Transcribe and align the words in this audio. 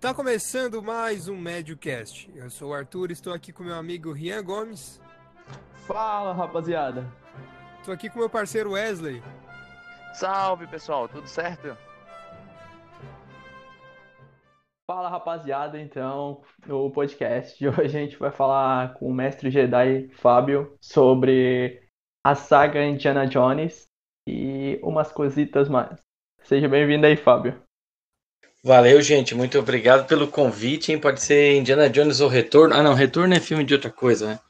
Tá 0.00 0.14
começando 0.14 0.80
mais 0.80 1.26
um 1.26 1.36
MédioCast. 1.36 2.30
Eu 2.32 2.48
sou 2.50 2.70
o 2.70 2.72
Arthur, 2.72 3.10
estou 3.10 3.32
aqui 3.32 3.52
com 3.52 3.64
meu 3.64 3.74
amigo 3.74 4.12
Rian 4.12 4.44
Gomes. 4.44 5.02
Fala, 5.88 6.32
rapaziada. 6.32 7.04
Estou 7.80 7.92
aqui 7.92 8.08
com 8.08 8.20
meu 8.20 8.30
parceiro 8.30 8.74
Wesley. 8.74 9.20
Salve, 10.14 10.68
pessoal, 10.68 11.08
tudo 11.08 11.26
certo? 11.26 11.76
Fala, 14.88 15.08
rapaziada. 15.08 15.80
Então, 15.80 16.42
no 16.64 16.92
podcast 16.92 17.58
de 17.58 17.66
hoje 17.68 17.80
a 17.80 17.88
gente 17.88 18.16
vai 18.16 18.30
falar 18.30 18.94
com 18.94 19.08
o 19.08 19.12
mestre 19.12 19.50
Jedi 19.50 20.10
Fábio 20.10 20.78
sobre 20.80 21.82
a 22.24 22.36
saga 22.36 22.84
Indiana 22.84 23.26
Jones 23.26 23.88
e 24.28 24.78
umas 24.80 25.10
cositas 25.10 25.68
mais. 25.68 25.98
Seja 26.42 26.68
bem-vindo 26.68 27.04
aí, 27.04 27.16
Fábio. 27.16 27.60
Valeu, 28.68 29.00
gente. 29.00 29.34
Muito 29.34 29.58
obrigado 29.58 30.06
pelo 30.06 30.28
convite. 30.28 30.92
Hein? 30.92 31.00
Pode 31.00 31.22
ser 31.22 31.56
Indiana 31.56 31.88
Jones 31.88 32.20
ou 32.20 32.28
Retorno. 32.28 32.74
Ah, 32.74 32.82
não, 32.82 32.92
Retorno 32.92 33.32
é 33.32 33.40
filme 33.40 33.64
de 33.64 33.72
outra 33.72 33.90
coisa, 33.90 34.26
né? 34.26 34.40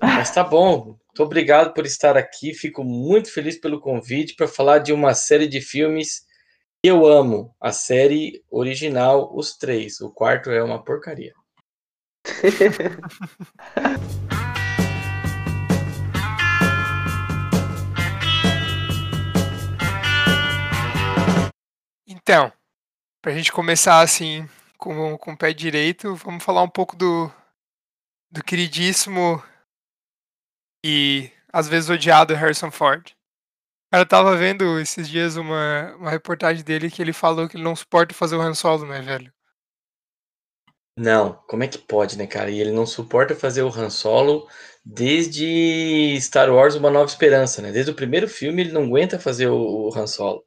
Mas 0.00 0.30
tá 0.30 0.42
bom. 0.42 0.86
Muito 0.86 1.22
obrigado 1.22 1.74
por 1.74 1.84
estar 1.84 2.16
aqui. 2.16 2.54
Fico 2.54 2.82
muito 2.82 3.30
feliz 3.30 3.60
pelo 3.60 3.78
convite 3.78 4.34
para 4.34 4.48
falar 4.48 4.78
de 4.78 4.94
uma 4.94 5.12
série 5.12 5.46
de 5.46 5.60
filmes 5.60 6.22
que 6.82 6.88
eu 6.88 7.06
amo. 7.06 7.54
A 7.60 7.70
série 7.70 8.42
original, 8.50 9.30
os 9.36 9.58
três. 9.58 10.00
O 10.00 10.10
quarto 10.10 10.50
é 10.50 10.62
uma 10.62 10.82
porcaria. 10.82 11.34
Então, 22.08 22.50
pra 23.26 23.34
gente 23.34 23.50
começar 23.50 24.02
assim 24.02 24.48
com, 24.78 25.18
com 25.18 25.32
o 25.32 25.36
pé 25.36 25.52
direito, 25.52 26.14
vamos 26.14 26.44
falar 26.44 26.62
um 26.62 26.68
pouco 26.68 26.94
do, 26.94 27.28
do 28.30 28.40
queridíssimo 28.40 29.42
e 30.84 31.28
às 31.52 31.68
vezes 31.68 31.90
odiado 31.90 32.36
Harrison 32.36 32.70
Ford. 32.70 33.16
Cara, 33.90 34.04
eu 34.04 34.08
tava 34.08 34.36
vendo 34.36 34.78
esses 34.78 35.08
dias 35.08 35.34
uma, 35.36 35.92
uma 35.96 36.08
reportagem 36.08 36.62
dele 36.62 36.88
que 36.88 37.02
ele 37.02 37.12
falou 37.12 37.48
que 37.48 37.56
ele 37.56 37.64
não 37.64 37.74
suporta 37.74 38.14
fazer 38.14 38.36
o 38.36 38.40
Han 38.40 38.54
Solo, 38.54 38.86
né, 38.86 39.02
velho? 39.02 39.34
Não, 40.96 41.32
como 41.48 41.64
é 41.64 41.66
que 41.66 41.78
pode, 41.78 42.16
né, 42.16 42.28
cara? 42.28 42.48
E 42.48 42.60
ele 42.60 42.70
não 42.70 42.86
suporta 42.86 43.34
fazer 43.34 43.62
o 43.62 43.74
Han 43.76 43.90
Solo 43.90 44.48
desde 44.84 46.16
Star 46.20 46.48
Wars 46.48 46.76
Uma 46.76 46.90
Nova 46.92 47.10
Esperança, 47.10 47.60
né? 47.60 47.72
Desde 47.72 47.90
o 47.90 47.96
primeiro 47.96 48.28
filme 48.28 48.62
ele 48.62 48.72
não 48.72 48.84
aguenta 48.84 49.18
fazer 49.18 49.48
o, 49.48 49.88
o 49.88 49.98
Han 49.98 50.06
Solo. 50.06 50.44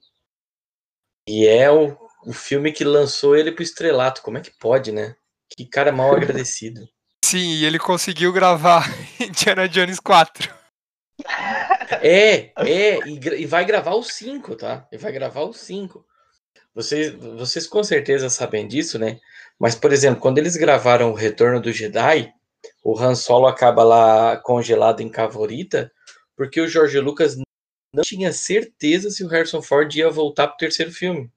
E 1.28 1.46
é 1.46 1.70
o, 1.70 2.09
o 2.26 2.34
filme 2.34 2.72
que 2.72 2.84
lançou 2.84 3.36
ele 3.36 3.52
pro 3.52 3.64
estrelato. 3.64 4.22
Como 4.22 4.38
é 4.38 4.42
que 4.42 4.52
pode, 4.52 4.92
né? 4.92 5.16
Que 5.50 5.66
cara 5.66 5.92
mal 5.92 6.14
agradecido. 6.16 6.88
Sim, 7.24 7.54
e 7.54 7.66
ele 7.66 7.78
conseguiu 7.78 8.32
gravar 8.34 8.86
Indiana 9.20 9.68
Jones 9.68 10.00
4. 10.00 10.54
É, 12.02 12.52
é, 12.58 13.00
e, 13.08 13.20
e 13.42 13.46
vai 13.46 13.66
gravar 13.66 13.94
o 13.94 14.04
5, 14.04 14.56
tá? 14.56 14.88
E 14.92 14.98
vai 14.98 15.12
gravar 15.12 15.42
o 15.42 15.54
5. 15.54 16.06
Vocês, 16.74 17.14
vocês 17.14 17.68
com 17.68 17.84
certeza 17.84 18.30
sabem 18.30 18.68
disso, 18.68 18.98
né? 18.98 19.20
Mas, 19.60 19.76
por 19.76 19.92
exemplo, 19.92 20.22
quando 20.22 20.38
eles 20.38 20.56
gravaram 20.56 21.12
o 21.12 21.16
Retorno 21.16 21.60
do 21.60 21.74
Jedi, 21.74 22.32
o 22.84 22.98
Han 22.98 23.16
Solo 23.16 23.48
acaba 23.48 23.84
lá 23.84 24.38
congelado 24.38 25.02
em 25.02 25.10
Cavorita, 25.10 25.92
porque 26.36 26.62
o 26.62 26.68
George 26.68 27.00
Lucas 27.00 27.36
não 27.94 28.04
tinha 28.04 28.32
certeza 28.32 29.10
se 29.10 29.24
o 29.24 29.28
Harrison 29.28 29.62
Ford 29.62 29.94
ia 29.94 30.10
voltar 30.10 30.48
pro 30.48 30.58
terceiro 30.58 30.92
filme. 30.92 31.30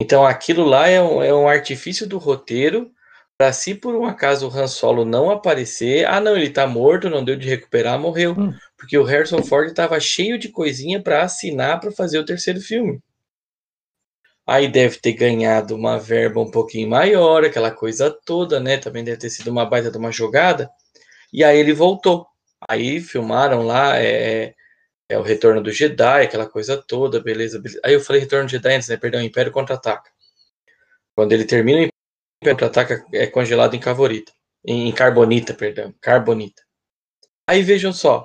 Então 0.00 0.26
aquilo 0.26 0.64
lá 0.64 0.88
é 0.88 1.00
um, 1.00 1.22
é 1.22 1.34
um 1.34 1.48
artifício 1.48 2.06
do 2.06 2.18
roteiro 2.18 2.90
para 3.38 3.52
se 3.52 3.74
por 3.74 3.94
um 3.94 4.06
acaso 4.06 4.48
o 4.48 4.50
Han 4.50 4.66
Solo 4.66 5.04
não 5.04 5.30
aparecer, 5.30 6.06
ah 6.06 6.20
não, 6.20 6.36
ele 6.36 6.48
tá 6.48 6.66
morto, 6.66 7.10
não 7.10 7.22
deu 7.22 7.36
de 7.36 7.48
recuperar, 7.48 7.98
morreu. 7.98 8.32
Hum. 8.32 8.54
Porque 8.78 8.96
o 8.96 9.04
Harrison 9.04 9.42
Ford 9.42 9.72
tava 9.74 10.00
cheio 10.00 10.38
de 10.38 10.48
coisinha 10.48 11.02
para 11.02 11.22
assinar 11.22 11.78
para 11.80 11.92
fazer 11.92 12.18
o 12.18 12.24
terceiro 12.24 12.60
filme. 12.60 12.98
Aí 14.46 14.68
deve 14.68 14.98
ter 14.98 15.12
ganhado 15.12 15.74
uma 15.74 15.98
verba 15.98 16.40
um 16.40 16.50
pouquinho 16.50 16.88
maior, 16.88 17.44
aquela 17.44 17.70
coisa 17.70 18.10
toda, 18.24 18.60
né? 18.60 18.78
Também 18.78 19.02
deve 19.02 19.18
ter 19.18 19.28
sido 19.28 19.50
uma 19.50 19.66
baita 19.66 19.90
de 19.90 19.98
uma 19.98 20.12
jogada. 20.12 20.70
E 21.32 21.42
aí 21.42 21.58
ele 21.58 21.72
voltou. 21.72 22.26
Aí 22.68 23.00
filmaram 23.00 23.62
lá 23.62 23.98
é, 23.98 24.54
é 25.08 25.18
o 25.18 25.22
Retorno 25.22 25.62
do 25.62 25.70
Jedi, 25.70 26.24
aquela 26.24 26.48
coisa 26.48 26.76
toda, 26.76 27.20
beleza, 27.20 27.58
beleza. 27.58 27.80
Aí 27.84 27.94
eu 27.94 28.00
falei 28.00 28.22
Retorno 28.22 28.46
do 28.46 28.50
Jedi 28.50 28.74
antes, 28.74 28.88
né? 28.88 28.96
Perdão, 28.96 29.22
Império 29.22 29.52
Contra-Ataca. 29.52 30.10
Quando 31.14 31.32
ele 31.32 31.44
termina 31.44 31.78
o 31.78 31.82
Império 31.82 31.94
Contra-Ataca, 32.44 33.06
é 33.12 33.26
congelado 33.26 33.74
em 33.74 33.80
Cavorita. 33.80 34.32
Em, 34.64 34.92
Carbonita, 34.92 35.54
perdão. 35.54 35.94
Carbonita. 36.00 36.62
Aí 37.48 37.62
vejam 37.62 37.92
só. 37.92 38.24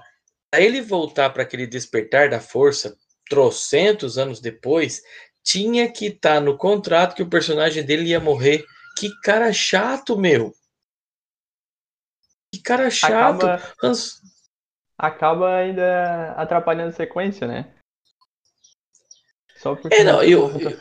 Pra 0.50 0.60
ele 0.60 0.82
voltar 0.82 1.30
para 1.30 1.44
aquele 1.44 1.68
despertar 1.68 2.30
da 2.30 2.40
força, 2.42 2.98
trocentos 3.30 4.18
anos 4.18 4.42
depois, 4.42 5.02
tinha 5.44 5.90
que 5.92 6.08
estar 6.08 6.42
no 6.42 6.58
contrato 6.58 7.16
que 7.16 7.24
o 7.24 7.30
personagem 7.30 7.86
dele 7.86 8.10
ia 8.10 8.20
morrer. 8.20 8.66
Que 8.98 9.10
cara 9.22 9.54
chato, 9.54 10.18
meu. 10.18 10.54
Que 12.54 12.62
cara 12.62 12.90
chato. 12.90 13.46
Acaba, 13.46 13.74
Hans- 13.82 14.21
acaba 15.02 15.56
ainda 15.56 16.34
atrapalhando 16.38 16.90
a 16.90 16.94
sequência, 16.94 17.48
né? 17.48 17.66
Só 19.58 19.76
porque. 19.76 19.96
É, 19.96 20.04
não, 20.04 20.22
eu, 20.22 20.50
eu, 20.60 20.78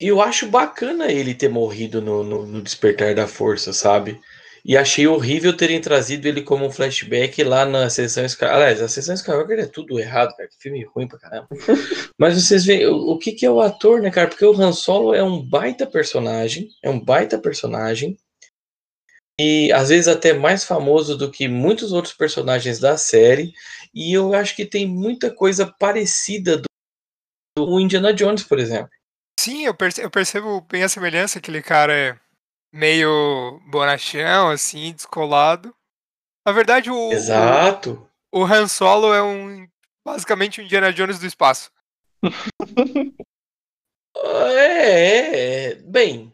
eu 0.00 0.20
acho 0.22 0.48
bacana 0.48 1.10
ele 1.10 1.34
ter 1.34 1.48
morrido 1.48 2.00
no, 2.00 2.22
no, 2.22 2.46
no 2.46 2.62
Despertar 2.62 3.14
da 3.14 3.26
Força, 3.26 3.72
sabe? 3.72 4.20
E 4.64 4.78
achei 4.78 5.06
horrível 5.06 5.54
terem 5.54 5.78
trazido 5.78 6.26
ele 6.26 6.40
como 6.40 6.64
um 6.64 6.70
flashback 6.70 7.42
lá 7.42 7.66
na 7.66 7.90
sessão 7.90 8.24
Skywalker. 8.24 8.56
Aliás, 8.56 8.80
a 8.80 8.88
sessão 8.88 9.14
Skywalker 9.14 9.58
é 9.58 9.66
tudo 9.66 9.98
errado, 10.00 10.34
cara. 10.34 10.48
Que 10.48 10.56
filme 10.58 10.84
ruim 10.84 11.06
pra 11.06 11.18
caramba. 11.18 11.48
Mas 12.18 12.40
vocês 12.40 12.64
veem 12.64 12.86
o, 12.86 13.10
o 13.10 13.18
que, 13.18 13.32
que 13.32 13.44
é 13.44 13.50
o 13.50 13.60
ator, 13.60 14.00
né, 14.00 14.10
cara? 14.10 14.28
Porque 14.28 14.44
o 14.44 14.58
Han 14.58 14.72
Solo 14.72 15.14
é 15.14 15.22
um 15.22 15.42
baita 15.42 15.86
personagem. 15.86 16.68
É 16.82 16.88
um 16.88 16.98
baita 16.98 17.38
personagem. 17.38 18.16
E 19.40 19.72
às 19.72 19.88
vezes 19.88 20.06
até 20.08 20.32
mais 20.32 20.64
famoso 20.64 21.16
do 21.18 21.30
que 21.30 21.48
muitos 21.48 21.92
outros 21.92 22.14
personagens 22.14 22.78
da 22.78 22.96
série. 22.96 23.52
E 23.92 24.12
eu 24.12 24.32
acho 24.34 24.54
que 24.54 24.64
tem 24.64 24.86
muita 24.86 25.34
coisa 25.34 25.66
parecida 25.78 26.58
do, 26.58 26.64
do 27.58 27.80
Indiana 27.80 28.12
Jones, 28.12 28.44
por 28.44 28.58
exemplo. 28.58 28.90
Sim, 29.38 29.64
eu, 29.66 29.74
perce- 29.74 30.02
eu 30.02 30.10
percebo 30.10 30.60
bem 30.62 30.84
a 30.84 30.88
semelhança. 30.88 31.38
Aquele 31.38 31.62
cara 31.62 31.92
é 31.92 32.18
meio 32.72 33.60
bonachão, 33.70 34.50
assim, 34.50 34.92
descolado. 34.92 35.74
Na 36.46 36.52
verdade, 36.52 36.90
o, 36.90 37.08
o, 37.08 37.12
Exato. 37.12 38.08
o 38.32 38.44
Han 38.44 38.68
Solo 38.68 39.12
é 39.12 39.22
um 39.22 39.66
basicamente 40.06 40.60
um 40.60 40.64
Indiana 40.64 40.92
Jones 40.92 41.18
do 41.18 41.26
espaço. 41.26 41.70
É, 44.16 44.66
é, 44.66 45.64
é. 45.70 45.74
bem, 45.74 46.32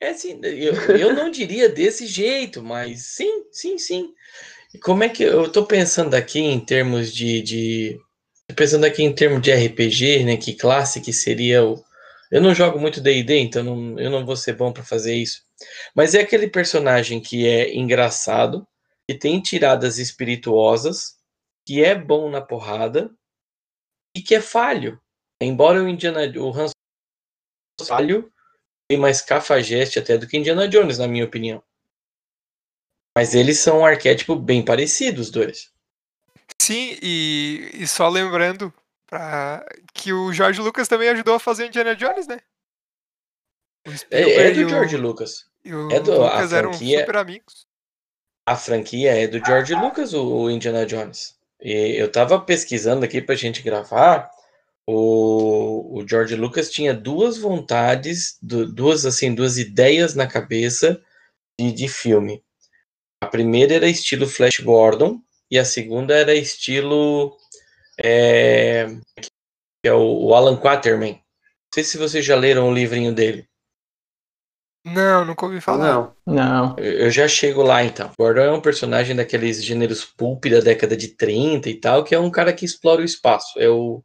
é, 0.00 0.08
assim, 0.10 0.40
eu, 0.42 0.74
eu 0.96 1.14
não 1.14 1.30
diria 1.30 1.68
desse 1.68 2.06
jeito, 2.06 2.62
mas 2.62 3.04
sim, 3.06 3.44
sim, 3.52 3.78
sim. 3.78 4.14
E 4.72 4.78
Como 4.78 5.04
é 5.04 5.08
que 5.08 5.22
eu 5.22 5.50
tô 5.50 5.66
pensando 5.66 6.14
aqui 6.14 6.40
em 6.40 6.58
termos 6.58 7.12
de, 7.12 7.42
de 7.42 8.00
pensando 8.56 8.84
aqui 8.84 9.02
em 9.02 9.14
termos 9.14 9.42
de 9.42 9.52
RPG, 9.52 10.24
né, 10.24 10.36
que 10.36 10.54
classe 10.54 11.00
que 11.00 11.12
seria 11.12 11.64
o 11.64 11.84
eu 12.30 12.40
não 12.40 12.54
jogo 12.54 12.78
muito 12.78 13.00
D&D, 13.00 13.38
então 13.40 13.64
não, 13.64 13.98
eu 13.98 14.08
não 14.08 14.24
vou 14.24 14.36
ser 14.36 14.54
bom 14.54 14.72
para 14.72 14.84
fazer 14.84 15.16
isso. 15.16 15.44
Mas 15.94 16.14
é 16.14 16.20
aquele 16.20 16.48
personagem 16.48 17.20
que 17.20 17.46
é 17.46 17.74
engraçado, 17.74 18.66
que 19.08 19.18
tem 19.18 19.40
tiradas 19.40 19.98
espirituosas, 19.98 21.16
que 21.66 21.82
é 21.82 21.92
bom 21.92 22.30
na 22.30 22.40
porrada 22.40 23.10
e 24.16 24.22
que 24.22 24.36
é 24.36 24.40
falho. 24.40 25.00
Embora 25.40 25.82
o 25.82 25.88
Indiana 25.88 26.20
o 26.38 26.50
Han 26.50 26.68
Solo 26.68 27.88
falho, 27.88 28.32
mais 28.96 29.20
cafajeste 29.20 29.98
até 29.98 30.16
do 30.18 30.26
que 30.26 30.36
Indiana 30.36 30.68
Jones, 30.68 30.98
na 30.98 31.06
minha 31.08 31.24
opinião. 31.24 31.62
Mas 33.16 33.34
eles 33.34 33.58
são 33.58 33.80
um 33.80 33.84
arquétipo 33.86 34.36
bem 34.36 34.64
parecido, 34.64 35.20
os 35.20 35.30
dois. 35.30 35.70
Sim, 36.60 36.96
e, 37.02 37.70
e 37.74 37.86
só 37.86 38.08
lembrando 38.08 38.72
pra, 39.06 39.64
que 39.92 40.12
o 40.12 40.32
George 40.32 40.60
Lucas 40.60 40.86
também 40.88 41.08
ajudou 41.08 41.34
a 41.34 41.40
fazer 41.40 41.66
Indiana 41.66 41.96
Jones, 41.96 42.26
né? 42.26 42.40
É, 44.10 44.46
é 44.48 44.50
do 44.52 44.60
e 44.60 44.64
o- 44.64 44.68
George 44.68 44.96
Lucas. 44.96 45.46
E 45.64 45.74
o 45.74 45.90
é 45.90 46.00
do- 46.00 46.22
a 46.24 46.34
Lucas 46.34 46.52
eram 46.52 46.70
franquia- 46.72 47.00
super 47.00 47.16
amigos. 47.16 47.66
A 48.46 48.56
franquia 48.56 49.12
é 49.22 49.26
do 49.26 49.44
George 49.44 49.74
Lucas, 49.74 50.12
o, 50.14 50.24
o 50.26 50.50
Indiana 50.50 50.84
Jones. 50.86 51.38
E 51.60 51.72
eu 52.00 52.10
tava 52.10 52.40
pesquisando 52.40 53.04
aqui 53.04 53.20
pra 53.20 53.34
gente 53.34 53.62
gravar. 53.62 54.30
O, 54.92 56.00
o 56.00 56.08
George 56.08 56.34
Lucas 56.36 56.70
tinha 56.70 56.92
duas 56.94 57.38
vontades, 57.38 58.36
du- 58.42 58.72
duas 58.72 59.06
assim, 59.06 59.34
duas 59.34 59.58
ideias 59.58 60.14
na 60.14 60.26
cabeça 60.26 61.00
de, 61.58 61.72
de 61.72 61.88
filme. 61.88 62.42
A 63.22 63.26
primeira 63.26 63.74
era 63.74 63.88
estilo 63.88 64.26
Flash 64.26 64.60
Gordon 64.60 65.20
e 65.50 65.58
a 65.58 65.64
segunda 65.64 66.14
era 66.16 66.34
estilo 66.34 67.36
é, 68.02 68.86
que 69.82 69.88
é 69.88 69.92
o, 69.92 70.26
o 70.28 70.34
Alan 70.34 70.56
Quaterman. 70.58 71.14
Não 71.14 71.20
sei 71.74 71.84
se 71.84 71.98
vocês 71.98 72.24
já 72.24 72.36
leram 72.36 72.68
o 72.68 72.74
livrinho 72.74 73.14
dele. 73.14 73.48
Não, 74.84 75.24
nunca 75.26 75.44
ouvi 75.44 75.60
falar. 75.60 75.78
Não. 75.78 76.16
Não. 76.26 76.76
Eu 76.78 77.00
eu 77.00 77.10
já 77.10 77.28
chego 77.28 77.62
lá 77.62 77.84
então. 77.84 78.10
Gordon 78.18 78.40
é 78.42 78.52
um 78.52 78.60
personagem 78.60 79.14
daqueles 79.14 79.62
gêneros 79.62 80.04
pulp 80.04 80.46
da 80.46 80.60
década 80.60 80.96
de 80.96 81.08
30 81.08 81.68
e 81.68 81.78
tal, 81.78 82.02
que 82.02 82.14
é 82.14 82.18
um 82.18 82.30
cara 82.30 82.52
que 82.52 82.64
explora 82.64 83.02
o 83.02 83.04
espaço. 83.04 83.58
É 83.58 83.68
o, 83.68 84.02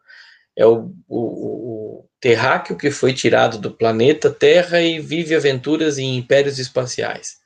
é 0.55 0.65
o, 0.65 0.91
o, 1.07 1.17
o 1.17 2.09
terráqueo 2.19 2.77
que 2.77 2.89
foi 2.89 3.13
tirado 3.13 3.57
do 3.59 3.71
planeta 3.71 4.29
Terra 4.29 4.81
e 4.81 4.99
vive 4.99 5.35
aventuras 5.35 5.97
em 5.97 6.17
impérios 6.17 6.59
espaciais. 6.59 7.37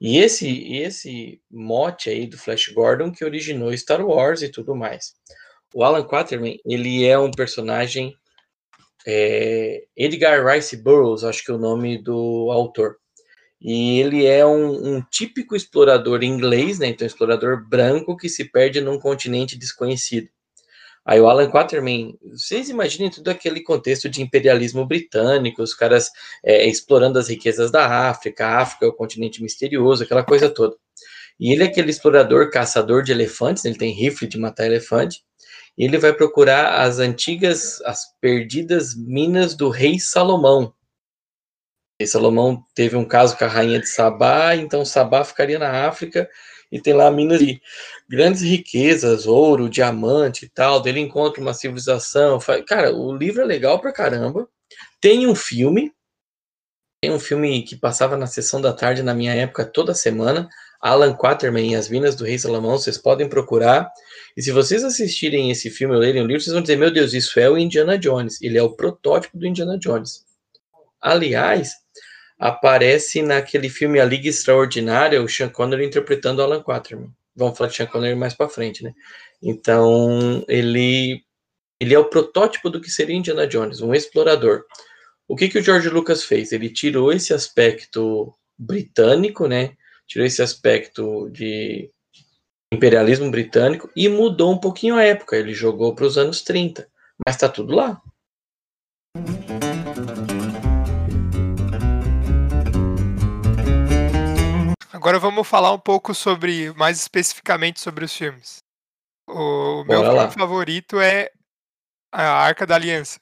E 0.00 0.18
esse, 0.18 0.74
esse 0.74 1.40
mote 1.50 2.08
aí 2.08 2.26
do 2.26 2.38
Flash 2.38 2.68
Gordon 2.68 3.12
que 3.12 3.24
originou 3.24 3.76
Star 3.76 4.04
Wars 4.04 4.42
e 4.42 4.48
tudo 4.48 4.74
mais. 4.74 5.14
O 5.74 5.84
Alan 5.84 6.04
Quaterman, 6.04 6.58
ele 6.64 7.06
é 7.06 7.18
um 7.18 7.30
personagem 7.30 8.14
é, 9.06 9.84
Edgar 9.96 10.44
Rice 10.44 10.76
Burroughs, 10.76 11.22
acho 11.22 11.44
que 11.44 11.50
é 11.50 11.54
o 11.54 11.58
nome 11.58 12.02
do 12.02 12.50
autor. 12.50 12.96
E 13.60 14.00
ele 14.00 14.24
é 14.26 14.44
um, 14.44 14.96
um 14.96 15.02
típico 15.02 15.54
explorador 15.54 16.22
inglês, 16.22 16.78
né? 16.78 16.88
Então, 16.88 17.06
explorador 17.06 17.68
branco 17.68 18.16
que 18.16 18.28
se 18.28 18.46
perde 18.46 18.80
num 18.80 18.98
continente 18.98 19.56
desconhecido. 19.56 20.28
Aí 21.04 21.20
o 21.20 21.28
Alan 21.28 21.50
Quaterman, 21.50 22.18
vocês 22.30 22.68
imaginem 22.68 23.10
todo 23.10 23.28
aquele 23.28 23.62
contexto 23.62 24.08
de 24.08 24.20
imperialismo 24.20 24.86
britânico, 24.86 25.62
os 25.62 25.74
caras 25.74 26.10
é, 26.44 26.66
explorando 26.66 27.18
as 27.18 27.28
riquezas 27.28 27.70
da 27.70 28.08
África, 28.08 28.46
a 28.46 28.58
África 28.58 28.84
é 28.84 28.88
o 28.88 28.92
continente 28.92 29.42
misterioso, 29.42 30.04
aquela 30.04 30.22
coisa 30.22 30.50
toda. 30.50 30.76
E 31.38 31.52
ele 31.52 31.62
é 31.62 31.66
aquele 31.66 31.90
explorador, 31.90 32.50
caçador 32.50 33.02
de 33.02 33.12
elefantes, 33.12 33.64
ele 33.64 33.78
tem 33.78 33.92
rifle 33.92 34.28
de 34.28 34.38
matar 34.38 34.66
elefante, 34.66 35.22
e 35.76 35.84
ele 35.84 35.96
vai 35.96 36.12
procurar 36.12 36.82
as 36.82 36.98
antigas, 36.98 37.80
as 37.82 38.02
perdidas 38.20 38.94
minas 38.94 39.54
do 39.54 39.70
rei 39.70 39.98
Salomão. 39.98 40.74
E 41.98 42.06
Salomão 42.06 42.62
teve 42.74 42.96
um 42.96 43.04
caso 43.04 43.36
com 43.38 43.44
a 43.44 43.48
rainha 43.48 43.80
de 43.80 43.88
Sabá, 43.88 44.54
então 44.54 44.84
Sabá 44.84 45.24
ficaria 45.24 45.58
na 45.58 45.86
África 45.86 46.28
e 46.70 46.80
tem 46.80 46.92
lá 46.92 47.10
minas 47.10 47.38
de 47.40 47.60
grandes 48.08 48.42
riquezas, 48.42 49.26
ouro, 49.26 49.68
diamante 49.68 50.44
e 50.44 50.48
tal. 50.48 50.86
Ele 50.86 51.00
encontra 51.00 51.40
uma 51.40 51.54
civilização. 51.54 52.38
Cara, 52.66 52.94
o 52.94 53.14
livro 53.14 53.42
é 53.42 53.44
legal 53.44 53.80
pra 53.80 53.92
caramba. 53.92 54.48
Tem 55.00 55.26
um 55.26 55.34
filme, 55.34 55.92
tem 57.02 57.10
um 57.12 57.18
filme 57.18 57.62
que 57.62 57.76
passava 57.76 58.16
na 58.16 58.26
sessão 58.26 58.60
da 58.60 58.72
tarde 58.72 59.02
na 59.02 59.14
minha 59.14 59.34
época 59.34 59.64
toda 59.64 59.94
semana. 59.94 60.48
Alan 60.80 61.14
Quaterman 61.14 61.72
e 61.72 61.76
as 61.76 61.88
Minas 61.90 62.16
do 62.16 62.24
Rei 62.24 62.38
Salomão, 62.38 62.78
vocês 62.78 62.96
podem 62.96 63.28
procurar. 63.28 63.90
E 64.36 64.42
se 64.42 64.50
vocês 64.50 64.82
assistirem 64.82 65.50
esse 65.50 65.68
filme 65.68 65.94
ou 65.94 66.00
lerem 66.00 66.22
o 66.22 66.26
livro, 66.26 66.42
vocês 66.42 66.54
vão 66.54 66.62
dizer: 66.62 66.76
Meu 66.76 66.90
Deus, 66.90 67.12
isso 67.12 67.38
é 67.38 67.50
o 67.50 67.58
Indiana 67.58 67.98
Jones. 67.98 68.40
Ele 68.40 68.56
é 68.56 68.62
o 68.62 68.74
protótipo 68.74 69.36
do 69.36 69.46
Indiana 69.46 69.78
Jones. 69.78 70.24
Aliás, 71.00 71.74
aparece 72.40 73.20
naquele 73.20 73.68
filme 73.68 74.00
A 74.00 74.04
Liga 74.04 74.28
Extraordinária 74.28 75.22
o 75.22 75.28
Sean 75.28 75.50
Connery 75.50 75.84
interpretando 75.84 76.42
Alan 76.42 76.62
Quaterman. 76.62 77.12
Vamos 77.36 77.58
falar 77.58 77.68
de 77.68 77.76
Sean 77.76 77.86
Connery 77.86 78.16
mais 78.16 78.32
para 78.32 78.48
frente, 78.48 78.82
né? 78.82 78.94
Então, 79.42 80.42
ele 80.48 81.22
ele 81.78 81.94
é 81.94 81.98
o 81.98 82.08
protótipo 82.08 82.68
do 82.68 82.80
que 82.80 82.90
seria 82.90 83.16
Indiana 83.16 83.46
Jones, 83.46 83.80
um 83.80 83.94
explorador. 83.94 84.64
O 85.26 85.34
que 85.34 85.48
que 85.48 85.58
o 85.58 85.62
George 85.62 85.88
Lucas 85.88 86.24
fez? 86.24 86.52
Ele 86.52 86.68
tirou 86.68 87.10
esse 87.10 87.32
aspecto 87.32 88.34
britânico, 88.58 89.46
né? 89.46 89.74
Tirou 90.06 90.26
esse 90.26 90.42
aspecto 90.42 91.30
de 91.30 91.90
imperialismo 92.72 93.30
britânico 93.30 93.90
e 93.96 94.08
mudou 94.08 94.52
um 94.52 94.58
pouquinho 94.58 94.96
a 94.96 95.02
época. 95.02 95.36
Ele 95.36 95.54
jogou 95.54 95.94
para 95.94 96.04
os 96.04 96.18
anos 96.18 96.42
30, 96.42 96.86
mas 97.26 97.36
está 97.36 97.48
tudo 97.48 97.74
lá. 97.74 98.00
Agora 105.00 105.18
vamos 105.18 105.48
falar 105.48 105.72
um 105.72 105.78
pouco 105.78 106.14
sobre, 106.14 106.74
mais 106.74 107.00
especificamente 107.00 107.80
sobre 107.80 108.04
os 108.04 108.14
filmes. 108.14 108.58
O 109.26 109.82
meu 109.84 110.00
Bora 110.02 110.10
filme 110.10 110.18
lá. 110.26 110.30
favorito 110.30 111.00
é 111.00 111.30
A 112.12 112.22
Arca 112.22 112.66
da 112.66 112.74
Aliança. 112.74 113.18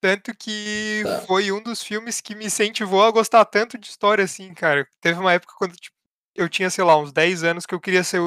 Tanto 0.00 0.34
que 0.34 1.02
Tá. 1.04 1.20
foi 1.26 1.52
um 1.52 1.62
dos 1.62 1.82
filmes 1.82 2.22
que 2.22 2.34
me 2.34 2.46
incentivou 2.46 3.04
a 3.04 3.10
gostar 3.10 3.44
tanto 3.44 3.76
de 3.76 3.86
história 3.86 4.24
assim, 4.24 4.54
cara. 4.54 4.88
Teve 4.98 5.20
uma 5.20 5.34
época 5.34 5.52
quando 5.58 5.76
tipo, 5.76 5.94
eu 6.34 6.48
tinha, 6.48 6.70
sei 6.70 6.84
lá, 6.84 6.96
uns 6.96 7.12
10 7.12 7.44
anos 7.44 7.66
que 7.66 7.74
eu 7.74 7.80
queria 7.80 8.02
ser 8.02 8.22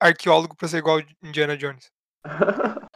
arqueólogo 0.00 0.56
pra 0.56 0.66
ser 0.66 0.78
igual 0.78 0.98
Indiana 1.22 1.56
Jones. 1.56 1.92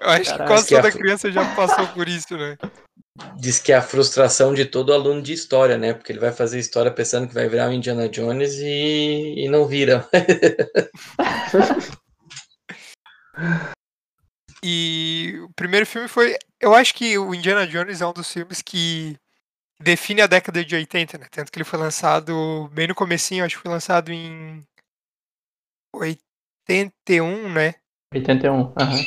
Eu 0.00 0.08
acho 0.08 0.22
que 0.22 0.30
Caraca, 0.30 0.46
quase 0.46 0.68
que 0.68 0.74
a 0.74 0.80
toda 0.80 0.92
fu- 0.92 0.98
criança 0.98 1.30
já 1.30 1.54
passou 1.54 1.86
por 1.88 2.08
isso, 2.08 2.36
né? 2.36 2.56
Diz 3.38 3.58
que 3.58 3.72
é 3.72 3.76
a 3.76 3.82
frustração 3.82 4.54
de 4.54 4.64
todo 4.64 4.92
aluno 4.94 5.20
de 5.20 5.32
história, 5.32 5.76
né? 5.76 5.92
Porque 5.92 6.10
ele 6.12 6.18
vai 6.18 6.32
fazer 6.32 6.58
história 6.58 6.90
pensando 6.90 7.28
que 7.28 7.34
vai 7.34 7.48
virar 7.48 7.68
o 7.68 7.72
Indiana 7.72 8.08
Jones 8.08 8.54
e, 8.54 9.34
e 9.44 9.48
não 9.48 9.66
vira. 9.66 10.08
E 14.62 15.38
o 15.42 15.50
primeiro 15.54 15.86
filme 15.86 16.06
foi. 16.06 16.36
Eu 16.60 16.74
acho 16.74 16.94
que 16.94 17.16
o 17.18 17.34
Indiana 17.34 17.66
Jones 17.66 18.00
é 18.02 18.06
um 18.06 18.12
dos 18.12 18.30
filmes 18.30 18.60
que 18.60 19.16
define 19.80 20.20
a 20.20 20.26
década 20.26 20.62
de 20.62 20.74
80, 20.74 21.16
né? 21.16 21.26
Tanto 21.30 21.50
que 21.50 21.56
ele 21.58 21.64
foi 21.64 21.78
lançado 21.78 22.68
bem 22.72 22.86
no 22.86 22.94
comecinho, 22.94 23.44
acho 23.44 23.56
que 23.56 23.62
foi 23.62 23.70
lançado 23.70 24.12
em 24.12 24.62
81, 25.94 27.50
né? 27.52 27.74
81. 28.12 28.72
Aham. 28.78 29.02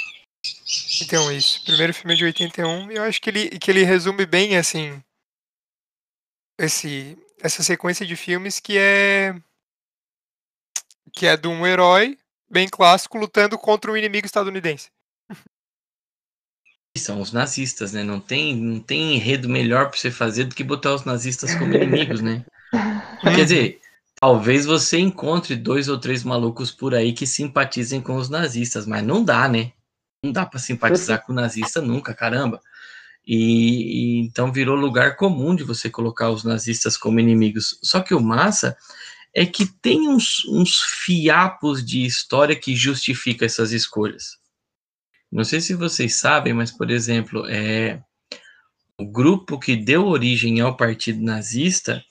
Então, 1.01 1.31
isso. 1.31 1.63
Primeiro 1.63 1.93
filme 1.93 2.13
é 2.13 2.17
de 2.17 2.25
81 2.25 2.91
e 2.91 2.95
eu 2.95 3.03
acho 3.03 3.21
que 3.21 3.29
ele, 3.29 3.49
que 3.59 3.71
ele 3.71 3.83
resume 3.83 4.25
bem, 4.25 4.57
assim, 4.57 5.01
esse, 6.57 7.17
essa 7.41 7.63
sequência 7.63 8.05
de 8.05 8.15
filmes 8.15 8.59
que 8.59 8.77
é 8.77 9.35
que 11.11 11.27
é 11.27 11.37
de 11.37 11.47
um 11.47 11.65
herói 11.65 12.17
bem 12.49 12.67
clássico 12.67 13.17
lutando 13.17 13.57
contra 13.57 13.91
um 13.91 13.97
inimigo 13.97 14.25
estadunidense. 14.25 14.89
São 16.97 17.21
os 17.21 17.31
nazistas, 17.31 17.91
né? 17.91 18.03
Não 18.03 18.19
tem, 18.19 18.55
não 18.55 18.79
tem 18.79 19.15
enredo 19.15 19.49
melhor 19.49 19.89
para 19.89 19.97
você 19.97 20.11
fazer 20.11 20.45
do 20.45 20.55
que 20.55 20.63
botar 20.63 20.93
os 20.93 21.05
nazistas 21.05 21.55
como 21.55 21.73
inimigos, 21.73 22.21
né? 22.21 22.45
Quer 23.21 23.35
dizer, 23.45 23.81
talvez 24.15 24.65
você 24.65 24.99
encontre 24.99 25.55
dois 25.55 25.87
ou 25.87 25.99
três 25.99 26.23
malucos 26.23 26.71
por 26.71 26.93
aí 26.93 27.13
que 27.13 27.25
simpatizem 27.25 27.99
com 27.99 28.15
os 28.15 28.29
nazistas, 28.29 28.85
mas 28.85 29.03
não 29.03 29.23
dá, 29.23 29.47
né? 29.47 29.71
Não 30.23 30.31
dá 30.31 30.45
para 30.45 30.59
simpatizar 30.59 31.23
com 31.23 31.33
o 31.33 31.35
nazista 31.35 31.81
nunca, 31.81 32.13
caramba. 32.13 32.61
E, 33.27 33.35
e 33.35 34.19
então 34.19 34.51
virou 34.51 34.75
lugar 34.75 35.17
comum 35.17 35.55
de 35.55 35.63
você 35.63 35.89
colocar 35.89 36.29
os 36.29 36.43
nazistas 36.43 36.95
como 36.95 37.19
inimigos. 37.19 37.77
Só 37.83 37.99
que 37.99 38.13
o 38.13 38.21
massa 38.21 38.77
é 39.33 39.45
que 39.45 39.65
tem 39.65 40.07
uns, 40.07 40.45
uns 40.45 40.79
fiapos 40.79 41.85
de 41.85 42.05
história 42.05 42.55
que 42.55 42.75
justifica 42.75 43.45
essas 43.45 43.71
escolhas. 43.71 44.37
Não 45.31 45.43
sei 45.43 45.59
se 45.59 45.73
vocês 45.73 46.15
sabem, 46.15 46.53
mas, 46.53 46.71
por 46.71 46.91
exemplo, 46.91 47.45
é, 47.47 48.01
o 48.99 49.05
grupo 49.05 49.59
que 49.59 49.75
deu 49.75 50.05
origem 50.05 50.61
ao 50.61 50.77
Partido 50.77 51.21
Nazista 51.23 52.03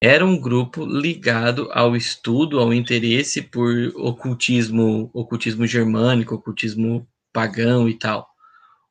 era 0.00 0.24
um 0.24 0.40
grupo 0.40 0.84
ligado 0.84 1.68
ao 1.72 1.96
estudo, 1.96 2.60
ao 2.60 2.72
interesse 2.72 3.42
por 3.42 3.92
ocultismo, 3.96 5.10
ocultismo 5.12 5.66
germânico, 5.66 6.36
ocultismo 6.36 7.06
pagão 7.32 7.88
e 7.88 7.94
tal. 7.94 8.28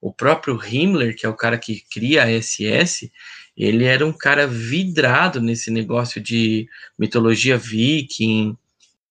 O 0.01 0.13
próprio 0.13 0.59
Himmler, 0.63 1.15
que 1.15 1.25
é 1.25 1.29
o 1.29 1.35
cara 1.35 1.57
que 1.57 1.81
cria 1.89 2.23
a 2.23 2.41
SS, 2.41 3.11
ele 3.55 3.85
era 3.85 4.05
um 4.05 4.13
cara 4.13 4.45
vidrado 4.45 5.41
nesse 5.41 5.71
negócio 5.71 6.21
de 6.21 6.67
mitologia 6.99 7.57
viking, 7.57 8.55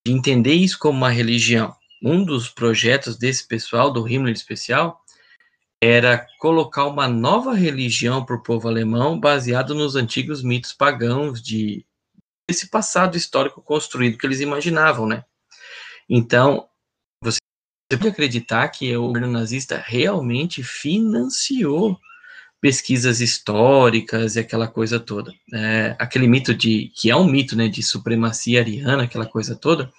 de 0.05 0.13
entender 0.13 0.53
isso 0.53 0.79
como 0.79 0.99
uma 0.99 1.11
religião. 1.11 1.75
Um 2.03 2.25
dos 2.25 2.49
projetos 2.49 3.17
desse 3.19 3.49
pessoal, 3.49 3.91
do 3.91 4.07
Himmler 4.07 4.35
especial, 4.35 5.01
era 5.83 6.27
colocar 6.39 6.87
uma 6.87 7.07
nova 7.07 7.55
religião 7.55 8.25
para 8.25 8.37
o 8.37 8.43
povo 8.43 8.69
alemão 8.69 9.19
baseado 9.19 9.75
nos 9.75 9.95
antigos 9.95 10.43
mitos 10.43 10.73
pagãos 10.73 11.43
de 11.43 11.85
esse 12.49 12.69
passado 12.71 13.17
histórico 13.17 13.61
construído 13.61 14.17
que 14.17 14.27
eles 14.27 14.41
imaginavam, 14.41 15.07
né? 15.07 15.25
Então, 16.09 16.69
você 17.23 17.39
pode 17.91 18.09
acreditar 18.09 18.69
que 18.69 18.97
o 18.97 19.09
governo 19.09 19.31
nazista 19.31 19.83
realmente 19.85 20.63
financiou 20.63 21.99
pesquisas 22.61 23.21
históricas 23.21 24.37
e 24.37 24.41
aquela 24.41 24.67
coisa 24.67 24.99
toda. 24.99 25.33
É, 25.53 25.95
aquele 25.99 26.27
mito 26.27 26.55
de, 26.55 26.91
que 26.97 27.11
é 27.11 27.17
um 27.17 27.25
mito, 27.25 27.57
né, 27.57 27.69
de 27.69 27.83
supremacia 27.83 28.61
ariana, 28.61 29.05
aquela 29.05 29.27
coisa 29.27 29.55
toda, 29.55 29.93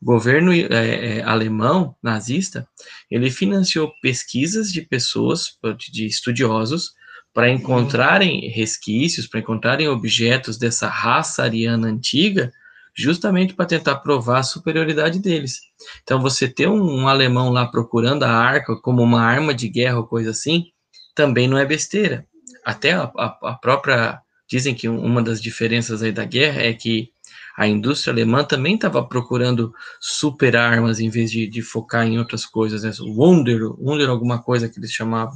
o 0.00 0.04
governo 0.04 0.52
é, 0.52 1.22
alemão, 1.22 1.94
nazista, 2.02 2.66
ele 3.10 3.30
financiou 3.30 3.92
pesquisas 4.00 4.72
de 4.72 4.82
pessoas, 4.82 5.56
de 5.90 6.06
estudiosos, 6.06 6.92
para 7.34 7.50
encontrarem 7.50 8.48
resquícios, 8.48 9.26
para 9.26 9.40
encontrarem 9.40 9.88
objetos 9.88 10.56
dessa 10.56 10.88
raça 10.88 11.42
ariana 11.42 11.88
antiga, 11.88 12.52
justamente 12.94 13.54
para 13.54 13.66
tentar 13.66 13.96
provar 13.96 14.38
a 14.38 14.42
superioridade 14.42 15.20
deles. 15.20 15.60
Então, 16.02 16.20
você 16.20 16.48
ter 16.48 16.68
um, 16.68 17.02
um, 17.02 17.08
alemão 17.08 17.50
lá 17.50 17.66
procurando 17.66 18.24
a 18.24 18.30
arca 18.30 18.74
como 18.76 19.02
uma 19.02 19.22
arma 19.22 19.54
de 19.54 19.68
guerra 19.68 19.98
ou 19.98 20.06
coisa 20.06 20.30
assim, 20.30 20.66
também 21.14 21.46
não 21.46 21.58
é 21.58 21.64
besteira. 21.64 22.26
Até 22.64 22.92
a, 22.92 23.04
a, 23.16 23.38
a 23.42 23.54
própria 23.54 24.20
Dizem 24.48 24.74
que 24.74 24.88
uma 24.88 25.22
das 25.22 25.42
diferenças 25.42 26.02
aí 26.02 26.10
da 26.10 26.24
guerra 26.24 26.62
é 26.62 26.72
que 26.72 27.10
a 27.58 27.66
indústria 27.66 28.12
alemã 28.12 28.44
também 28.44 28.76
estava 28.76 29.04
procurando 29.04 29.74
super 30.00 30.56
armas 30.56 31.00
em 31.00 31.10
vez 31.10 31.28
de, 31.28 31.44
de 31.48 31.60
focar 31.60 32.06
em 32.06 32.16
outras 32.16 32.46
coisas, 32.46 32.84
né? 32.84 32.92
Wonder, 33.00 33.72
Wonder 33.82 34.08
alguma 34.08 34.40
coisa 34.40 34.68
que 34.68 34.78
eles 34.78 34.92
chamavam. 34.92 35.34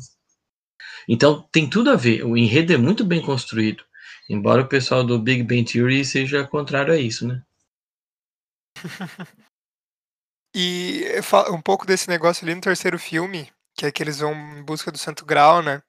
Então 1.09 1.43
tem 1.51 1.69
tudo 1.69 1.91
a 1.91 1.97
ver, 1.97 2.25
o 2.25 2.37
enredo 2.37 2.73
é 2.73 2.77
muito 2.77 3.05
bem 3.05 3.21
construído, 3.21 3.83
embora 4.31 4.63
o 4.63 4.69
pessoal 4.69 5.03
do 5.03 5.19
Big 5.19 5.43
Bang 5.43 5.65
Theory 5.65 6.05
seja 6.05 6.47
contrário 6.47 6.95
a 6.95 6.97
isso, 6.97 7.27
né? 7.27 7.43
e 10.55 11.05
um 11.51 11.61
pouco 11.61 11.85
desse 11.85 12.09
negócio 12.09 12.45
ali 12.45 12.55
no 12.55 12.61
terceiro 12.61 13.01
filme, 13.01 13.51
que 13.75 13.85
é 13.85 13.91
que 13.91 14.01
eles 14.01 14.21
vão 14.21 14.33
em 14.33 14.63
busca 14.63 14.93
do 14.93 14.99
Santo 14.99 15.27
Grau, 15.27 15.61
né? 15.61 15.83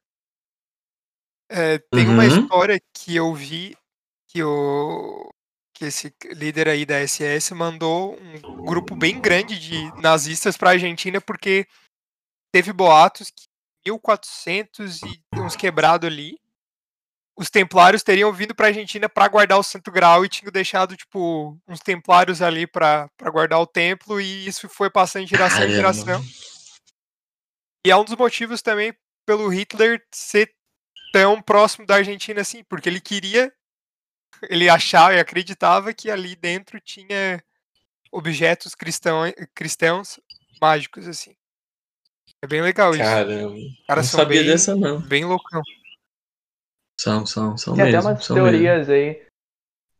É, 1.47 1.77
tem 1.77 2.07
uhum. 2.07 2.13
uma 2.13 2.25
história 2.25 2.81
que 2.91 3.15
eu 3.15 3.35
vi 3.35 3.77
que 4.27 4.41
o 4.43 5.29
que 5.73 5.85
esse 5.85 6.13
líder 6.31 6.67
aí 6.69 6.85
da 6.85 7.05
SS 7.05 7.53
mandou 7.53 8.17
um 8.21 8.63
grupo 8.63 8.95
bem 8.95 9.19
grande 9.19 9.59
de 9.59 10.01
nazistas 10.01 10.55
para 10.55 10.69
a 10.69 10.73
Argentina 10.73 11.19
porque 11.19 11.67
teve 12.53 12.71
boatos 12.71 13.31
que 13.31 13.47
1400 13.85 15.01
e 15.01 15.21
uns 15.35 15.55
quebrado 15.55 16.07
ali 16.07 16.37
os 17.35 17.49
templários 17.49 18.03
teriam 18.03 18.31
vindo 18.31 18.53
para 18.53 18.67
a 18.67 18.69
Argentina 18.69 19.09
para 19.09 19.27
guardar 19.27 19.57
o 19.57 19.63
Santo 19.63 19.91
Grau 19.91 20.23
e 20.23 20.29
tinham 20.29 20.51
deixado 20.51 20.95
tipo 20.95 21.59
uns 21.67 21.79
templários 21.79 22.41
ali 22.41 22.67
para 22.67 23.09
guardar 23.31 23.59
o 23.59 23.67
templo 23.67 24.21
e 24.21 24.47
isso 24.47 24.69
foi 24.69 24.89
passando 24.89 25.25
de 25.25 25.31
geração 25.31 25.59
Caramba. 25.59 25.73
em 25.73 25.75
geração. 25.75 26.23
E 27.85 27.91
é 27.91 27.95
um 27.97 28.03
dos 28.03 28.15
motivos 28.15 28.61
também 28.61 28.93
pelo 29.25 29.49
Hitler 29.49 30.05
ser 30.13 30.53
tão 31.11 31.41
próximo 31.41 31.85
da 31.85 31.95
Argentina 31.95 32.41
assim, 32.41 32.63
porque 32.63 32.87
ele 32.87 33.01
queria 33.01 33.51
ele 34.49 34.69
achava 34.69 35.15
e 35.15 35.19
acreditava 35.19 35.93
que 35.93 36.09
ali 36.09 36.35
dentro 36.35 36.79
tinha 36.79 37.43
objetos 38.11 38.75
cristão, 38.75 39.21
cristãos 39.55 40.19
mágicos 40.61 41.07
assim. 41.07 41.35
É 42.41 42.47
bem 42.47 42.61
legal 42.61 42.91
isso. 42.91 43.03
Caramba. 43.03 43.55
Cara, 43.87 44.01
não 44.01 44.07
sabia 44.07 44.41
bem, 44.41 44.49
dessa 44.51 44.75
não. 44.75 45.01
Bem 45.01 45.25
loucão. 45.25 45.61
São, 46.99 47.25
são, 47.25 47.57
são 47.57 47.75
Tem 47.75 47.85
mesmo. 47.85 47.99
até 47.99 48.07
umas 48.07 48.27
teorias 48.27 48.87
mesmo. 48.87 48.93
aí 48.93 49.27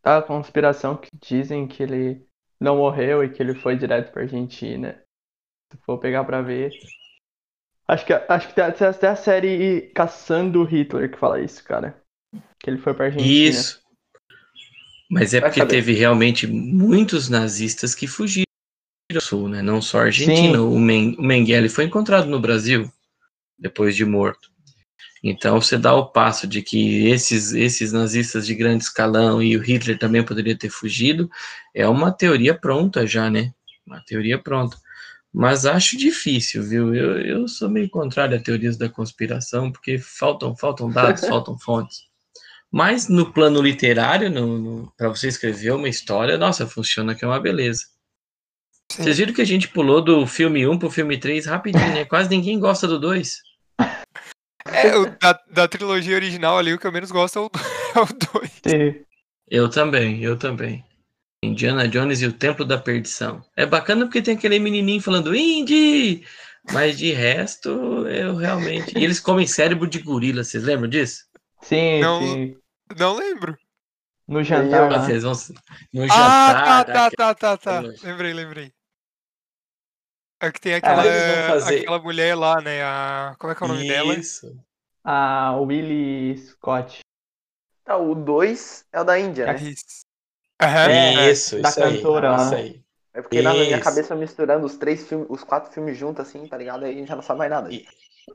da 0.03 0.21
conspiração 0.21 0.97
que 0.97 1.09
dizem 1.21 1.67
que 1.67 1.81
ele 1.81 2.27
não 2.59 2.77
morreu 2.77 3.23
e 3.23 3.29
que 3.29 3.41
ele 3.41 3.55
foi 3.55 3.77
direto 3.77 4.11
pra 4.11 4.23
Argentina. 4.23 5.01
Se 5.71 5.77
for 5.85 5.97
pegar 5.97 6.23
pra 6.25 6.41
ver. 6.41 6.71
Acho 7.87 8.05
que, 8.05 8.13
acho 8.13 8.47
que 8.47 8.53
tem 8.53 8.63
até 8.63 9.07
a 9.07 9.15
série 9.15 9.91
Caçando 9.93 10.63
Hitler 10.63 11.11
que 11.11 11.17
fala 11.17 11.41
isso, 11.41 11.63
cara. 11.63 12.01
Que 12.59 12.69
ele 12.69 12.77
foi 12.77 12.93
pra 12.93 13.05
Argentina. 13.05 13.49
Isso. 13.49 13.82
Mas 15.13 15.33
é 15.33 15.39
Vai 15.39 15.49
porque 15.49 15.59
saber. 15.59 15.75
teve 15.75 15.93
realmente 15.93 16.47
muitos 16.47 17.29
nazistas 17.29 17.93
que 17.93 18.07
fugiram 18.07 18.45
do 19.11 19.21
sul, 19.21 19.47
né? 19.47 19.61
Não 19.61 19.79
só 19.79 19.99
a 19.99 20.05
Argentina. 20.05 20.59
O, 20.59 20.79
Men 20.79 21.15
o 21.19 21.21
Mengele 21.21 21.69
foi 21.69 21.83
encontrado 21.85 22.27
no 22.27 22.39
Brasil 22.39 22.91
depois 23.57 23.95
de 23.95 24.03
morto. 24.03 24.51
Então, 25.23 25.61
você 25.61 25.77
dá 25.77 25.93
o 25.93 26.07
passo 26.07 26.47
de 26.47 26.63
que 26.63 27.07
esses, 27.07 27.53
esses 27.53 27.93
nazistas 27.93 28.45
de 28.45 28.55
grande 28.55 28.83
escalão 28.83 29.41
e 29.41 29.55
o 29.55 29.61
Hitler 29.61 29.97
também 29.99 30.23
poderia 30.23 30.57
ter 30.57 30.69
fugido, 30.69 31.29
é 31.75 31.87
uma 31.87 32.11
teoria 32.11 32.53
pronta 32.53 33.05
já, 33.05 33.29
né? 33.29 33.53
Uma 33.85 34.03
teoria 34.03 34.39
pronta. 34.39 34.75
Mas 35.31 35.65
acho 35.65 35.95
difícil, 35.95 36.63
viu? 36.63 36.93
Eu, 36.93 37.21
eu 37.21 37.47
sou 37.47 37.69
meio 37.69 37.89
contrário 37.89 38.35
a 38.35 38.41
teorias 38.41 38.77
da 38.77 38.89
conspiração, 38.89 39.71
porque 39.71 39.97
faltam, 39.99 40.55
faltam 40.57 40.89
dados, 40.89 41.21
faltam 41.29 41.57
fontes. 41.57 42.07
Mas 42.73 43.07
no 43.07 43.31
plano 43.31 43.61
literário, 43.61 44.31
no, 44.31 44.57
no 44.57 44.93
para 44.97 45.07
você 45.07 45.27
escrever 45.27 45.73
uma 45.73 45.87
história, 45.87 46.39
nossa, 46.39 46.65
funciona 46.65 47.13
que 47.13 47.23
é 47.23 47.27
uma 47.27 47.39
beleza. 47.39 47.83
Sim. 48.91 49.03
Vocês 49.03 49.19
viram 49.19 49.31
que 49.31 49.43
a 49.43 49.45
gente 49.45 49.67
pulou 49.67 50.01
do 50.01 50.25
filme 50.25 50.67
1 50.67 50.79
pro 50.79 50.89
filme 50.89 51.19
3 51.19 51.45
rapidinho, 51.45 51.93
né? 51.93 52.03
Quase 52.03 52.31
ninguém 52.31 52.59
gosta 52.59 52.87
do 52.87 52.99
2. 52.99 53.37
É, 54.65 54.95
o, 54.95 55.05
da, 55.19 55.37
da, 55.51 55.67
trilogia 55.67 56.15
original 56.15 56.57
ali, 56.57 56.73
o 56.73 56.79
que 56.79 56.87
eu 56.87 56.91
menos 56.91 57.11
gosto 57.11 57.37
é 57.37 57.41
o 57.99 58.05
2. 58.33 58.61
É 58.73 58.95
eu 59.49 59.69
também, 59.69 60.23
eu 60.23 60.37
também. 60.39 60.85
Indiana 61.43 61.85
Jones 61.85 62.21
e 62.21 62.27
o 62.27 62.31
Templo 62.31 62.63
da 62.63 62.77
Perdição. 62.77 63.43
É 63.57 63.65
bacana 63.65 64.05
porque 64.05 64.21
tem 64.21 64.35
aquele 64.35 64.59
menininho 64.59 65.01
falando 65.01 65.35
Indy! 65.35 66.23
Mas 66.71 66.97
de 66.97 67.11
resto, 67.11 68.07
eu 68.07 68.37
realmente. 68.37 68.97
E 68.97 69.03
eles 69.03 69.19
comem 69.19 69.45
cérebro 69.45 69.85
de 69.85 69.99
gorila, 69.99 70.45
vocês 70.45 70.63
lembram 70.63 70.89
disso? 70.89 71.25
Sim, 71.61 71.99
não, 71.99 72.21
sim. 72.21 72.55
Não 72.97 73.15
lembro. 73.15 73.57
No 74.27 74.43
jantar. 74.43 74.91
Ah, 74.91 74.99
vocês 74.99 75.23
vão... 75.23 75.33
No 75.93 76.03
ah, 76.03 76.07
jantar. 76.07 76.79
Ah, 76.79 76.83
tá, 76.85 76.93
tá, 76.93 77.11
tá, 77.11 77.35
tá, 77.35 77.57
tá. 77.57 77.79
Lembrei, 78.03 78.33
lembrei. 78.33 78.73
É 80.39 80.51
que 80.51 80.59
tem 80.59 80.73
aquela, 80.75 81.03
fazer... 81.47 81.81
aquela 81.81 81.99
mulher 81.99 82.35
lá, 82.35 82.61
né? 82.61 82.83
A... 82.83 83.35
Como 83.39 83.51
é 83.51 83.55
que 83.55 83.63
é 83.63 83.65
o 83.65 83.69
nome 83.69 83.83
Isso. 83.83 83.93
dela? 83.93 84.13
Isso. 84.15 84.65
A 85.03 85.55
Willie 85.57 86.37
Scott. 86.37 86.99
Tá, 87.83 87.97
o 87.97 88.15
2 88.15 88.85
é 88.91 89.01
o 89.01 89.03
da 89.03 89.19
Índia, 89.19 89.45
né? 89.45 89.53
Uhum. 89.53 89.73
É, 90.59 91.31
isso, 91.31 91.61
da 91.61 91.69
isso 91.69 91.79
cantora. 91.79 92.35
Aí, 92.35 92.45
isso 92.45 92.55
aí. 92.55 92.82
É 93.13 93.21
porque 93.21 93.41
na 93.41 93.53
minha 93.53 93.79
cabeça 93.79 94.15
misturando 94.15 94.65
os 94.65 94.75
três 94.75 95.07
filmes, 95.07 95.27
os 95.29 95.43
quatro 95.43 95.71
filmes 95.71 95.97
juntos, 95.97 96.27
assim, 96.27 96.47
tá 96.47 96.57
ligado? 96.57 96.83
Aí 96.83 96.93
a 96.93 96.97
gente 96.97 97.07
já 97.07 97.15
não 97.15 97.21
sabe 97.21 97.39
mais 97.39 97.51
nada. 97.51 97.71
E... 97.71 97.85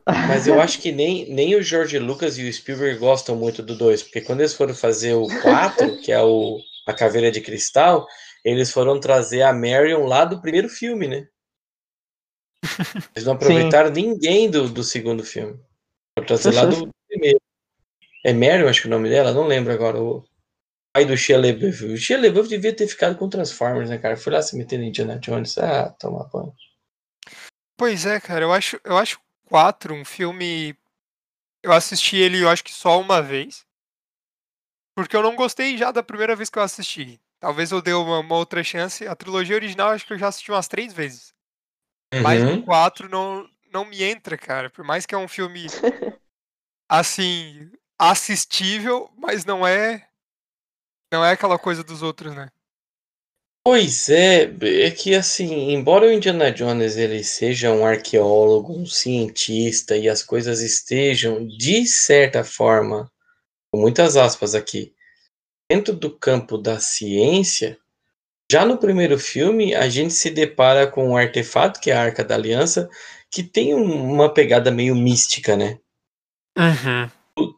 Mas 0.06 0.46
eu 0.46 0.60
acho 0.60 0.80
que 0.80 0.92
nem, 0.92 1.28
nem 1.32 1.56
o 1.56 1.62
George 1.62 1.98
Lucas 1.98 2.38
e 2.38 2.48
o 2.48 2.52
Spielberg 2.52 2.98
gostam 2.98 3.34
muito 3.34 3.62
do 3.62 3.76
2, 3.76 4.04
porque 4.04 4.20
quando 4.20 4.40
eles 4.40 4.54
foram 4.54 4.74
fazer 4.74 5.14
o 5.14 5.26
4, 5.42 6.00
que 6.02 6.12
é 6.12 6.22
o 6.22 6.60
A 6.86 6.92
Caveira 6.92 7.30
de 7.30 7.40
Cristal, 7.40 8.06
eles 8.44 8.70
foram 8.70 9.00
trazer 9.00 9.42
a 9.42 9.52
Marion 9.52 10.06
lá 10.06 10.24
do 10.24 10.40
primeiro 10.40 10.68
filme, 10.68 11.08
né? 11.08 11.26
Eles 13.14 13.24
não 13.24 13.34
aproveitaram 13.34 13.94
Sim. 13.94 14.00
ninguém 14.00 14.50
do, 14.50 14.68
do 14.68 14.82
segundo 14.82 15.24
filme. 15.24 15.58
Foram 16.16 16.26
trazer 16.26 16.52
lá 16.52 16.64
do 16.64 16.88
primeiro. 17.08 17.40
É 18.24 18.32
Marion, 18.32 18.68
acho 18.68 18.82
que 18.82 18.88
é 18.88 18.90
o 18.90 18.94
nome 18.94 19.08
dela, 19.08 19.32
não 19.32 19.46
lembro 19.46 19.72
agora. 19.72 20.00
O 20.00 20.24
pai 20.98 21.04
do 21.04 21.16
Shia 21.16 21.38
LaBeouf. 21.38 21.84
O 21.84 21.96
Shia 21.96 22.20
LaBeouf 22.20 22.48
devia 22.48 22.74
ter 22.74 22.88
ficado 22.88 23.16
com 23.16 23.28
Transformers, 23.28 23.88
né, 23.88 23.98
cara? 23.98 24.16
Foi 24.16 24.32
lá 24.32 24.42
se 24.42 24.56
metendo 24.56 24.82
em 24.82 24.88
Indiana 24.88 25.18
Jones. 25.18 25.56
Ah, 25.58 25.90
toma 25.90 26.28
banho. 26.32 26.52
Pois 27.76 28.04
é, 28.04 28.20
cara. 28.20 28.44
Eu 28.44 28.52
acho, 28.52 28.80
eu 28.84 28.96
acho 28.96 29.20
4 29.46 29.94
um 29.94 30.04
filme... 30.04 30.76
Eu 31.62 31.72
assisti 31.72 32.16
ele, 32.16 32.42
eu 32.42 32.48
acho 32.48 32.64
que 32.64 32.72
só 32.72 33.00
uma 33.00 33.20
vez. 33.20 33.64
Porque 34.96 35.16
eu 35.16 35.22
não 35.22 35.36
gostei 35.36 35.76
já 35.76 35.90
da 35.90 36.02
primeira 36.02 36.34
vez 36.34 36.50
que 36.50 36.58
eu 36.58 36.62
assisti. 36.62 37.20
Talvez 37.40 37.70
eu 37.70 37.80
dê 37.80 37.92
uma, 37.92 38.18
uma 38.18 38.36
outra 38.36 38.64
chance. 38.64 39.06
A 39.06 39.14
trilogia 39.14 39.56
original 39.56 39.90
acho 39.90 40.06
que 40.06 40.12
eu 40.12 40.18
já 40.18 40.28
assisti 40.28 40.50
umas 40.50 40.68
três 40.68 40.92
vezes. 40.92 41.32
Uhum. 42.12 42.22
Mas 42.22 42.42
o 42.42 42.62
4 42.62 43.08
não, 43.08 43.48
não 43.72 43.84
me 43.84 44.02
entra, 44.02 44.36
cara. 44.36 44.70
Por 44.70 44.84
mais 44.84 45.06
que 45.06 45.14
é 45.14 45.18
um 45.18 45.28
filme, 45.28 45.66
assim, 46.88 47.70
assistível, 47.98 49.10
mas 49.16 49.44
não 49.44 49.66
é. 49.66 50.07
Não 51.12 51.24
é 51.24 51.32
aquela 51.32 51.58
coisa 51.58 51.82
dos 51.82 52.02
outros, 52.02 52.34
né? 52.34 52.50
Pois 53.64 54.08
é, 54.08 54.50
é 54.86 54.90
que 54.90 55.14
assim, 55.14 55.72
embora 55.72 56.06
o 56.06 56.12
Indiana 56.12 56.50
Jones 56.50 56.96
ele 56.96 57.22
seja 57.22 57.70
um 57.70 57.84
arqueólogo, 57.84 58.72
um 58.72 58.86
cientista 58.86 59.96
e 59.96 60.08
as 60.08 60.22
coisas 60.22 60.60
estejam 60.60 61.46
de 61.46 61.86
certa 61.86 62.42
forma, 62.42 63.10
com 63.70 63.78
muitas 63.78 64.16
aspas 64.16 64.54
aqui, 64.54 64.94
dentro 65.70 65.94
do 65.94 66.10
campo 66.10 66.56
da 66.56 66.80
ciência, 66.80 67.78
já 68.50 68.64
no 68.64 68.78
primeiro 68.78 69.18
filme, 69.18 69.74
a 69.74 69.86
gente 69.90 70.14
se 70.14 70.30
depara 70.30 70.86
com 70.86 71.10
um 71.10 71.16
artefato, 71.16 71.78
que 71.78 71.90
é 71.90 71.94
a 71.94 72.00
Arca 72.00 72.24
da 72.24 72.34
Aliança, 72.34 72.88
que 73.30 73.42
tem 73.42 73.74
uma 73.74 74.32
pegada 74.32 74.70
meio 74.70 74.94
mística, 74.94 75.54
né? 75.54 75.78
Uhum. 76.56 77.10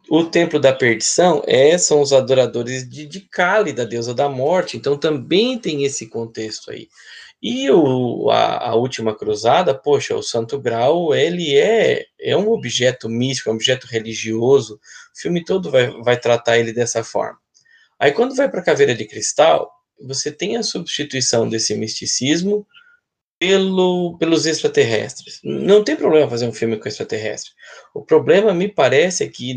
O, 0.09 0.25
Templo 0.25 0.59
da 0.59 0.73
Perdição 0.73 1.43
é, 1.47 1.77
são 1.79 2.01
os 2.01 2.13
adoradores 2.13 2.89
de, 2.89 3.07
de 3.07 3.21
Kali, 3.21 3.73
da 3.73 3.85
deusa 3.85 4.13
da 4.13 4.29
morte, 4.29 4.77
então 4.77 4.97
também 4.97 5.59
tem 5.59 5.85
esse 5.85 6.09
contexto 6.09 6.71
aí. 6.71 6.89
E 7.43 7.71
o, 7.71 8.29
a, 8.31 8.69
a, 8.69 8.75
última 8.75 9.15
cruzada, 9.17 9.75
poxa, 9.75 10.15
o 10.15 10.23
Santo 10.23 10.59
Grau, 10.59 11.15
ele 11.15 11.57
é, 11.57 12.05
é 12.21 12.37
um 12.37 12.51
objeto 12.51 13.09
místico, 13.09 13.49
é 13.49 13.53
um 13.53 13.55
objeto 13.55 13.87
religioso. 13.87 14.75
O 14.75 15.21
filme 15.21 15.43
todo 15.43 15.71
vai, 15.71 15.91
vai 16.03 16.21
tratar 16.21 16.59
ele 16.59 16.73
dessa 16.73 17.03
forma. 17.03 17.39
Aí 17.99 18.13
quando 18.13 18.35
vai 18.35 18.51
para 18.51 18.61
a 18.61 18.65
Caveira 18.65 18.95
de 18.95 19.07
Cristal, 19.07 19.71
você 20.03 20.31
tem 20.31 20.57
a 20.57 20.63
substituição 20.63 21.49
desse 21.49 21.75
misticismo 21.75 22.67
pelo, 23.41 24.19
pelos 24.19 24.45
extraterrestres. 24.45 25.41
Não 25.43 25.83
tem 25.83 25.97
problema 25.97 26.29
fazer 26.29 26.47
um 26.47 26.53
filme 26.53 26.77
com 26.79 26.87
extraterrestre. 26.87 27.53
O 27.95 28.05
problema, 28.05 28.53
me 28.53 28.69
parece, 28.69 29.25
é 29.25 29.29
que 29.29 29.57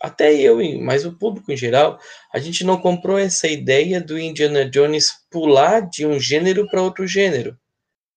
até 0.00 0.32
eu, 0.32 0.58
mas 0.80 1.04
o 1.04 1.18
público 1.18 1.50
em 1.50 1.56
geral, 1.56 1.98
a 2.32 2.38
gente 2.38 2.62
não 2.62 2.80
comprou 2.80 3.18
essa 3.18 3.48
ideia 3.48 4.00
do 4.00 4.16
Indiana 4.18 4.64
Jones 4.70 5.12
pular 5.30 5.80
de 5.80 6.06
um 6.06 6.20
gênero 6.20 6.68
para 6.68 6.80
outro 6.80 7.06
gênero. 7.08 7.58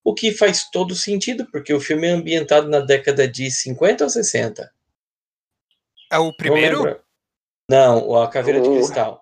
O 0.04 0.14
que 0.14 0.32
faz 0.32 0.70
todo 0.70 0.96
sentido, 0.96 1.48
porque 1.52 1.74
o 1.74 1.80
filme 1.82 2.08
é 2.08 2.12
ambientado 2.12 2.70
na 2.70 2.80
década 2.80 3.28
de 3.28 3.50
50 3.50 4.04
ou 4.04 4.10
60. 4.10 4.72
É 6.12 6.18
o 6.20 6.32
primeiro? 6.32 7.02
Não, 7.70 8.16
a 8.16 8.30
Caveira 8.30 8.62
de 8.62 8.70
O- 8.70 8.74
Cristal. 8.76 9.22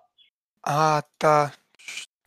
Ah, 0.62 1.02
tá. 1.18 1.52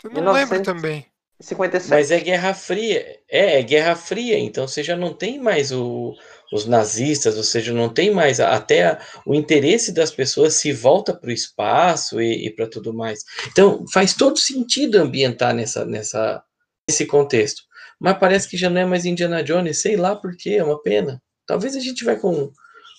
Eu 0.03 0.09
não 0.09 0.33
1900. 0.33 0.49
lembro 0.51 0.65
também. 0.65 1.05
57. 1.41 1.89
Mas 1.89 2.12
é 2.12 2.19
Guerra 2.19 2.53
Fria. 2.53 3.05
É, 3.29 3.60
é 3.60 3.63
Guerra 3.63 3.96
Fria. 3.96 4.38
Então 4.38 4.67
você 4.67 4.84
já 4.84 4.96
não 4.98 5.13
tem 5.13 5.39
mais 5.39 5.72
o- 5.72 6.13
os 6.51 6.65
nazistas, 6.65 7.38
ou 7.38 7.43
seja, 7.43 7.74
não 7.74 7.88
tem 7.88 8.12
mais 8.12 8.39
até 8.39 8.86
a- 8.88 9.01
o 9.25 9.34
interesse 9.34 9.91
das 9.93 10.12
pessoas 10.12 10.55
se 10.55 10.74
volta 10.74 11.13
para 11.13 11.29
o 11.29 11.34
espaço 11.34 12.22
e, 12.22 12.50
para 12.53 12.67
tudo 12.67 12.93
mais. 12.93 13.24
Então 13.51 13.86
faz 13.93 14.13
todo 14.13 14.38
sentido 14.38 14.98
ambientar 14.98 15.53
nessa, 15.53 15.86
nessa, 15.86 16.43
nesse 16.89 17.05
contexto. 17.05 17.62
Mas 18.00 18.17
parece 18.17 18.48
que 18.50 18.58
já 18.58 18.69
não 18.69 18.81
é 18.81 18.86
mais 18.86 19.05
Indiana 19.05 19.43
Jones, 19.43 19.81
sei 19.81 19.96
lá 19.96 20.15
por 20.15 20.36
quê, 20.36 20.55
é 20.55 20.63
uma 20.63 20.81
pena. 20.81 21.22
Talvez 21.46 21.75
a 21.75 21.79
gente 21.79 22.03
vai 22.03 22.17
com, 22.17 22.51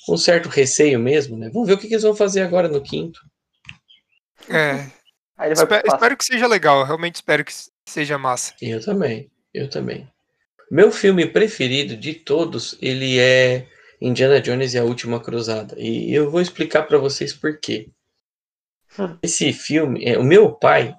com 0.07 0.15
um 0.15 0.19
certo 0.19 0.49
receio 0.49 0.99
mesmo, 0.99 1.37
né? 1.37 1.51
Vamos 1.53 1.69
ver 1.69 1.75
o 1.75 1.79
que, 1.79 1.89
que 1.89 1.95
eles 1.95 2.03
vão 2.05 2.15
fazer 2.15 2.41
agora 2.43 2.69
no 2.69 2.83
quinto. 2.83 3.21
É, 4.49 4.87
Aí 5.41 5.49
ele 5.49 5.55
vai 5.55 5.67
pro 5.67 5.95
espero, 5.95 6.17
que 6.19 6.25
seja 6.27 6.47
legal. 6.47 6.85
Realmente 6.85 7.15
espero 7.15 7.43
que 7.43 7.53
seja 7.89 8.19
massa. 8.19 8.53
Eu 8.61 8.79
também, 8.79 9.31
eu 9.55 9.71
também. 9.71 10.07
Meu 10.71 10.93
filme 10.93 11.25
preferido 11.25 11.97
de 11.97 12.13
todos, 12.13 12.77
ele 12.81 13.19
é 13.19 13.67
Indiana 14.03 14.39
Jones 14.39 14.75
e 14.75 14.79
a 14.79 14.85
Última 14.85 15.19
Cruzada. 15.19 15.75
E 15.79 16.15
eu 16.15 16.31
vou 16.31 16.43
explicar 16.43 16.83
para 16.83 16.99
vocês 16.99 17.33
por 17.33 17.59
quê. 17.59 17.89
Hum. 18.99 19.17
Esse 19.25 19.51
filme, 19.55 20.05
é, 20.05 20.19
o 20.19 20.23
meu 20.23 20.53
pai, 20.53 20.95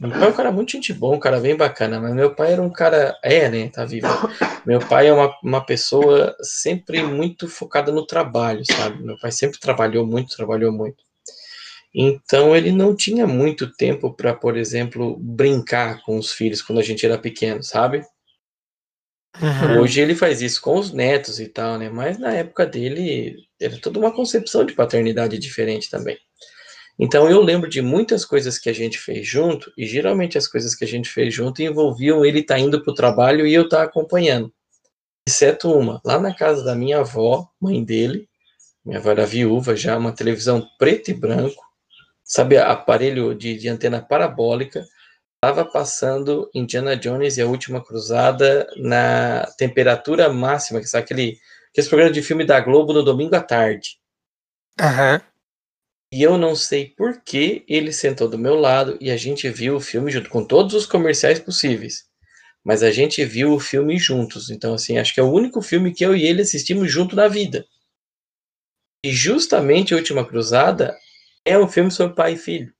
meu 0.00 0.10
pai 0.10 0.24
é 0.24 0.28
um 0.28 0.32
cara 0.32 0.50
muito 0.50 0.72
gente 0.72 0.94
bom, 0.94 1.16
um 1.16 1.20
cara 1.20 1.38
bem 1.38 1.54
bacana, 1.54 2.00
mas 2.00 2.14
meu 2.14 2.34
pai 2.34 2.54
era 2.54 2.62
um 2.62 2.70
cara, 2.70 3.14
é, 3.22 3.50
né, 3.50 3.68
tá 3.68 3.84
vivo. 3.84 4.08
Meu 4.64 4.80
pai 4.80 5.08
é 5.08 5.12
uma, 5.12 5.36
uma 5.44 5.66
pessoa 5.66 6.34
sempre 6.40 7.02
muito 7.02 7.46
focada 7.46 7.92
no 7.92 8.06
trabalho, 8.06 8.62
sabe? 8.64 9.02
Meu 9.02 9.18
pai 9.18 9.30
sempre 9.32 9.60
trabalhou 9.60 10.06
muito, 10.06 10.34
trabalhou 10.34 10.72
muito. 10.72 11.04
Então 11.94 12.56
ele 12.56 12.72
não 12.72 12.96
tinha 12.96 13.26
muito 13.26 13.70
tempo 13.74 14.14
para, 14.14 14.34
por 14.34 14.56
exemplo, 14.56 15.16
brincar 15.18 16.02
com 16.02 16.16
os 16.16 16.32
filhos 16.32 16.62
quando 16.62 16.78
a 16.78 16.82
gente 16.82 17.04
era 17.04 17.18
pequeno, 17.18 17.62
sabe? 17.62 18.02
Uhum. 19.40 19.80
Hoje 19.80 20.00
ele 20.00 20.14
faz 20.14 20.42
isso 20.42 20.60
com 20.60 20.78
os 20.78 20.92
netos 20.92 21.40
e 21.40 21.48
tal, 21.48 21.78
né? 21.78 21.88
Mas 21.90 22.18
na 22.18 22.32
época 22.32 22.66
dele 22.66 23.36
era 23.60 23.78
toda 23.78 23.98
uma 23.98 24.12
concepção 24.12 24.64
de 24.64 24.74
paternidade 24.74 25.38
diferente 25.38 25.90
também. 25.90 26.18
Então 26.98 27.28
eu 27.28 27.40
lembro 27.40 27.68
de 27.68 27.80
muitas 27.80 28.24
coisas 28.24 28.58
que 28.58 28.68
a 28.68 28.72
gente 28.72 28.98
fez 28.98 29.26
junto, 29.26 29.72
e 29.76 29.86
geralmente 29.86 30.36
as 30.36 30.46
coisas 30.46 30.74
que 30.74 30.84
a 30.84 30.88
gente 30.88 31.08
fez 31.08 31.34
junto 31.34 31.62
envolviam 31.62 32.24
ele 32.24 32.40
estar 32.40 32.58
indo 32.58 32.82
para 32.82 32.92
o 32.92 32.94
trabalho 32.94 33.46
e 33.46 33.54
eu 33.54 33.62
estar 33.62 33.82
acompanhando. 33.82 34.52
Exceto 35.26 35.72
uma, 35.72 36.00
lá 36.04 36.20
na 36.20 36.34
casa 36.34 36.62
da 36.62 36.74
minha 36.74 36.98
avó, 36.98 37.48
mãe 37.60 37.82
dele, 37.82 38.28
minha 38.84 38.98
avó 38.98 39.10
era 39.10 39.24
viúva 39.24 39.74
já, 39.74 39.96
uma 39.96 40.12
televisão 40.12 40.66
preto 40.78 41.10
e 41.10 41.14
branco, 41.14 41.62
sabe, 42.24 42.56
aparelho 42.58 43.34
de, 43.34 43.56
de 43.56 43.68
antena 43.68 44.00
parabólica, 44.00 44.84
estava 45.34 45.64
passando 45.64 46.48
Indiana 46.54 46.96
Jones 46.96 47.36
e 47.36 47.42
a 47.42 47.46
Última 47.46 47.84
Cruzada 47.84 48.66
na 48.76 49.44
temperatura 49.58 50.32
máxima, 50.32 50.80
que 50.80 50.86
sabe 50.86 51.04
aquele, 51.04 51.38
aquele 51.70 51.88
programa 51.88 52.12
de 52.12 52.22
filme 52.22 52.44
da 52.44 52.60
Globo 52.60 52.92
no 52.92 53.02
domingo 53.02 53.34
à 53.34 53.40
tarde. 53.40 53.98
Aham. 54.80 55.20
E 56.12 56.22
eu 56.22 56.36
não 56.36 56.54
sei 56.54 56.90
por 56.90 57.22
que 57.22 57.64
ele 57.66 57.90
sentou 57.92 58.28
do 58.28 58.38
meu 58.38 58.54
lado 58.54 58.98
e 59.00 59.10
a 59.10 59.16
gente 59.16 59.48
viu 59.48 59.76
o 59.76 59.80
filme 59.80 60.10
junto 60.10 60.28
com 60.28 60.44
todos 60.44 60.74
os 60.74 60.86
comerciais 60.86 61.38
possíveis. 61.38 62.04
Mas 62.62 62.82
a 62.82 62.90
gente 62.90 63.24
viu 63.24 63.54
o 63.54 63.58
filme 63.58 63.98
juntos. 63.98 64.50
Então, 64.50 64.74
assim, 64.74 64.98
acho 64.98 65.14
que 65.14 65.18
é 65.18 65.22
o 65.22 65.32
único 65.32 65.60
filme 65.62 65.92
que 65.92 66.04
eu 66.04 66.14
e 66.14 66.24
ele 66.24 66.42
assistimos 66.42 66.92
junto 66.92 67.16
na 67.16 67.28
vida. 67.28 67.64
E 69.04 69.10
justamente 69.10 69.94
A 69.94 69.96
Última 69.96 70.24
Cruzada 70.24 70.96
é 71.44 71.58
um 71.58 71.68
filme 71.68 71.90
sobre 71.90 72.16
pai 72.16 72.34
e 72.34 72.38
filho. 72.38 72.72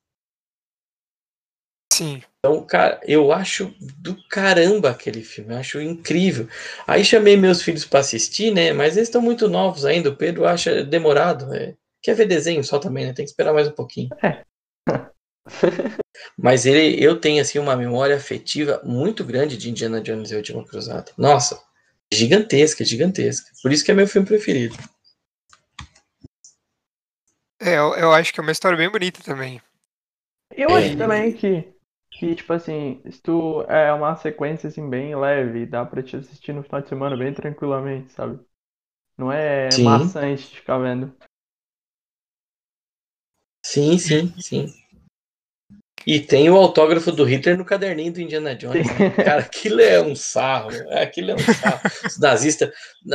Sim. 1.92 2.23
Então, 2.38 2.64
cara, 2.64 3.00
eu 3.07 3.31
acho 3.31 3.72
do 3.81 4.16
caramba 4.29 4.90
aquele 4.90 5.22
filme, 5.22 5.53
eu 5.55 5.59
acho 5.59 5.81
incrível. 5.81 6.48
Aí 6.87 7.05
chamei 7.05 7.37
meus 7.37 7.62
filhos 7.62 7.85
para 7.85 8.01
assistir, 8.01 8.53
né? 8.53 8.72
Mas 8.72 8.96
eles 8.96 9.09
estão 9.09 9.22
muito 9.22 9.48
novos 9.48 9.85
ainda. 9.85 10.09
O 10.09 10.16
Pedro 10.16 10.46
acha 10.46 10.83
demorado. 10.83 11.55
é. 11.55 11.75
Quer 12.03 12.14
ver 12.14 12.27
desenho 12.27 12.64
só 12.64 12.81
também, 12.81 13.07
né? 13.07 13.12
Tem 13.12 13.25
que 13.25 13.31
esperar 13.31 13.53
mais 13.53 13.68
um 13.68 13.72
pouquinho. 13.72 14.09
Mas 16.37 16.66
ele, 16.66 17.03
eu 17.03 17.20
tenho 17.20 17.40
assim 17.40 17.59
uma 17.59 17.77
memória 17.77 18.16
afetiva 18.16 18.81
muito 18.85 19.25
grande 19.25 19.57
de 19.57 19.70
Indiana 19.70 20.01
Jones 20.01 20.31
e 20.31 20.35
a 20.35 20.38
Última 20.38 20.64
Cruzada. 20.64 21.12
Nossa, 21.16 21.61
gigantesca, 22.12 22.85
gigantesca. 22.85 23.51
Por 23.62 23.72
isso 23.72 23.85
que 23.85 23.90
é 23.90 23.94
meu 23.94 24.09
filme 24.09 24.27
preferido. 24.27 24.77
É, 27.62 27.79
eu, 27.79 27.94
eu 27.94 28.12
acho 28.12 28.33
que 28.33 28.40
é 28.40 28.42
uma 28.42 28.53
história 28.53 28.77
bem 28.77 28.90
bonita 28.90 29.22
também. 29.22 29.61
Eu 30.55 30.75
É. 30.75 30.75
acho 30.75 30.96
também 30.96 31.33
que, 31.35 31.72
que, 32.11 32.35
tipo 32.35 32.53
assim, 32.53 33.03
se 33.11 33.20
tu 33.22 33.62
é 33.62 33.92
uma 33.92 34.16
sequência 34.16 34.68
assim 34.68 34.88
bem 34.88 35.14
leve, 35.16 35.66
dá 35.66 35.85
pra 35.85 36.03
te 36.03 36.16
assistir 36.16 36.53
no 36.53 36.62
final 36.62 36.83
de 36.83 36.88
semana 36.88 37.16
bem 37.16 37.33
tranquilamente, 37.35 38.12
sabe? 38.12 38.38
Não 39.18 39.33
é 39.33 39.77
Sim. 39.77 39.79
maçante 39.79 40.57
ficar 40.57 40.79
vendo. 40.79 41.16
Sim, 43.64 43.98
sim, 43.98 44.33
sim. 44.40 44.66
E 46.06 46.20
tem 46.20 46.50
o 46.50 46.56
autógrafo 46.56 47.12
do 47.12 47.24
Hitler 47.24 47.56
no 47.56 47.64
caderninho 47.64 48.12
do 48.12 48.20
Indiana 48.20 48.54
Jones. 48.54 48.86
né? 48.98 49.10
Cara, 49.10 49.42
aquilo 49.42 49.80
é 49.80 50.00
um 50.00 50.14
sarro. 50.14 50.70
Aquilo 50.90 51.32
é 51.32 51.34
um 51.34 51.38
sarro. 51.38 51.80
Os 52.06 52.18
nazistas, 52.18 52.70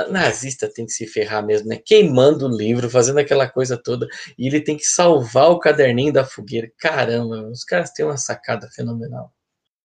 nazista 0.10 0.72
tem 0.72 0.86
que 0.86 0.92
se 0.92 1.08
ferrar 1.08 1.46
mesmo, 1.46 1.68
né? 1.68 1.80
Queimando 1.84 2.48
o 2.48 2.56
livro, 2.56 2.90
fazendo 2.90 3.20
aquela 3.20 3.48
coisa 3.48 3.78
toda. 3.78 4.08
E 4.38 4.48
ele 4.48 4.62
tem 4.62 4.78
que 4.78 4.86
salvar 4.86 5.52
o 5.52 5.60
caderninho 5.60 6.14
da 6.14 6.26
fogueira. 6.26 6.72
Caramba, 6.78 7.50
os 7.50 7.64
caras 7.64 7.92
têm 7.92 8.06
uma 8.06 8.18
sacada 8.18 8.70
fenomenal. 8.70 9.34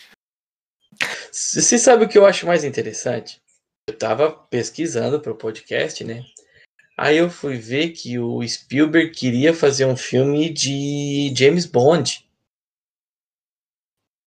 Você 1.32 1.80
sabe 1.80 2.06
o 2.06 2.08
que 2.08 2.18
eu 2.18 2.26
acho 2.26 2.46
mais 2.46 2.64
interessante? 2.64 3.42
Eu 3.88 3.98
tava 3.98 4.32
pesquisando 4.32 5.20
para 5.20 5.32
o 5.32 5.38
podcast, 5.38 6.04
né? 6.04 6.24
Aí 6.98 7.18
eu 7.18 7.30
fui 7.30 7.58
ver 7.58 7.90
que 7.90 8.20
o 8.20 8.48
Spielberg 8.48 9.12
queria 9.12 9.54
fazer 9.54 9.86
um 9.86 9.98
filme 9.98 10.50
de 10.50 11.34
James 11.36 11.66
Bond. 11.66 12.24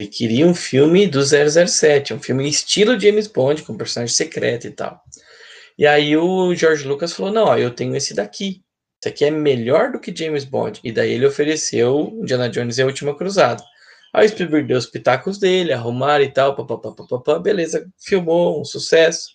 Ele 0.00 0.10
queria 0.10 0.46
um 0.46 0.54
filme 0.54 1.06
do 1.06 1.20
007, 1.22 2.12
um 2.12 2.20
filme 2.20 2.48
estilo 2.48 2.98
James 2.98 3.28
Bond, 3.28 3.62
com 3.62 3.76
personagem 3.76 4.14
secreto 4.14 4.66
e 4.66 4.70
tal. 4.70 5.02
E 5.78 5.86
aí 5.86 6.16
o 6.16 6.54
George 6.54 6.86
Lucas 6.86 7.12
falou: 7.12 7.32
Não, 7.32 7.44
ó, 7.44 7.56
eu 7.56 7.70
tenho 7.70 7.94
esse 7.96 8.14
daqui. 8.14 8.62
Esse 9.00 9.08
aqui 9.10 9.24
é 9.24 9.30
melhor 9.30 9.92
do 9.92 10.00
que 10.00 10.14
James 10.14 10.44
Bond. 10.44 10.80
E 10.82 10.90
daí 10.90 11.12
ele 11.12 11.26
ofereceu 11.26 12.10
Indiana 12.20 12.48
Jones 12.48 12.78
e 12.78 12.82
a 12.82 12.86
Última 12.86 13.16
Cruzada. 13.16 13.62
Aí 14.12 14.26
o 14.26 14.28
Spielberg 14.28 14.66
deu 14.66 14.78
os 14.78 14.86
pitacos 14.86 15.38
dele, 15.38 15.72
arrumaram 15.72 16.24
e 16.24 16.32
tal, 16.32 16.56
papapá, 16.56 17.38
beleza, 17.38 17.86
filmou, 17.98 18.60
um 18.60 18.64
sucesso. 18.64 19.28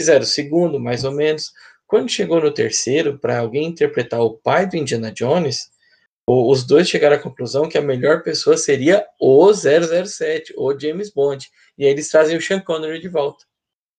Fizeram 0.00 0.22
o 0.22 0.26
segundo, 0.26 0.80
mais 0.80 1.04
ou 1.04 1.12
menos. 1.12 1.52
Quando 1.90 2.08
chegou 2.08 2.40
no 2.40 2.54
terceiro, 2.54 3.18
para 3.18 3.40
alguém 3.40 3.66
interpretar 3.66 4.20
o 4.20 4.38
pai 4.38 4.64
do 4.64 4.76
Indiana 4.76 5.10
Jones, 5.10 5.72
os 6.24 6.64
dois 6.64 6.88
chegaram 6.88 7.16
à 7.16 7.18
conclusão 7.18 7.68
que 7.68 7.76
a 7.76 7.82
melhor 7.82 8.22
pessoa 8.22 8.56
seria 8.56 9.04
o 9.20 9.52
007, 9.52 10.54
o 10.56 10.78
James 10.78 11.12
Bond. 11.12 11.50
E 11.76 11.84
aí 11.84 11.90
eles 11.90 12.08
trazem 12.08 12.36
o 12.36 12.40
Sean 12.40 12.60
Connery 12.60 13.00
de 13.00 13.08
volta. 13.08 13.44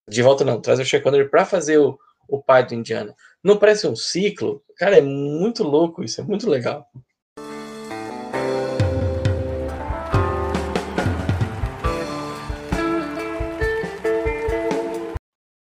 De 0.08 0.22
volta 0.22 0.42
não, 0.42 0.58
trazem 0.58 0.86
o 0.86 0.88
Sean 0.88 1.02
Connery 1.02 1.28
para 1.28 1.44
fazer 1.44 1.76
o, 1.80 1.98
o 2.26 2.42
pai 2.42 2.66
do 2.66 2.74
Indiana. 2.74 3.14
Não 3.44 3.58
parece 3.58 3.86
um 3.86 3.94
ciclo? 3.94 4.62
Cara, 4.78 4.96
é 4.96 5.02
muito 5.02 5.62
louco 5.62 6.02
isso, 6.02 6.18
é 6.18 6.24
muito 6.24 6.48
legal. 6.48 6.88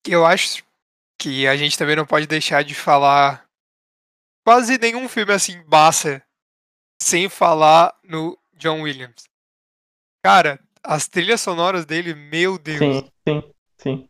Eu 0.07 0.25
acho 0.25 0.64
que 1.19 1.47
a 1.47 1.55
gente 1.55 1.77
também 1.77 1.95
não 1.95 2.05
pode 2.05 2.27
deixar 2.27 2.63
de 2.63 2.75
falar 2.75 3.45
quase 4.45 4.77
nenhum 4.77 5.07
filme 5.09 5.33
assim 5.33 5.63
massa 5.65 6.21
sem 7.01 7.29
falar 7.29 7.93
no 8.03 8.37
John 8.53 8.81
Williams. 8.81 9.25
Cara, 10.23 10.59
as 10.83 11.07
trilhas 11.07 11.41
sonoras 11.41 11.85
dele, 11.85 12.13
meu 12.13 12.57
Deus, 12.57 12.79
Sim, 12.79 13.11
sim, 13.27 13.51
sim. 13.81 14.09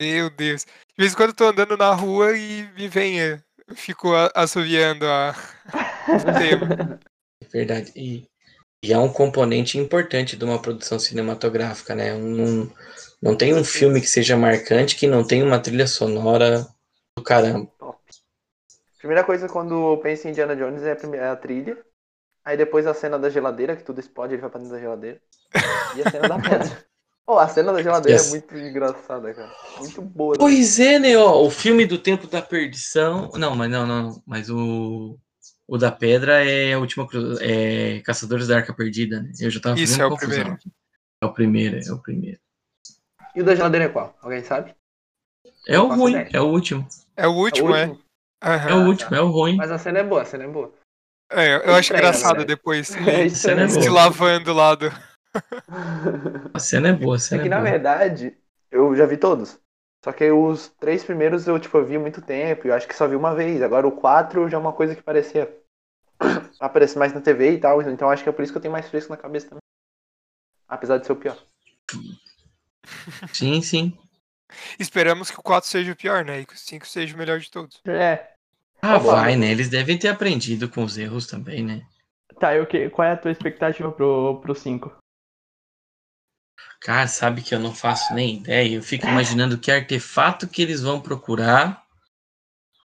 meu 0.00 0.30
Deus. 0.30 0.64
De 0.64 0.94
vez 0.98 1.12
em 1.12 1.16
quando 1.16 1.30
eu 1.30 1.36
tô 1.36 1.44
andando 1.46 1.76
na 1.76 1.92
rua 1.94 2.36
e 2.36 2.68
me 2.74 2.88
vem, 2.88 3.20
eh, 3.20 3.42
eu 3.66 3.74
fico 3.76 4.14
a- 4.14 4.30
assoviando 4.34 5.06
a 5.06 5.34
o 6.14 6.38
tema. 6.38 7.00
É 7.42 7.46
verdade. 7.48 7.92
E, 7.96 8.24
e 8.84 8.92
é 8.92 8.98
um 8.98 9.12
componente 9.12 9.78
importante 9.78 10.36
de 10.36 10.44
uma 10.44 10.60
produção 10.60 10.98
cinematográfica, 10.98 11.94
né? 11.94 12.14
Um- 12.14 12.70
não 13.22 13.36
tem 13.36 13.54
um 13.54 13.64
filme 13.64 14.00
que 14.00 14.06
seja 14.06 14.36
marcante 14.36 14.96
que 14.96 15.06
não 15.06 15.24
tenha 15.26 15.44
uma 15.44 15.58
trilha 15.60 15.86
sonora 15.86 16.66
do 17.16 17.22
caramba. 17.22 17.70
Primeira 18.98 19.24
coisa 19.24 19.48
quando 19.48 19.92
eu 19.92 19.98
penso 19.98 20.26
em 20.26 20.30
Indiana 20.30 20.56
Jones 20.56 20.82
é 20.82 20.92
a, 20.92 20.96
primeira, 20.96 21.26
é 21.26 21.30
a 21.30 21.36
trilha. 21.36 21.78
Aí 22.44 22.56
depois 22.56 22.86
a 22.86 22.94
cena 22.94 23.18
da 23.18 23.28
geladeira, 23.30 23.76
que 23.76 23.84
tudo 23.84 24.00
explode, 24.00 24.34
ele 24.34 24.40
vai 24.40 24.50
pra 24.50 24.58
dentro 24.60 24.74
da 24.74 24.80
geladeira. 24.80 25.20
E 25.96 26.02
a 26.02 26.10
cena 26.10 26.28
da 26.28 26.38
pedra. 26.38 26.84
Pô, 27.26 27.38
a 27.40 27.48
cena 27.48 27.72
da 27.72 27.82
geladeira 27.82 28.18
Yes. 28.20 28.28
é 28.28 28.30
muito 28.30 28.56
engraçada, 28.56 29.34
cara. 29.34 29.52
Muito 29.78 30.00
boa. 30.00 30.34
né? 30.34 30.38
Pois 30.38 30.78
é, 30.78 30.98
né? 31.00 31.16
Ó, 31.16 31.44
o 31.44 31.50
filme 31.50 31.84
do 31.84 31.98
Tempo 31.98 32.28
da 32.28 32.40
Perdição. 32.40 33.30
Não, 33.34 33.56
mas 33.56 33.68
não, 33.68 33.84
não. 33.84 34.02
não. 34.10 34.22
Mas 34.24 34.48
o. 34.48 35.18
O 35.68 35.76
da 35.76 35.90
Pedra 35.90 36.44
é 36.48 36.74
a 36.74 36.78
última 36.78 37.04
cru- 37.08 37.36
é 37.40 38.00
Caçadores 38.02 38.46
da 38.46 38.56
Arca 38.58 38.72
Perdida, 38.72 39.20
né? 39.20 39.32
Eu 39.40 39.50
já 39.50 39.58
tava 39.60 39.76
Isso, 39.80 40.00
é 40.00 40.06
o 40.06 40.10
confusão. 40.10 40.30
primeiro. 40.44 40.58
É 41.20 41.26
o 41.26 41.32
primeiro, 41.32 41.78
é 41.84 41.92
o 41.92 41.98
primeiro. 42.00 42.38
E 43.36 43.40
o 43.40 43.44
da 43.44 43.54
geladeira 43.54 43.84
é 43.86 43.88
qual? 43.88 44.16
Alguém 44.22 44.42
sabe? 44.42 44.74
É 45.68 45.78
o 45.78 45.88
ruim, 45.88 46.12
ideia. 46.12 46.30
é 46.32 46.40
o 46.40 46.46
último. 46.46 46.86
É 47.16 47.26
o 47.26 47.32
último, 47.32 47.74
é? 47.74 47.86
último? 47.86 48.04
Aham. 48.42 48.70
É 48.70 48.74
o 48.74 48.86
último, 48.86 49.14
é 49.14 49.20
o 49.20 49.28
ruim. 49.30 49.56
Mas 49.56 49.70
a 49.70 49.78
cena 49.78 49.98
é 49.98 50.04
boa, 50.04 50.22
a 50.22 50.24
cena 50.24 50.44
é 50.44 50.48
boa. 50.48 50.72
É, 51.30 51.56
eu 51.56 51.74
acho 51.74 51.92
Estranho, 51.92 51.98
engraçado 52.04 52.38
né? 52.38 52.44
depois. 52.44 52.96
É 52.96 53.02
cena 53.02 53.20
é 53.20 53.26
estranho. 53.26 53.68
boa. 53.68 53.82
se 53.82 53.88
lavando 53.90 54.52
lá 54.52 54.74
do. 54.74 54.86
A 56.54 56.58
cena 56.58 56.88
é 56.88 56.92
boa, 56.94 57.16
a 57.16 57.18
É 57.18 57.20
cena 57.20 57.42
que 57.42 57.48
é 57.48 57.50
na 57.50 57.58
boa. 57.58 57.70
verdade, 57.70 58.36
eu 58.70 58.96
já 58.96 59.04
vi 59.04 59.18
todos. 59.18 59.58
Só 60.02 60.12
que 60.12 60.30
os 60.30 60.68
três 60.80 61.04
primeiros 61.04 61.46
eu, 61.46 61.58
tipo, 61.58 61.76
eu 61.76 61.84
vi 61.84 61.96
há 61.96 62.00
muito 62.00 62.22
tempo, 62.22 62.66
e 62.66 62.70
eu 62.70 62.74
acho 62.74 62.88
que 62.88 62.94
só 62.96 63.06
vi 63.06 63.16
uma 63.16 63.34
vez. 63.34 63.60
Agora 63.60 63.86
o 63.86 63.92
quatro 63.92 64.48
já 64.48 64.56
é 64.56 64.60
uma 64.60 64.72
coisa 64.72 64.94
que 64.96 65.02
parecia 65.02 65.54
aparecer 66.60 66.98
mais 66.98 67.12
na 67.12 67.20
TV 67.20 67.52
e 67.52 67.60
tal, 67.60 67.82
então 67.82 68.08
acho 68.08 68.22
que 68.22 68.28
é 68.28 68.32
por 68.32 68.42
isso 68.42 68.52
que 68.52 68.56
eu 68.58 68.62
tenho 68.62 68.72
mais 68.72 68.88
fresco 68.88 69.10
na 69.12 69.16
cabeça 69.18 69.48
também. 69.48 69.60
Apesar 70.68 70.98
de 70.98 71.06
ser 71.06 71.12
o 71.12 71.16
pior. 71.16 71.36
Sim, 73.32 73.60
sim. 73.62 73.98
Esperamos 74.78 75.30
que 75.30 75.38
o 75.38 75.42
4 75.42 75.68
seja 75.68 75.92
o 75.92 75.96
pior, 75.96 76.24
né? 76.24 76.40
E 76.40 76.46
que 76.46 76.54
o 76.54 76.58
5 76.58 76.86
seja 76.86 77.14
o 77.14 77.18
melhor 77.18 77.40
de 77.40 77.50
todos. 77.50 77.80
É. 77.86 78.32
Ah, 78.80 78.98
vai, 78.98 79.36
né? 79.36 79.50
Eles 79.50 79.68
devem 79.68 79.98
ter 79.98 80.08
aprendido 80.08 80.68
com 80.68 80.84
os 80.84 80.96
erros 80.96 81.26
também, 81.26 81.64
né? 81.64 81.82
Tá, 82.38 82.54
e 82.54 82.60
o 82.60 82.66
que, 82.66 82.90
qual 82.90 83.08
é 83.08 83.12
a 83.12 83.16
tua 83.16 83.30
expectativa 83.30 83.90
pro 83.90 84.54
5? 84.54 84.94
Cara, 86.80 87.08
sabe 87.08 87.42
que 87.42 87.54
eu 87.54 87.58
não 87.58 87.74
faço 87.74 88.14
nem 88.14 88.36
ideia. 88.36 88.76
Eu 88.76 88.82
fico 88.82 89.06
imaginando 89.06 89.58
que 89.58 89.72
artefato 89.72 90.46
que 90.46 90.62
eles 90.62 90.82
vão 90.82 91.00
procurar 91.00 91.84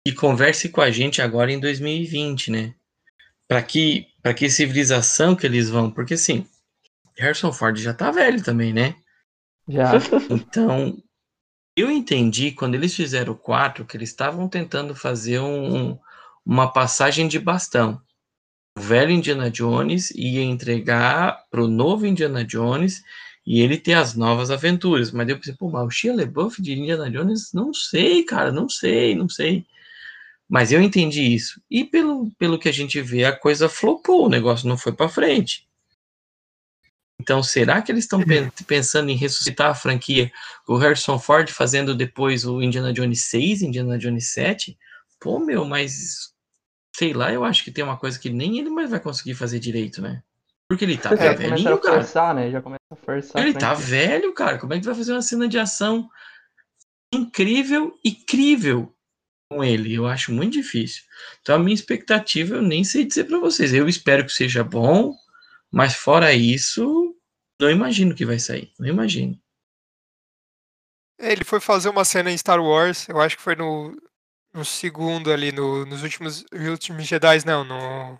e 0.05 0.13
converse 0.13 0.69
com 0.69 0.81
a 0.81 0.91
gente 0.91 1.21
agora 1.21 1.51
em 1.51 1.59
2020, 1.59 2.51
né? 2.51 2.73
Para 3.47 3.61
que, 3.63 4.07
para 4.21 4.33
que 4.33 4.49
civilização 4.49 5.35
que 5.35 5.45
eles 5.45 5.69
vão? 5.69 5.89
Porque 5.91 6.13
assim, 6.13 6.47
Harrison 7.17 7.51
Ford 7.51 7.77
já 7.77 7.93
tá 7.93 8.11
velho 8.11 8.41
também, 8.41 8.71
né? 8.71 8.95
Já. 9.69 9.93
Então, 10.29 10.97
eu 11.77 11.91
entendi 11.91 12.51
quando 12.51 12.75
eles 12.75 12.95
fizeram 12.95 13.33
o 13.33 13.37
4 13.37 13.85
que 13.85 13.95
eles 13.97 14.09
estavam 14.09 14.47
tentando 14.49 14.95
fazer 14.95 15.39
um- 15.39 15.97
uma 16.45 16.71
passagem 16.71 17.27
de 17.27 17.39
bastão. 17.39 18.01
O 18.77 18.81
velho 18.81 19.11
Indiana 19.11 19.49
Jones 19.51 20.11
ia 20.11 20.41
entregar 20.43 21.45
pro 21.51 21.67
novo 21.67 22.05
Indiana 22.07 22.43
Jones 22.45 23.03
e 23.45 23.61
ele 23.61 23.77
ter 23.77 23.93
as 23.93 24.15
novas 24.15 24.51
aventuras. 24.51 25.11
Mas 25.11 25.29
eu 25.29 25.37
pensei, 25.37 25.53
pô, 25.55 25.69
mas 25.69 25.85
o 25.85 25.89
Shia 25.91 26.15
LaBeouf 26.15 26.61
de 26.61 26.73
Indiana 26.73 27.09
Jones, 27.11 27.51
não 27.53 27.73
sei, 27.73 28.23
cara, 28.23 28.51
não 28.51 28.69
sei, 28.69 29.15
não 29.15 29.29
sei. 29.29 29.65
Mas 30.49 30.71
eu 30.71 30.81
entendi 30.81 31.21
isso. 31.35 31.61
E 31.69 31.85
pelo, 31.85 32.31
pelo 32.39 32.59
que 32.59 32.69
a 32.69 32.73
gente 32.73 33.01
vê, 33.01 33.25
a 33.25 33.35
coisa 33.35 33.69
flopou, 33.69 34.25
o 34.25 34.29
negócio 34.29 34.67
não 34.67 34.77
foi 34.77 34.91
para 34.93 35.09
frente. 35.09 35.68
Então, 37.19 37.43
será 37.43 37.81
que 37.81 37.91
eles 37.91 38.05
estão 38.05 38.23
pen- 38.23 38.49
pensando 38.65 39.09
em 39.09 39.15
ressuscitar 39.15 39.69
a 39.69 39.75
franquia? 39.75 40.31
O 40.67 40.77
Harrison 40.77 41.19
Ford 41.19 41.49
fazendo 41.51 41.93
depois 41.93 42.45
o 42.45 42.61
Indiana 42.61 42.93
Jones 42.93 43.23
6, 43.25 43.61
Indiana 43.61 43.97
Jones 43.97 44.31
7? 44.31 44.77
Pô, 45.19 45.37
meu, 45.39 45.65
mas 45.65 46.29
sei 46.95 47.13
lá, 47.13 47.31
eu 47.31 47.43
acho 47.43 47.63
que 47.63 47.71
tem 47.71 47.83
uma 47.83 47.97
coisa 47.97 48.17
que 48.17 48.29
nem 48.29 48.57
ele 48.57 48.69
mais 48.69 48.89
vai 48.89 48.99
conseguir 48.99 49.35
fazer 49.35 49.59
direito, 49.59 50.01
né? 50.01 50.21
Porque 50.69 50.85
ele 50.85 50.97
tá 50.97 51.09
começaram 51.09 51.35
velhinho, 51.37 51.77
cara. 51.79 52.01
forçar, 52.01 52.35
né? 52.35 52.51
Já 52.51 52.61
começa 52.61 52.79
a 52.91 52.95
forçar. 52.95 53.41
Ele 53.41 53.53
tá 53.53 53.73
velho, 53.73 54.33
cara. 54.33 54.57
Como 54.57 54.73
é 54.73 54.77
que 54.77 54.83
tu 54.83 54.85
vai 54.85 54.95
fazer 54.95 55.11
uma 55.13 55.21
cena 55.21 55.47
de 55.47 55.57
ação 55.59 56.09
incrível 57.13 57.97
e 58.03 58.11
crível 58.11 58.93
com 59.49 59.63
ele? 59.63 59.93
Eu 59.93 60.07
acho 60.07 60.31
muito 60.31 60.53
difícil. 60.53 61.03
Então 61.41 61.55
a 61.55 61.59
minha 61.59 61.73
expectativa 61.73 62.55
eu 62.55 62.61
nem 62.61 62.83
sei 62.83 63.03
dizer 63.05 63.25
pra 63.25 63.39
vocês. 63.39 63.73
Eu 63.73 63.87
espero 63.89 64.25
que 64.25 64.31
seja 64.31 64.63
bom, 64.63 65.13
mas 65.71 65.95
fora 65.95 66.33
isso, 66.33 67.08
não 67.59 67.69
imagino 67.69 68.15
que 68.15 68.25
vai 68.25 68.39
sair. 68.39 68.71
Não 68.79 68.87
imagino. 68.87 69.39
É, 71.19 71.31
Ele 71.31 71.43
foi 71.43 71.59
fazer 71.59 71.89
uma 71.89 72.05
cena 72.05 72.31
em 72.31 72.37
Star 72.37 72.61
Wars, 72.61 73.07
eu 73.09 73.19
acho 73.19 73.35
que 73.35 73.43
foi 73.43 73.55
no, 73.55 73.95
no 74.53 74.63
segundo 74.63 75.31
ali, 75.31 75.51
no, 75.51 75.85
nos 75.85 76.01
últimos, 76.01 76.45
últimos 76.53 77.05
Jedi, 77.05 77.45
não, 77.45 77.63
no. 77.63 78.19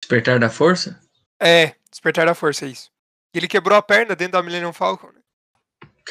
Despertar 0.00 0.38
da 0.38 0.48
Força? 0.48 1.00
É, 1.40 1.74
Despertar 1.90 2.26
da 2.26 2.34
Força, 2.34 2.66
é 2.66 2.68
isso. 2.68 2.90
Ele 3.34 3.48
quebrou 3.48 3.76
a 3.76 3.82
perna 3.82 4.14
dentro 4.14 4.32
da 4.32 4.42
Millennium 4.42 4.72
Falcon. 4.72 5.10
né? 5.12 5.20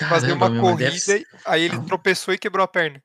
Fazer 0.10 0.28
Caramba, 0.28 0.50
uma 0.50 0.62
corrida, 0.62 0.90
deve, 0.90 1.26
aí 1.46 1.64
ele 1.64 1.82
tropeçou 1.86 2.34
e 2.34 2.38
quebrou 2.38 2.64
a 2.64 2.68
perna. 2.68 3.02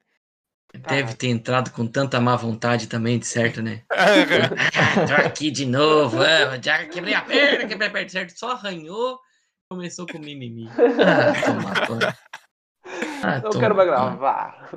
Deve 0.78 1.14
ter 1.14 1.28
entrado 1.28 1.70
com 1.70 1.86
tanta 1.86 2.20
má 2.20 2.36
vontade 2.36 2.86
também, 2.86 3.18
de 3.18 3.26
certo, 3.26 3.60
né? 3.62 3.82
Ah, 3.92 5.06
tô 5.06 5.14
aqui 5.26 5.50
de 5.50 5.66
novo, 5.66 6.18
ah, 6.22 6.58
já 6.62 6.86
quebrei 6.86 7.14
a 7.14 7.22
perna, 7.22 7.66
quebrei 7.66 7.88
a 7.88 7.90
perna, 7.90 8.08
certo? 8.08 8.38
Só 8.38 8.52
arranhou, 8.52 9.18
começou 9.70 10.06
com 10.06 10.18
mimimi. 10.18 10.68
Ah, 10.68 11.86
toma. 11.86 12.16
Ah, 13.22 13.36
Eu 13.36 13.42
toma 13.50 13.60
quero 13.60 13.74
mais 13.74 13.88
gravar. 13.88 14.70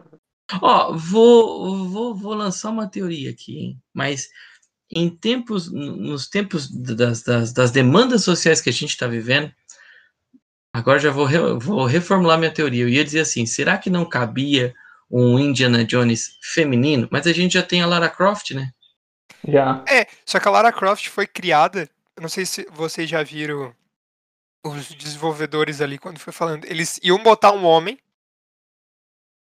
Ó, 0.62 0.94
vou, 0.94 1.88
vou, 1.88 2.16
vou 2.16 2.34
lançar 2.34 2.70
uma 2.70 2.88
teoria 2.88 3.32
aqui, 3.32 3.58
hein? 3.58 3.80
Mas 3.94 4.28
em 4.92 5.10
tempos, 5.10 5.72
nos 5.72 6.28
tempos 6.28 6.70
das, 6.70 7.24
das, 7.24 7.54
das 7.54 7.72
demandas 7.72 8.24
sociais 8.24 8.62
que 8.62 8.70
a 8.70 8.74
gente 8.74 8.90
está 8.92 9.08
vivendo, 9.08 9.52
agora 10.74 11.00
já 11.00 11.10
vou, 11.10 11.26
re- 11.26 11.54
vou 11.60 11.86
reformular 11.86 12.38
minha 12.38 12.54
teoria. 12.54 12.84
Eu 12.84 12.90
ia 12.90 13.04
dizer 13.04 13.22
assim: 13.22 13.46
será 13.46 13.78
que 13.78 13.90
não 13.90 14.06
cabia 14.06 14.74
um 15.14 15.38
Indiana 15.38 15.86
Jones 15.86 16.40
feminino? 16.42 17.08
Mas 17.12 17.28
a 17.28 17.32
gente 17.32 17.54
já 17.54 17.62
tem 17.62 17.82
a 17.82 17.86
Lara 17.86 18.10
Croft, 18.10 18.52
né? 18.52 18.72
Já. 19.48 19.84
É, 19.88 20.08
só 20.26 20.40
que 20.40 20.48
a 20.48 20.52
Lara 20.52 20.72
Croft 20.74 21.08
foi 21.10 21.28
criada. 21.28 21.88
Não 22.20 22.28
sei 22.28 22.46
se 22.46 22.66
vocês 22.72 23.08
já 23.08 23.22
viram 23.22 23.76
os 24.66 24.88
desenvolvedores 24.96 25.82
ali 25.82 26.00
quando 26.00 26.20
foi 26.20 26.34
falando. 26.34 26.66
Eles 26.66 27.00
iam 27.04 27.22
botar 27.22 27.52
um 27.52 27.64
homem 27.64 28.00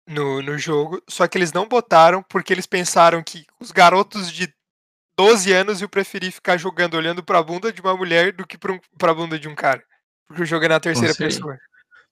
no, 0.09 0.43
no 0.43 0.59
jogo, 0.59 1.01
só 1.09 1.29
que 1.29 1.39
eles 1.39 1.53
não 1.53 1.69
botaram 1.69 2.25
porque 2.25 2.53
eles 2.53 2.67
pensaram 2.67 3.23
que 3.23 3.47
os 3.61 3.71
garotos 3.71 4.33
de 4.33 4.53
12 5.17 5.53
anos 5.53 5.81
iam 5.81 5.89
preferir 5.89 6.33
ficar 6.33 6.57
jogando 6.57 6.95
olhando 6.95 7.23
pra 7.23 7.43
bunda 7.43 7.73
de 7.73 7.81
uma 7.81 7.97
mulher 7.97 8.33
do 8.33 8.45
que 8.45 8.59
pra, 8.59 8.73
um, 8.73 8.81
pra 8.99 9.15
bunda 9.15 9.39
de 9.39 9.49
um 9.49 9.55
cara. 9.55 9.83
Porque 10.27 10.43
o 10.43 10.47
jogo 10.47 10.65
é 10.65 10.69
na 10.69 10.81
terceira 10.81 11.15
pessoa. 11.15 11.57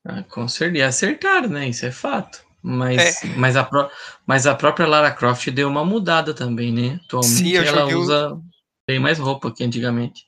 Ah, 0.04 0.22
com 0.22 0.46
certeza. 0.46 0.86
Acertaram, 0.86 1.48
né? 1.48 1.68
Isso 1.68 1.84
é 1.84 1.90
fato. 1.90 2.49
Mas, 2.62 3.22
mas, 3.36 3.56
a 3.56 3.64
pró- 3.64 3.90
mas 4.26 4.46
a 4.46 4.54
própria 4.54 4.86
Lara 4.86 5.10
Croft 5.10 5.48
deu 5.50 5.68
uma 5.68 5.84
mudada 5.84 6.34
também, 6.34 6.72
né? 6.72 7.00
Atualmente 7.06 7.38
Sim, 7.38 7.52
eu 7.52 7.64
ela 7.64 7.80
joguei 7.80 7.94
o- 7.94 8.00
usa 8.00 8.38
bem 8.86 8.98
mais 8.98 9.18
roupa 9.18 9.50
que 9.52 9.64
antigamente. 9.64 10.26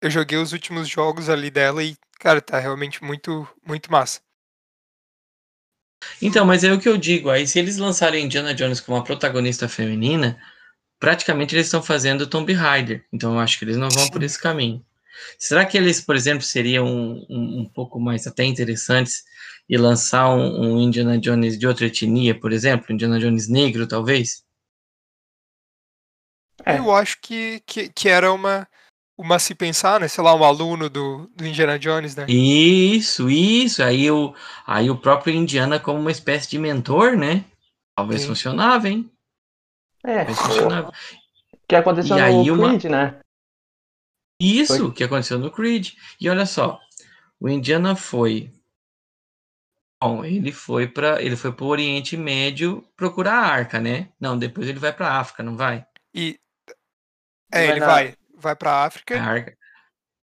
Eu 0.00 0.10
joguei 0.10 0.36
os 0.38 0.52
últimos 0.52 0.88
jogos 0.88 1.28
ali 1.28 1.50
dela 1.50 1.82
e, 1.82 1.96
cara, 2.18 2.40
tá 2.40 2.58
realmente 2.58 3.02
muito, 3.02 3.48
muito 3.66 3.90
massa. 3.90 4.20
Então, 6.20 6.44
mas 6.44 6.64
é 6.64 6.72
o 6.72 6.80
que 6.80 6.88
eu 6.88 6.96
digo. 6.96 7.30
Aí, 7.30 7.46
se 7.46 7.58
eles 7.58 7.76
lançarem 7.78 8.24
Indiana 8.24 8.54
Jones 8.54 8.80
como 8.80 8.96
uma 8.96 9.04
protagonista 9.04 9.68
feminina, 9.68 10.38
praticamente 11.00 11.54
eles 11.54 11.66
estão 11.66 11.82
fazendo 11.82 12.26
Tomb 12.26 12.52
Raider. 12.52 13.04
Então, 13.12 13.34
eu 13.34 13.40
acho 13.40 13.58
que 13.58 13.64
eles 13.64 13.76
não 13.76 13.92
vão 13.92 14.10
por 14.10 14.22
Sim. 14.22 14.26
esse 14.26 14.40
caminho. 14.40 14.84
Será 15.38 15.64
que 15.66 15.76
eles, 15.76 16.00
por 16.00 16.16
exemplo, 16.16 16.42
seriam 16.42 16.86
um, 16.86 17.26
um, 17.30 17.60
um 17.62 17.64
pouco 17.66 18.00
mais 18.00 18.26
até 18.26 18.44
interessantes 18.44 19.24
e 19.68 19.76
lançar 19.76 20.28
um, 20.34 20.60
um 20.76 20.80
Indiana 20.80 21.18
Jones 21.18 21.58
de 21.58 21.66
outra 21.66 21.86
etnia, 21.86 22.38
por 22.38 22.52
exemplo? 22.52 22.92
Indiana 22.92 23.18
Jones 23.18 23.48
negro, 23.48 23.86
talvez? 23.86 24.44
É. 26.64 26.78
Eu 26.78 26.92
acho 26.94 27.18
que, 27.20 27.60
que, 27.66 27.88
que 27.88 28.08
era 28.08 28.32
uma, 28.32 28.68
uma 29.18 29.38
se 29.38 29.54
pensar, 29.54 30.00
né? 30.00 30.08
Sei 30.08 30.22
lá, 30.22 30.34
um 30.34 30.44
aluno 30.44 30.88
do, 30.88 31.26
do 31.34 31.46
Indiana 31.46 31.78
Jones, 31.78 32.14
né? 32.14 32.26
Isso, 32.28 33.28
isso. 33.30 33.82
Aí 33.82 34.10
o, 34.10 34.34
aí 34.66 34.90
o 34.90 34.98
próprio 34.98 35.34
Indiana 35.34 35.80
como 35.80 35.98
uma 35.98 36.10
espécie 36.12 36.50
de 36.50 36.58
mentor, 36.58 37.16
né? 37.16 37.44
Talvez 37.96 38.22
Sim. 38.22 38.28
funcionava, 38.28 38.88
hein? 38.88 39.10
É. 40.04 40.18
Talvez 40.24 40.38
funcionava. 40.38 40.88
O 41.52 41.58
que 41.68 41.76
aconteceu 41.76 42.16
E 42.16 42.20
no 42.20 42.26
aí 42.26 42.50
uma- 42.50 42.68
Creed, 42.68 42.84
né? 42.84 43.18
Isso 44.40 44.92
que 44.92 45.04
aconteceu 45.04 45.38
no 45.38 45.50
Creed. 45.52 45.92
E 46.20 46.28
olha 46.28 46.44
só, 46.46 46.80
o 47.40 47.48
Indiana 47.48 47.94
foi. 47.94 48.52
Bom, 50.02 50.24
ele 50.24 50.50
foi 50.52 50.88
para 50.88 51.22
ele 51.22 51.36
foi 51.36 51.52
para 51.52 51.64
o 51.64 51.68
Oriente 51.68 52.16
Médio 52.16 52.82
procurar 52.96 53.34
a 53.34 53.46
arca, 53.46 53.78
né? 53.80 54.08
Não, 54.20 54.38
depois 54.38 54.68
ele 54.68 54.78
vai 54.78 54.92
para 54.92 55.08
a 55.08 55.20
África, 55.20 55.42
não 55.42 55.56
vai? 55.56 55.86
E. 56.14 56.38
É, 57.52 57.66
Vai 57.66 57.68
ele 57.68 57.80
na- 57.80 57.86
vai. 57.86 58.16
Vai 58.34 58.56
pra 58.56 58.72
A 58.72 58.84
África. 58.86 59.20
arca, 59.20 59.56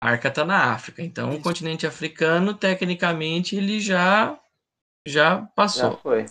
a 0.02 0.10
arca 0.10 0.32
tá 0.32 0.46
na 0.46 0.74
África. 0.74 1.02
Então, 1.02 1.30
o 1.32 1.34
Isso. 1.34 1.42
continente 1.44 1.88
africano, 1.88 2.54
tecnicamente, 2.54 3.56
ele 3.56 3.80
já 3.80 4.40
já 5.08 5.36
Já 5.36 5.42
passou. 5.56 5.98
foi. 5.98 6.26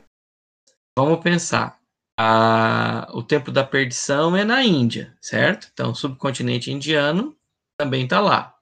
Vamos 0.99 1.21
pensar. 1.23 1.79
A, 2.19 3.09
o 3.13 3.23
tempo 3.23 3.51
da 3.51 3.65
perdição 3.65 4.37
é 4.37 4.45
na 4.45 4.63
Índia, 4.63 5.17
certo? 5.21 5.69
Então, 5.73 5.91
o 5.91 5.95
subcontinente 5.95 6.71
indiano 6.71 7.37
também 7.77 8.05
está 8.05 8.21
lá. 8.21 8.54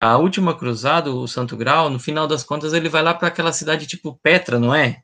A 0.00 0.16
última 0.16 0.56
cruzada, 0.56 1.10
o 1.10 1.26
Santo 1.26 1.56
Grau, 1.56 1.90
no 1.90 1.98
final 1.98 2.26
das 2.26 2.44
contas, 2.44 2.72
ele 2.72 2.88
vai 2.88 3.02
lá 3.02 3.14
para 3.14 3.28
aquela 3.28 3.52
cidade 3.52 3.86
tipo 3.86 4.18
Petra, 4.22 4.58
não 4.58 4.74
é? 4.74 5.02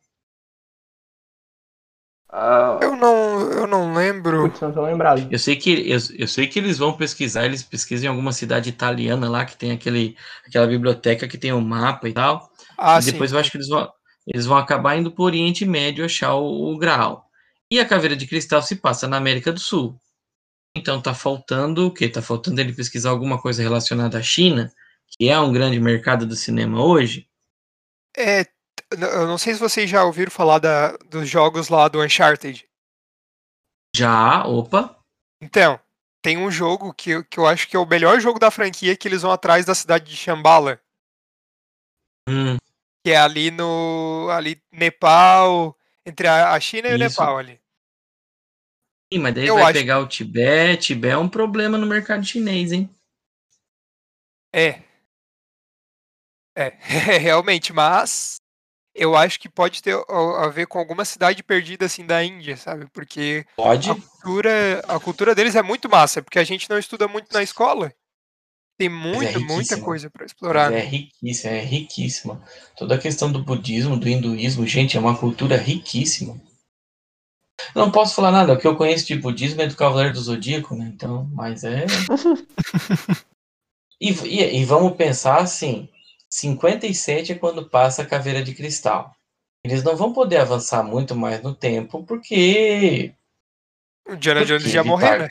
Ah, 2.36 2.78
Eu 2.82 2.96
não, 2.96 3.40
eu 3.52 3.66
não 3.66 3.94
lembro. 3.94 4.42
Putz, 4.42 4.60
não 4.60 4.72
tô 4.72 4.82
lembrado. 4.82 5.28
Eu 5.30 5.38
sei 5.38 5.54
que 5.54 5.88
eu, 5.88 5.98
eu 6.18 6.26
sei 6.26 6.48
que 6.48 6.58
eles 6.58 6.78
vão 6.78 6.96
pesquisar, 6.96 7.44
eles 7.44 7.62
pesquisam 7.62 8.06
em 8.06 8.08
alguma 8.08 8.32
cidade 8.32 8.68
italiana 8.68 9.28
lá 9.28 9.44
que 9.44 9.56
tem 9.56 9.70
aquele, 9.70 10.16
aquela 10.44 10.66
biblioteca 10.66 11.28
que 11.28 11.38
tem 11.38 11.52
o 11.52 11.56
um 11.56 11.60
mapa 11.60 12.08
e 12.08 12.12
tal. 12.12 12.50
Ah, 12.76 12.98
e 12.98 13.02
sim. 13.02 13.12
depois 13.12 13.32
eu 13.32 13.38
acho 13.38 13.52
que 13.52 13.56
eles 13.56 13.68
vão, 13.68 13.88
eles 14.26 14.46
vão 14.46 14.56
acabar 14.56 14.96
indo 14.96 15.12
para 15.12 15.22
o 15.22 15.26
Oriente 15.26 15.64
Médio 15.64 16.04
achar 16.04 16.34
o, 16.34 16.72
o 16.72 16.78
Graal. 16.78 17.24
E 17.70 17.78
a 17.78 17.86
caveira 17.86 18.16
de 18.16 18.26
cristal 18.26 18.62
se 18.62 18.76
passa 18.76 19.06
na 19.06 19.16
América 19.16 19.52
do 19.52 19.60
Sul. 19.60 19.96
Então 20.76 21.00
tá 21.00 21.14
faltando 21.14 21.86
o 21.86 21.92
quê? 21.92 22.08
Tá 22.08 22.20
faltando 22.20 22.60
ele 22.60 22.72
pesquisar 22.72 23.10
alguma 23.10 23.40
coisa 23.40 23.62
relacionada 23.62 24.18
à 24.18 24.22
China, 24.22 24.72
que 25.08 25.28
é 25.28 25.38
um 25.38 25.52
grande 25.52 25.78
mercado 25.80 26.26
do 26.26 26.34
cinema 26.36 26.84
hoje. 26.84 27.28
É, 28.16 28.42
eu 28.92 29.26
não 29.26 29.38
sei 29.38 29.54
se 29.54 29.60
vocês 29.60 29.88
já 29.90 30.04
ouviram 30.04 30.30
falar 30.30 30.58
da, 30.58 30.96
dos 31.08 31.28
jogos 31.28 31.68
lá 31.68 31.88
do 31.88 32.00
Uncharted. 32.02 32.68
Já, 33.96 34.44
opa, 34.46 34.98
Então, 35.40 35.78
tem 36.22 36.36
um 36.38 36.50
jogo 36.50 36.92
que, 36.94 37.10
eu- 37.10 37.24
que 37.24 37.38
eu 37.38 37.46
acho 37.46 37.68
que 37.68 37.76
é 37.76 37.78
o 37.78 37.86
melhor 37.86 38.18
jogo 38.20 38.38
da 38.38 38.50
franquia 38.50 38.96
que 38.96 39.06
eles 39.06 39.22
vão 39.22 39.30
atrás 39.30 39.64
da 39.64 39.74
cidade 39.74 40.10
de 40.10 40.16
Shambhala, 40.16 40.80
hum, 42.28 42.56
que 43.04 43.12
é 43.12 43.16
ali 43.16 43.50
no 43.50 44.28
ali 44.30 44.60
Nepal, 44.72 45.76
entre 46.06 46.26
a, 46.26 46.58
China 46.58 46.88
e 46.88 46.94
o. 46.94 46.98
Nepal 46.98 47.38
ali. 47.38 47.60
ih, 49.12 49.18
mas 49.18 49.34
daí 49.34 49.46
Eu 49.46 49.54
vai 49.54 49.64
acho- 49.64 49.72
pegar 49.74 50.00
o 50.00 50.08
Tibete, 50.08 50.86
Tibete 50.88 51.12
é 51.12 51.18
um 51.18 51.28
problema 51.28 51.78
no 51.78 51.86
mercado 51.86 52.24
chinês, 52.24 52.72
hein? 52.72 52.88
É. 54.52 54.82
É, 56.56 56.72
realmente, 57.18 57.72
mas 57.72 58.40
eu 58.94 59.16
acho 59.16 59.40
que 59.40 59.48
pode 59.48 59.82
ter 59.82 59.96
a 60.08 60.48
ver 60.48 60.66
com 60.66 60.78
alguma 60.78 61.04
cidade 61.04 61.42
perdida 61.42 61.86
assim 61.86 62.06
da 62.06 62.24
Índia, 62.24 62.56
sabe? 62.56 62.86
Porque 62.92 63.44
Pode. 63.56 63.90
a 63.90 63.94
cultura, 63.94 64.84
a 64.86 65.00
cultura 65.00 65.34
deles 65.34 65.56
é 65.56 65.62
muito 65.62 65.88
massa, 65.88 66.22
porque 66.22 66.38
a 66.38 66.44
gente 66.44 66.70
não 66.70 66.78
estuda 66.78 67.08
muito 67.08 67.32
na 67.32 67.42
escola. 67.42 67.92
Tem 68.78 68.88
muita, 68.88 69.38
muita 69.38 69.54
riquíssima. 69.54 69.84
coisa 69.84 70.10
para 70.10 70.26
explorar. 70.26 70.70
Mas 70.70 70.80
é 70.80 70.84
né? 70.84 70.90
riquíssima, 70.90 71.52
é 71.52 71.60
riquíssima. 71.60 72.44
Toda 72.76 72.94
a 72.96 72.98
questão 72.98 73.30
do 73.30 73.42
budismo, 73.42 73.96
do 73.96 74.08
hinduísmo, 74.08 74.66
gente, 74.66 74.96
é 74.96 75.00
uma 75.00 75.16
cultura 75.16 75.56
riquíssima. 75.56 76.40
Não 77.74 77.90
posso 77.90 78.14
falar 78.16 78.32
nada, 78.32 78.52
o 78.52 78.58
que 78.58 78.66
eu 78.66 78.76
conheço 78.76 79.06
de 79.06 79.16
budismo 79.16 79.62
é 79.62 79.66
do 79.66 79.76
Cavaleiro 79.76 80.12
do 80.12 80.20
Zodíaco, 80.20 80.74
né? 80.74 80.90
Então, 80.92 81.28
mas 81.32 81.62
é. 81.62 81.86
e, 84.00 84.10
e, 84.10 84.60
e 84.60 84.64
vamos 84.64 84.96
pensar 84.96 85.40
assim: 85.40 85.88
57 86.34 87.32
é 87.32 87.34
quando 87.38 87.68
passa 87.70 88.02
a 88.02 88.06
caveira 88.06 88.42
de 88.42 88.54
cristal. 88.54 89.14
Eles 89.64 89.84
não 89.84 89.96
vão 89.96 90.12
poder 90.12 90.38
avançar 90.38 90.82
muito 90.82 91.14
mais 91.14 91.40
no 91.42 91.54
tempo, 91.54 92.04
porque 92.04 93.14
O 94.06 94.16
Diana 94.16 94.44
Jones 94.44 94.64
que 94.64 94.70
ia 94.70 94.82
morrer, 94.84 95.14
evitar? 95.14 95.18
né? 95.20 95.28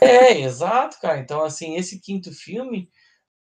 É, 0.00 0.40
exato, 0.40 0.98
cara. 1.00 1.18
Então, 1.18 1.44
assim, 1.44 1.76
esse 1.76 2.00
quinto 2.00 2.32
filme 2.34 2.90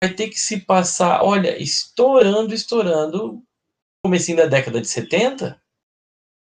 vai 0.02 0.12
ter 0.12 0.28
que 0.28 0.38
se 0.38 0.60
passar, 0.60 1.22
olha, 1.24 1.60
estourando, 1.60 2.52
estourando, 2.52 3.42
comecinho 4.04 4.36
da 4.36 4.46
década 4.46 4.80
de 4.80 4.86
70, 4.88 5.60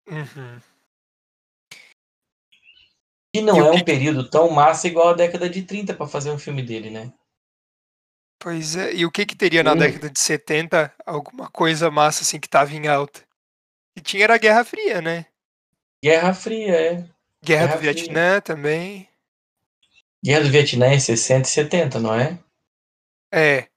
Uhum. 0.08 0.60
e 3.36 3.42
não 3.42 3.56
E 3.56 3.60
é 3.60 3.70
um 3.70 3.74
que 3.74 3.78
que- 3.80 3.84
período 3.86 4.28
tão 4.30 4.50
massa 4.50 4.88
igual 4.88 5.10
a 5.10 5.14
década 5.14 5.48
de 5.48 5.62
30 5.62 5.94
para 5.94 6.08
fazer 6.08 6.32
um 6.32 6.40
filme 6.40 6.64
dele, 6.64 6.90
né? 6.90 7.14
Pois 8.40 8.76
é, 8.76 8.94
e 8.94 9.06
o 9.06 9.12
que 9.12 9.26
que 9.26 9.36
teria 9.36 9.64
na 9.64 9.74
Hum. 9.74 9.78
década 9.78 10.10
de 10.10 10.20
70? 10.20 10.94
Alguma 11.06 11.50
coisa 11.50 11.92
massa 11.92 12.24
assim 12.24 12.40
que 12.40 12.50
tava 12.50 12.74
em 12.74 12.88
alta. 12.88 13.22
E 13.96 14.02
tinha 14.02 14.26
era 14.26 14.36
a 14.36 14.40
Guerra 14.40 14.66
Fria, 14.66 15.02
né? 15.02 15.28
Guerra 16.04 16.34
Fria, 16.34 16.76
é. 16.76 17.10
Guerra, 17.44 17.68
Guerra 17.68 17.78
do 17.78 17.84
Fria. 17.84 17.94
Vietnã 17.94 18.40
também. 18.42 19.10
Guerra 20.24 20.44
do 20.44 20.50
Vietnã 20.50 20.86
é 20.88 20.98
60 21.00 21.48
e 21.48 21.52
70, 21.52 22.00
não 22.00 22.14
é? 22.16 22.40
É, 23.32 23.70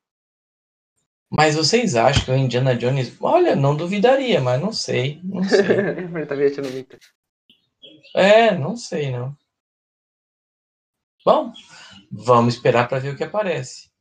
Mas 1.31 1.57
vocês 1.57 1.96
acham 1.96 2.25
que 2.25 2.31
o 2.31 2.37
Indiana 2.37 2.77
Jones. 2.77 3.16
Olha, 3.20 3.57
não 3.57 3.77
duvidaria, 3.77 4.40
mas 4.40 4.61
não 4.61 4.72
sei. 4.72 5.20
Não 5.25 5.42
sei. 5.42 5.83
Tá 6.29 6.37
é, 8.14 8.57
não 8.57 8.77
sei, 8.77 9.11
não. 9.11 9.37
Bom, 11.25 11.53
vamos 12.12 12.55
esperar 12.55 12.88
para 12.88 13.01
ver 13.01 13.14
o 13.14 13.16
que 13.16 13.25
aparece. 13.25 13.91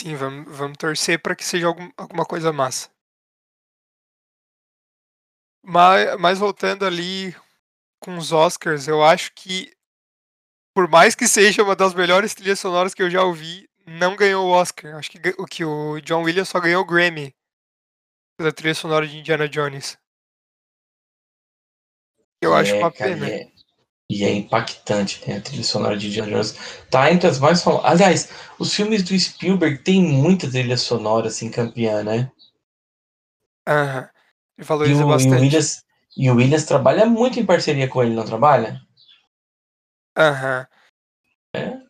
Sim, 0.00 0.14
vamos, 0.16 0.56
vamos 0.56 0.76
torcer 0.78 1.20
para 1.20 1.34
que 1.36 1.44
seja 1.44 1.66
algum- 1.66 1.90
alguma 1.96 2.24
coisa 2.24 2.52
massa. 2.52 2.88
Mas, 5.62 6.18
mas 6.18 6.38
voltando 6.38 6.84
ali 6.84 7.34
com 8.00 8.16
os 8.18 8.32
Oscars, 8.32 8.88
eu 8.88 9.04
acho 9.04 9.32
que, 9.34 9.72
por 10.74 10.88
mais 10.88 11.14
que 11.14 11.28
seja 11.28 11.62
uma 11.62 11.76
das 11.76 11.94
melhores 11.94 12.34
trilhas 12.34 12.60
sonoras 12.60 12.94
que 12.94 13.02
eu 13.02 13.10
já 13.10 13.22
ouvi, 13.22 13.68
não 13.86 14.16
ganhou 14.16 14.46
o 14.46 14.50
Oscar. 14.50 14.96
Acho 14.96 15.10
que 15.10 15.18
o 15.38 15.46
que 15.46 15.64
o 15.64 16.00
John 16.00 16.22
Williams 16.22 16.48
só 16.48 16.60
ganhou 16.60 16.82
o 16.82 16.86
Grammy 16.86 17.34
pela 18.36 18.52
trilha 18.52 18.74
sonora 18.74 19.06
de 19.06 19.16
Indiana 19.18 19.48
Jones. 19.48 19.96
Eu 22.40 22.54
acho 22.54 22.74
É, 22.74 22.78
uma 22.78 22.92
cara, 22.92 23.10
pena. 23.10 23.28
É, 23.28 23.50
e 24.10 24.24
é 24.24 24.34
impactante, 24.34 25.22
né? 25.26 25.36
A 25.36 25.40
trilha 25.40 25.62
sonora 25.62 25.96
de 25.96 26.08
Indiana 26.08 26.32
Jones. 26.32 26.56
Tá 26.90 27.12
entre 27.12 27.28
as 27.28 27.38
mais 27.38 27.62
famosas. 27.62 27.88
Aliás, 27.88 28.28
os 28.58 28.74
filmes 28.74 29.04
do 29.04 29.16
Spielberg 29.16 29.78
tem 29.84 30.02
muita 30.02 30.50
trilha 30.50 30.76
sonora, 30.76 31.28
assim, 31.28 31.48
campeã, 31.48 32.02
né? 32.02 32.28
Aham. 33.68 34.10
E 34.58 34.62
o, 34.62 34.88
e 34.88 34.94
o 34.94 35.06
bastante. 35.06 35.42
Williams, 35.42 35.84
e 36.16 36.28
o 36.28 36.34
Williams 36.34 36.64
trabalha 36.64 37.06
muito 37.06 37.38
em 37.38 37.46
parceria 37.46 37.88
com 37.88 38.02
ele, 38.02 38.14
não 38.14 38.24
trabalha? 38.24 38.80
Aham. 40.16 40.66
É. 41.54 41.80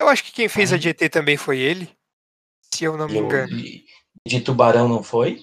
Eu 0.00 0.08
acho 0.08 0.24
que 0.24 0.32
quem 0.32 0.48
fez 0.48 0.72
a 0.72 0.76
Ai. 0.76 0.80
GT 0.82 1.08
também 1.08 1.36
foi 1.36 1.58
ele. 1.60 1.96
Se 2.74 2.84
eu 2.84 2.96
não 2.96 3.08
me 3.08 3.18
engano. 3.18 3.56
e- 3.56 3.84
de 4.26 4.40
Tubarão 4.40 4.88
não 4.88 5.04
foi? 5.04 5.40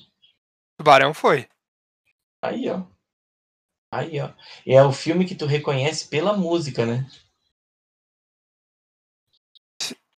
Tubarão 0.78 1.14
foi. 1.14 1.48
Aí, 2.42 2.70
ó. 2.70 2.93
Aí, 3.94 4.20
ó. 4.20 4.32
E 4.66 4.74
é 4.74 4.84
o 4.84 4.92
filme 4.92 5.24
que 5.24 5.36
tu 5.36 5.46
reconhece 5.46 6.08
pela 6.08 6.36
música, 6.36 6.84
né? 6.84 7.08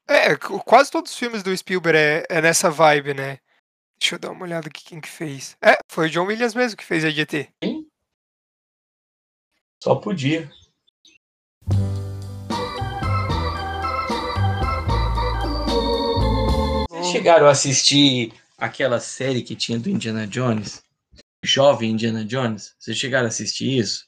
É, 0.07 0.37
qu- 0.37 0.63
quase 0.63 0.91
todos 0.93 1.11
os 1.11 1.19
filmes 1.19 1.43
do 1.43 1.57
Spielberg 1.57 1.99
é, 1.99 2.25
é 2.29 2.41
nessa 2.41 2.71
vibe, 2.71 3.15
né? 3.15 3.39
Deixa 3.99 4.15
eu 4.15 4.19
dar 4.21 4.31
uma 4.31 4.45
olhada 4.45 4.69
aqui 4.69 4.85
quem 4.85 5.01
que 5.01 5.09
fez. 5.09 5.57
É, 5.61 5.77
foi 5.91 6.07
o 6.07 6.11
John 6.11 6.27
Williams 6.27 6.55
mesmo 6.55 6.77
que 6.77 6.85
fez 6.85 7.05
a 7.05 7.11
GT. 7.11 7.49
Só 9.83 9.97
podia. 9.97 10.49
Vocês 16.89 17.07
chegaram 17.09 17.47
a 17.47 17.51
assistir 17.51 18.33
aquela 18.57 19.01
série 19.01 19.43
que 19.43 19.57
tinha 19.57 19.79
do 19.79 19.91
Indiana 19.91 20.27
Jones? 20.27 20.84
Jovem 21.45 21.91
Indiana 21.93 22.25
Jones? 22.25 22.75
Vocês 22.79 22.97
chegaram 22.97 23.27
a 23.27 23.29
assistir 23.29 23.79
isso? 23.79 24.05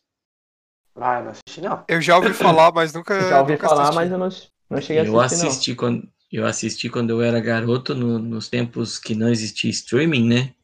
Ah, 0.96 1.20
não 1.22 1.31
assisti 1.31 1.61
não. 1.61 1.85
Eu 1.88 2.01
já 2.01 2.16
ouvi 2.16 2.33
falar, 2.33 2.72
mas 2.72 2.92
nunca. 2.92 3.29
Já 3.29 3.40
ouvi 3.40 3.53
nunca 3.53 3.68
falar, 3.68 3.83
assisti. 3.83 3.94
mas 3.96 4.12
eu 4.12 4.18
não, 4.18 4.29
não 4.70 4.81
cheguei 4.81 5.03
a 5.03 5.05
Eu 5.05 5.20
assistir, 5.20 5.46
assisti 5.46 5.75
quando 5.75 6.09
eu 6.33 6.44
assisti 6.46 6.90
quando 6.90 7.11
eu 7.11 7.22
era 7.22 7.38
garoto 7.40 7.94
no- 7.94 8.18
nos 8.18 8.49
tempos 8.49 8.99
que 8.99 9.14
não 9.14 9.29
existia 9.29 9.70
streaming, 9.70 10.27
né? 10.29 10.55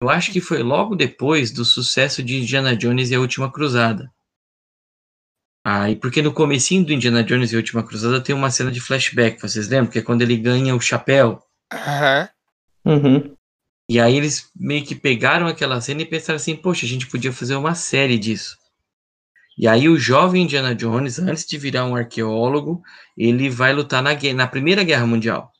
Eu 0.00 0.08
acho 0.10 0.30
que 0.32 0.40
foi 0.40 0.62
logo 0.62 0.94
depois 0.94 1.50
do 1.50 1.64
sucesso 1.64 2.22
de 2.22 2.36
Indiana 2.36 2.76
Jones 2.76 3.10
e 3.10 3.14
a 3.14 3.20
Última 3.20 3.50
Cruzada. 3.50 4.12
Aí, 5.66 5.96
porque 5.96 6.20
no 6.20 6.32
comecinho 6.32 6.84
do 6.84 6.92
Indiana 6.92 7.24
Jones 7.24 7.50
e 7.52 7.54
a 7.54 7.58
Última 7.58 7.82
Cruzada 7.82 8.20
tem 8.20 8.34
uma 8.34 8.50
cena 8.50 8.70
de 8.70 8.80
flashback, 8.80 9.40
vocês 9.40 9.66
lembram? 9.68 9.90
Que 9.90 10.00
é 10.00 10.02
quando 10.02 10.20
ele 10.22 10.36
ganha 10.36 10.76
o 10.76 10.80
chapéu. 10.80 11.42
Aham. 11.72 12.28
não. 12.84 12.94
Uhum. 12.96 13.36
E 13.88 13.98
aí 13.98 14.16
eles 14.16 14.50
meio 14.54 14.84
que 14.84 14.94
pegaram 14.94 15.46
aquela 15.46 15.80
cena 15.80 16.02
e 16.02 16.06
pensaram 16.06 16.36
assim, 16.36 16.54
poxa, 16.56 16.84
a 16.84 16.88
gente 16.88 17.06
podia 17.06 17.32
fazer 17.32 17.54
uma 17.56 17.74
série 17.74 18.18
disso. 18.18 18.58
E 19.58 19.66
aí 19.66 19.88
o 19.88 19.98
jovem 19.98 20.44
Indiana 20.44 20.76
Jones, 20.76 21.18
antes 21.18 21.44
de 21.44 21.58
virar 21.58 21.84
um 21.86 21.96
arqueólogo, 21.96 22.80
ele 23.18 23.50
vai 23.50 23.72
lutar 23.72 24.00
na, 24.00 24.14
guerra- 24.14 24.36
na 24.36 24.46
Primeira 24.46 24.84
Guerra 24.84 25.06
Mundial. 25.08 25.52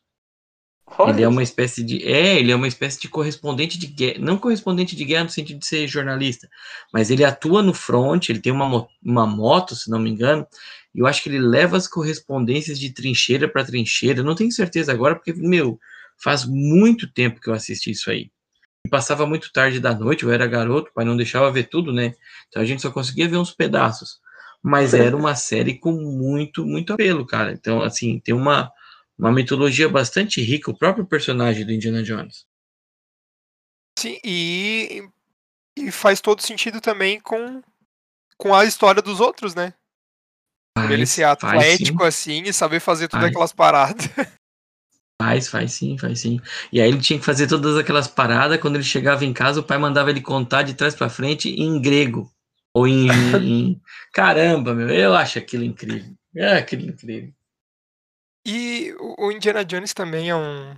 Ele 1.02 1.22
é 1.22 1.28
uma 1.28 1.42
espécie 1.42 1.82
de. 1.82 2.02
É, 2.02 2.38
ele 2.38 2.50
é 2.50 2.56
uma 2.56 2.66
espécie 2.66 2.98
de 3.00 3.08
correspondente 3.08 3.78
de 3.78 3.86
guerra. 3.86 4.18
Não 4.20 4.38
correspondente 4.38 4.96
de 4.96 5.04
guerra 5.04 5.24
no 5.24 5.30
sentido 5.30 5.58
de 5.58 5.66
ser 5.66 5.86
jornalista, 5.86 6.48
mas 6.92 7.10
ele 7.10 7.22
atua 7.24 7.62
no 7.62 7.74
front, 7.74 8.28
ele 8.30 8.40
tem 8.40 8.52
uma, 8.52 8.86
uma 9.02 9.26
moto, 9.26 9.76
se 9.76 9.90
não 9.90 9.98
me 9.98 10.08
engano, 10.10 10.46
e 10.94 11.00
eu 11.00 11.06
acho 11.06 11.22
que 11.22 11.28
ele 11.28 11.38
leva 11.38 11.76
as 11.76 11.86
correspondências 11.86 12.78
de 12.78 12.90
trincheira 12.92 13.46
para 13.48 13.64
trincheira. 13.64 14.22
Não 14.22 14.34
tenho 14.34 14.50
certeza 14.50 14.92
agora, 14.92 15.14
porque, 15.14 15.34
meu, 15.34 15.78
faz 16.22 16.44
muito 16.44 17.12
tempo 17.12 17.40
que 17.40 17.48
eu 17.48 17.54
assisti 17.54 17.90
isso 17.90 18.10
aí. 18.10 18.30
E 18.86 18.88
passava 18.88 19.26
muito 19.26 19.52
tarde 19.52 19.80
da 19.80 19.94
noite, 19.94 20.24
eu 20.24 20.32
era 20.32 20.46
garoto, 20.46 20.90
o 20.90 20.94
pai 20.94 21.04
não 21.04 21.16
deixava 21.16 21.50
ver 21.50 21.68
tudo, 21.68 21.92
né? 21.92 22.14
Então 22.48 22.60
a 22.62 22.64
gente 22.64 22.82
só 22.82 22.90
conseguia 22.90 23.28
ver 23.28 23.36
uns 23.36 23.52
pedaços. 23.52 24.20
Mas 24.62 24.94
era 24.94 25.16
uma 25.16 25.34
série 25.34 25.78
com 25.78 25.92
muito, 25.92 26.64
muito 26.64 26.92
apelo, 26.92 27.26
cara. 27.26 27.52
Então, 27.52 27.82
assim, 27.82 28.18
tem 28.20 28.34
uma 28.34 28.70
uma 29.18 29.32
mitologia 29.32 29.88
bastante 29.88 30.40
rica, 30.40 30.70
o 30.70 30.76
próprio 30.76 31.06
personagem 31.06 31.64
do 31.64 31.72
Indiana 31.72 32.02
Jones. 32.02 32.46
Sim, 33.98 34.18
e, 34.24 35.08
e 35.76 35.90
faz 35.92 36.20
todo 36.20 36.42
sentido 36.42 36.80
também 36.80 37.20
com, 37.20 37.62
com 38.36 38.54
a 38.54 38.64
história 38.64 39.00
dos 39.00 39.20
outros, 39.20 39.54
né? 39.54 39.72
Por 40.76 40.90
ele 40.90 41.06
ser 41.06 41.22
atlético 41.22 42.00
faz, 42.00 42.14
assim 42.16 42.42
e 42.42 42.52
saber 42.52 42.80
fazer 42.80 43.06
todas 43.06 43.22
Faz. 43.22 43.30
aquelas 43.30 43.52
paradas. 43.52 44.06
Faz, 45.20 45.48
faz 45.48 45.72
sim, 45.72 45.96
faz 45.96 46.20
sim. 46.20 46.40
E 46.72 46.80
aí 46.80 46.88
ele 46.88 47.00
tinha 47.00 47.18
que 47.18 47.24
fazer 47.24 47.46
todas 47.46 47.76
aquelas 47.76 48.08
paradas. 48.08 48.58
Quando 48.60 48.76
ele 48.76 48.84
chegava 48.84 49.24
em 49.24 49.32
casa, 49.32 49.60
o 49.60 49.64
pai 49.64 49.78
mandava 49.78 50.10
ele 50.10 50.20
contar 50.20 50.62
de 50.62 50.74
trás 50.74 50.94
para 50.94 51.08
frente 51.08 51.48
em 51.50 51.80
grego. 51.80 52.30
Ou 52.74 52.86
em, 52.88 53.08
em- 53.70 53.80
Caramba, 54.12 54.74
meu, 54.74 54.88
eu 54.90 55.14
acho 55.14 55.38
aquilo 55.38 55.64
incrível. 55.64 56.14
É 56.34 56.54
aquilo 56.58 56.82
incrível. 56.90 57.32
E 58.46 58.94
o 59.18 59.30
Indiana 59.32 59.64
Jones 59.64 59.94
também 59.94 60.28
é 60.28 60.36
um 60.36 60.76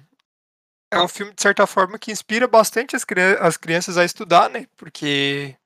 é 0.92 1.00
um 1.00 1.08
filme 1.08 1.32
de 1.34 1.42
certa 1.42 1.66
forma 1.66 1.98
que 1.98 2.12
inspira 2.12 2.46
bastante 2.48 2.96
as, 2.96 3.04
crian- 3.04 3.38
as 3.40 3.56
crianças 3.56 3.98
a 3.98 4.04
estudar, 4.04 4.48
né? 4.50 4.66
Porque 4.76 5.56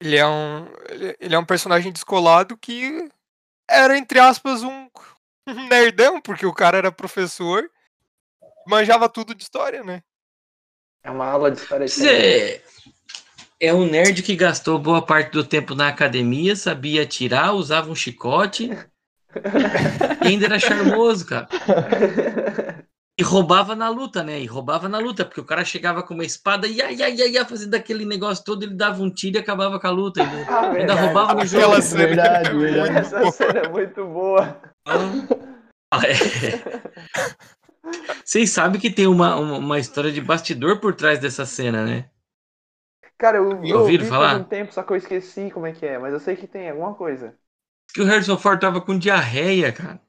ele 0.00 0.16
é 0.16 0.26
um 0.26 0.66
ele 1.20 1.34
é 1.34 1.38
um 1.38 1.44
personagem 1.44 1.92
descolado 1.92 2.56
que 2.56 3.08
era 3.68 3.98
entre 3.98 4.18
aspas 4.20 4.62
um 4.62 4.88
nerdão, 5.70 6.20
porque 6.20 6.46
o 6.46 6.52
cara 6.52 6.78
era 6.78 6.92
professor, 6.92 7.68
manjava 8.66 9.08
tudo 9.08 9.34
de 9.34 9.42
história, 9.42 9.82
né? 9.82 10.02
É 11.02 11.10
uma 11.10 11.26
aula 11.26 11.50
de 11.50 11.60
história. 11.60 11.86
Você 11.88 12.62
é 13.60 13.72
um 13.72 13.86
nerd 13.88 14.22
que 14.22 14.36
gastou 14.36 14.78
boa 14.78 15.04
parte 15.04 15.30
do 15.30 15.44
tempo 15.44 15.74
na 15.74 15.88
academia, 15.88 16.56
sabia 16.56 17.02
atirar, 17.02 17.54
usava 17.54 17.90
um 17.90 17.94
chicote 17.94 18.70
e 20.24 20.28
ainda 20.28 20.46
era 20.46 20.58
charmoso, 20.58 21.26
cara. 21.26 21.48
E 23.18 23.22
roubava 23.22 23.74
na 23.74 23.88
luta, 23.88 24.22
né? 24.22 24.40
E 24.40 24.46
roubava 24.46 24.88
na 24.90 24.98
luta, 24.98 25.24
porque 25.24 25.40
o 25.40 25.44
cara 25.44 25.64
chegava 25.64 26.02
com 26.02 26.12
uma 26.12 26.24
espada 26.24 26.66
e 26.66 26.74
ia, 26.76 26.92
ia, 26.92 27.08
ia, 27.08 27.26
ia 27.28 27.46
fazendo 27.46 27.74
aquele 27.74 28.04
negócio 28.04 28.44
todo, 28.44 28.62
ele 28.62 28.74
dava 28.74 29.02
um 29.02 29.10
tiro 29.10 29.36
e 29.38 29.40
acabava 29.40 29.80
com 29.80 29.86
a 29.86 29.90
luta. 29.90 30.20
Ainda, 30.20 30.36
Ah, 30.46 30.70
ainda 30.72 30.94
verdade. 30.94 31.00
roubava 31.00 31.34
no 31.34 31.46
jogo. 31.46 31.64
Aquela 31.64 31.80
cena 31.82 32.06
Verdade, 32.06 32.50
é 32.50 32.52
muito 32.52 32.72
verdade. 32.74 32.98
Essa 32.98 33.30
cena 33.30 33.60
é 33.60 33.68
muito 33.68 34.04
boa. 34.06 34.60
Ah, 34.86 36.02
é. 36.06 36.14
Vocês 38.24 38.50
sabem 38.50 38.80
que 38.80 38.90
tem 38.90 39.06
uma, 39.06 39.36
uma, 39.36 39.58
uma 39.58 39.78
história 39.78 40.12
de 40.12 40.20
bastidor 40.20 40.80
por 40.80 40.94
trás 40.94 41.18
dessa 41.18 41.44
cena, 41.44 41.84
né? 41.84 42.10
Cara, 43.18 43.38
eu, 43.38 43.64
eu 43.64 43.80
ouvi 43.80 43.98
falar? 44.04 44.30
faz 44.30 44.40
um 44.42 44.44
tempo, 44.44 44.72
só 44.74 44.82
que 44.82 44.92
eu 44.92 44.96
esqueci 44.96 45.50
como 45.50 45.66
é 45.66 45.72
que 45.72 45.86
é, 45.86 45.98
mas 45.98 46.12
eu 46.12 46.20
sei 46.20 46.36
que 46.36 46.46
tem 46.46 46.70
alguma 46.70 46.94
coisa. 46.94 47.34
Que 47.94 48.02
o 48.02 48.04
Harrison 48.04 48.36
Ford 48.36 48.60
tava 48.60 48.80
com 48.80 48.98
diarreia, 48.98 49.72
cara. 49.72 50.00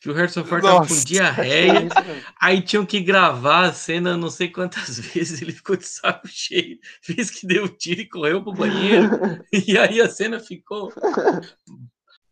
Que 0.00 0.10
o 0.10 0.12
Harrison 0.12 0.44
Ford 0.44 0.62
tava 0.62 0.74
com 0.74 0.82
Nossa. 0.82 1.02
É 1.02 1.04
diarreia. 1.04 1.86
isso 1.86 2.04
mesmo. 2.06 2.22
Aí 2.40 2.62
tinham 2.62 2.84
que 2.84 3.00
gravar 3.00 3.64
a 3.64 3.72
cena 3.72 4.16
não 4.16 4.28
sei 4.28 4.48
quantas 4.48 4.98
vezes, 5.00 5.40
ele 5.40 5.52
ficou 5.52 5.76
de 5.76 5.86
saco 5.86 6.28
cheio, 6.28 6.78
fez 7.00 7.30
que 7.30 7.46
deu 7.46 7.68
tiro 7.68 8.02
e 8.02 8.08
correu 8.08 8.42
pro 8.42 8.52
banheiro, 8.52 9.08
e 9.50 9.78
aí 9.78 10.00
a 10.00 10.08
cena 10.08 10.38
ficou 10.38 10.92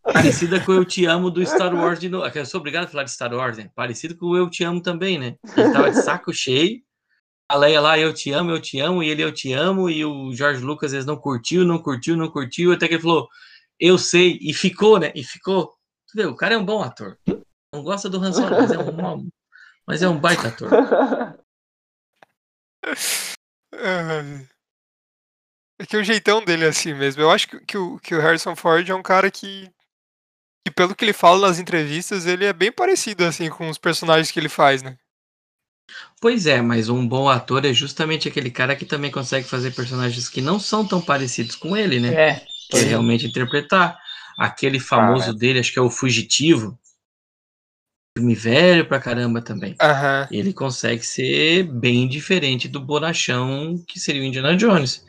parecida 0.05 0.61
com 0.61 0.73
Eu 0.73 0.85
Te 0.85 1.07
Amo 1.07 1.31
do 1.31 1.45
Star 1.45 1.75
Wars 1.75 1.99
de 1.99 2.09
novo. 2.09 2.27
Eu 2.27 2.47
sou 2.47 2.61
obrigado 2.61 2.85
a 2.85 2.89
falar 2.89 3.05
de 3.05 3.11
Star 3.11 3.33
Wars, 3.33 3.57
né? 3.57 3.71
Parecido 3.75 4.17
com 4.17 4.37
Eu 4.37 4.49
Te 4.51 4.63
Amo 4.65 4.81
também, 4.81 5.19
né? 5.19 5.37
Ele 5.57 5.73
tava 5.73 5.91
de 5.91 6.03
saco 6.03 6.33
cheio, 6.33 6.81
a 7.49 7.57
Leia 7.57 7.81
lá, 7.81 7.99
Eu 7.99 8.13
Te 8.13 8.31
Amo, 8.33 8.51
Eu 8.51 8.61
Te 8.61 8.79
Amo, 8.81 9.03
e 9.03 9.09
ele 9.09 9.25
Eu 9.25 9.33
Te 9.33 9.53
Amo, 9.53 9.89
e 9.89 10.05
o 10.05 10.33
George 10.33 10.63
Lucas 10.63 10.93
vezes 10.93 11.07
não 11.07 11.17
curtiu, 11.17 11.65
não 11.65 11.79
curtiu, 11.79 12.17
não 12.17 12.31
curtiu, 12.31 12.73
até 12.73 12.87
que 12.87 12.95
ele 12.95 13.03
falou, 13.03 13.29
eu 13.81 13.99
sei, 13.99 14.39
e 14.41 14.53
ficou, 14.53 14.99
né? 14.99 15.13
E 15.15 15.25
ficou. 15.25 15.75
Tu 16.09 16.17
vê, 16.17 16.27
o 16.27 16.37
cara 16.37 16.55
é 16.55 16.59
um 16.59 16.65
bom 16.65 16.83
ator. 16.83 17.19
Não 17.73 17.83
gosta 17.83 18.09
do 18.09 18.19
Han 18.19 18.33
Solo, 18.33 18.51
mas 18.51 18.71
é 18.71 18.79
um, 18.79 19.29
mas 19.87 20.03
é 20.03 20.09
um 20.09 20.19
baita 20.19 20.49
ator. 20.49 20.71
Ai. 23.73 24.49
É 25.79 25.87
que 25.87 25.97
o 25.97 26.05
jeitão 26.05 26.45
dele 26.45 26.65
é 26.65 26.69
assim 26.69 26.95
mesmo. 26.95 27.21
Eu 27.21 27.31
acho 27.31 27.49
que, 27.49 27.61
que 27.61 27.77
o, 27.77 27.99
que 27.99 28.15
o 28.15 28.21
Harrison 28.21 28.55
Ford 28.55 28.89
é 28.89 28.95
um 28.95 29.03
cara 29.03 29.31
que, 29.31 29.69
que, 30.65 30.71
pelo 30.71 30.95
que 30.95 31.05
ele 31.05 31.13
fala 31.13 31.47
nas 31.47 31.59
entrevistas, 31.59 32.27
ele 32.27 32.45
é 32.45 32.53
bem 32.53 32.73
parecido 32.73 33.25
assim 33.25 33.51
com 33.51 33.69
os 33.69 33.79
personagens 33.79 34.31
que 34.31 34.41
ele 34.41 34.49
faz, 34.49 34.83
né? 34.83 34.97
Pois 36.21 36.47
é, 36.47 36.63
mas 36.63 36.89
um 36.89 37.07
bom 37.07 37.29
ator 37.29 37.65
é 37.67 37.73
justamente 37.75 38.27
aquele 38.27 38.51
cara 38.51 38.75
que 38.75 38.87
também 38.87 39.11
consegue 39.11 39.47
fazer 39.47 39.75
personagens 39.75 40.29
que 40.29 40.41
não 40.41 40.59
são 40.59 40.87
tão 40.87 41.01
parecidos 41.01 41.55
com 41.55 41.77
ele, 41.77 42.01
né? 42.01 42.15
É. 42.15 42.47
Que 42.71 42.79
é 42.79 42.83
realmente 42.83 43.27
interpretar. 43.27 43.99
Aquele 44.39 44.81
famoso 44.81 45.31
Ah, 45.31 45.33
dele, 45.35 45.61
acho 45.61 45.73
que 45.73 45.79
é 45.79 45.83
o 45.83 45.91
Fugitivo. 45.91 46.77
Filme 48.17 48.35
velho 48.35 48.89
pra 48.89 48.99
caramba 48.99 49.43
também. 49.43 49.77
Aham. 49.81 50.27
Ele 50.31 50.53
consegue 50.53 51.05
ser 51.05 51.65
bem 51.65 52.09
diferente 52.09 52.67
do 52.67 52.81
bonachão 52.81 53.77
que 53.87 54.01
seria 54.01 54.23
o 54.23 54.25
Indiana 54.25 54.57
Jones. 54.57 55.05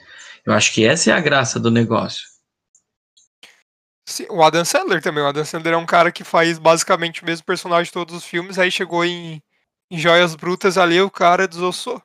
Eu 0.45 0.53
acho 0.53 0.73
que 0.73 0.85
essa 0.85 1.11
é 1.11 1.13
a 1.13 1.19
graça 1.19 1.59
do 1.59 1.71
negócio. 1.71 2.34
Sim, 4.07 4.27
o 4.29 4.43
Adam 4.43 4.63
Sandler 4.63 5.01
também. 5.01 5.23
O 5.23 5.27
Adam 5.27 5.43
Sandler 5.43 5.73
é 5.73 5.77
um 5.77 5.85
cara 5.85 6.11
que 6.11 6.23
faz 6.23 6.59
basicamente 6.59 7.23
o 7.23 7.25
mesmo 7.25 7.45
personagem 7.45 7.89
em 7.89 7.93
todos 7.93 8.13
os 8.13 8.23
filmes. 8.23 8.59
Aí 8.59 8.69
chegou 8.69 9.03
em, 9.03 9.41
em 9.89 9.97
Joias 9.97 10.35
Brutas 10.35 10.77
ali, 10.77 11.01
o 11.01 11.09
cara 11.09 11.47
desossou. 11.47 12.01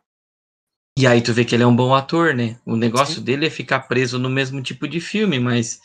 E 0.99 1.07
aí 1.07 1.21
tu 1.21 1.33
vê 1.33 1.45
que 1.45 1.55
ele 1.55 1.63
é 1.63 1.67
um 1.67 1.77
bom 1.77 1.95
ator, 1.95 2.35
né? 2.35 2.59
O 2.67 2.75
negócio 2.75 3.17
Sim. 3.17 3.23
dele 3.23 3.47
é 3.47 3.51
ficar 3.51 3.81
preso 3.81 4.19
no 4.19 4.29
mesmo 4.29 4.63
tipo 4.63 4.89
de 4.89 5.01
filme, 5.01 5.39
mas 5.39 5.79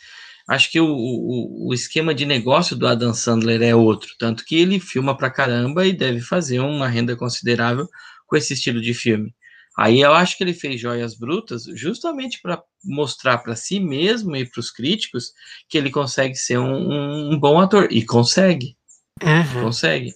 acho 0.48 0.70
que 0.70 0.80
o, 0.80 0.86
o, 0.88 1.68
o 1.68 1.74
esquema 1.74 2.14
de 2.14 2.26
negócio 2.26 2.76
do 2.76 2.86
Adam 2.86 3.12
Sandler 3.12 3.62
é 3.62 3.74
outro. 3.74 4.10
Tanto 4.18 4.44
que 4.44 4.56
ele 4.56 4.80
filma 4.80 5.16
pra 5.16 5.30
caramba 5.30 5.86
e 5.86 5.92
deve 5.92 6.20
fazer 6.20 6.60
uma 6.60 6.88
renda 6.88 7.14
considerável 7.14 7.86
com 8.26 8.36
esse 8.36 8.54
estilo 8.54 8.80
de 8.80 8.94
filme. 8.94 9.34
Aí 9.76 10.00
eu 10.00 10.14
acho 10.14 10.38
que 10.38 10.44
ele 10.44 10.54
fez 10.54 10.80
Joias 10.80 11.14
Brutas 11.14 11.64
justamente 11.74 12.40
para 12.40 12.62
mostrar 12.82 13.38
para 13.38 13.54
si 13.54 13.78
mesmo 13.78 14.34
e 14.34 14.48
para 14.48 14.60
os 14.60 14.70
críticos 14.70 15.32
que 15.68 15.76
ele 15.76 15.90
consegue 15.90 16.34
ser 16.34 16.58
um, 16.58 17.32
um- 17.32 17.38
bom 17.38 17.60
ator. 17.60 17.88
E 17.90 18.02
consegue. 18.04 18.76
Uhum. 19.22 19.64
Consegue. 19.64 20.12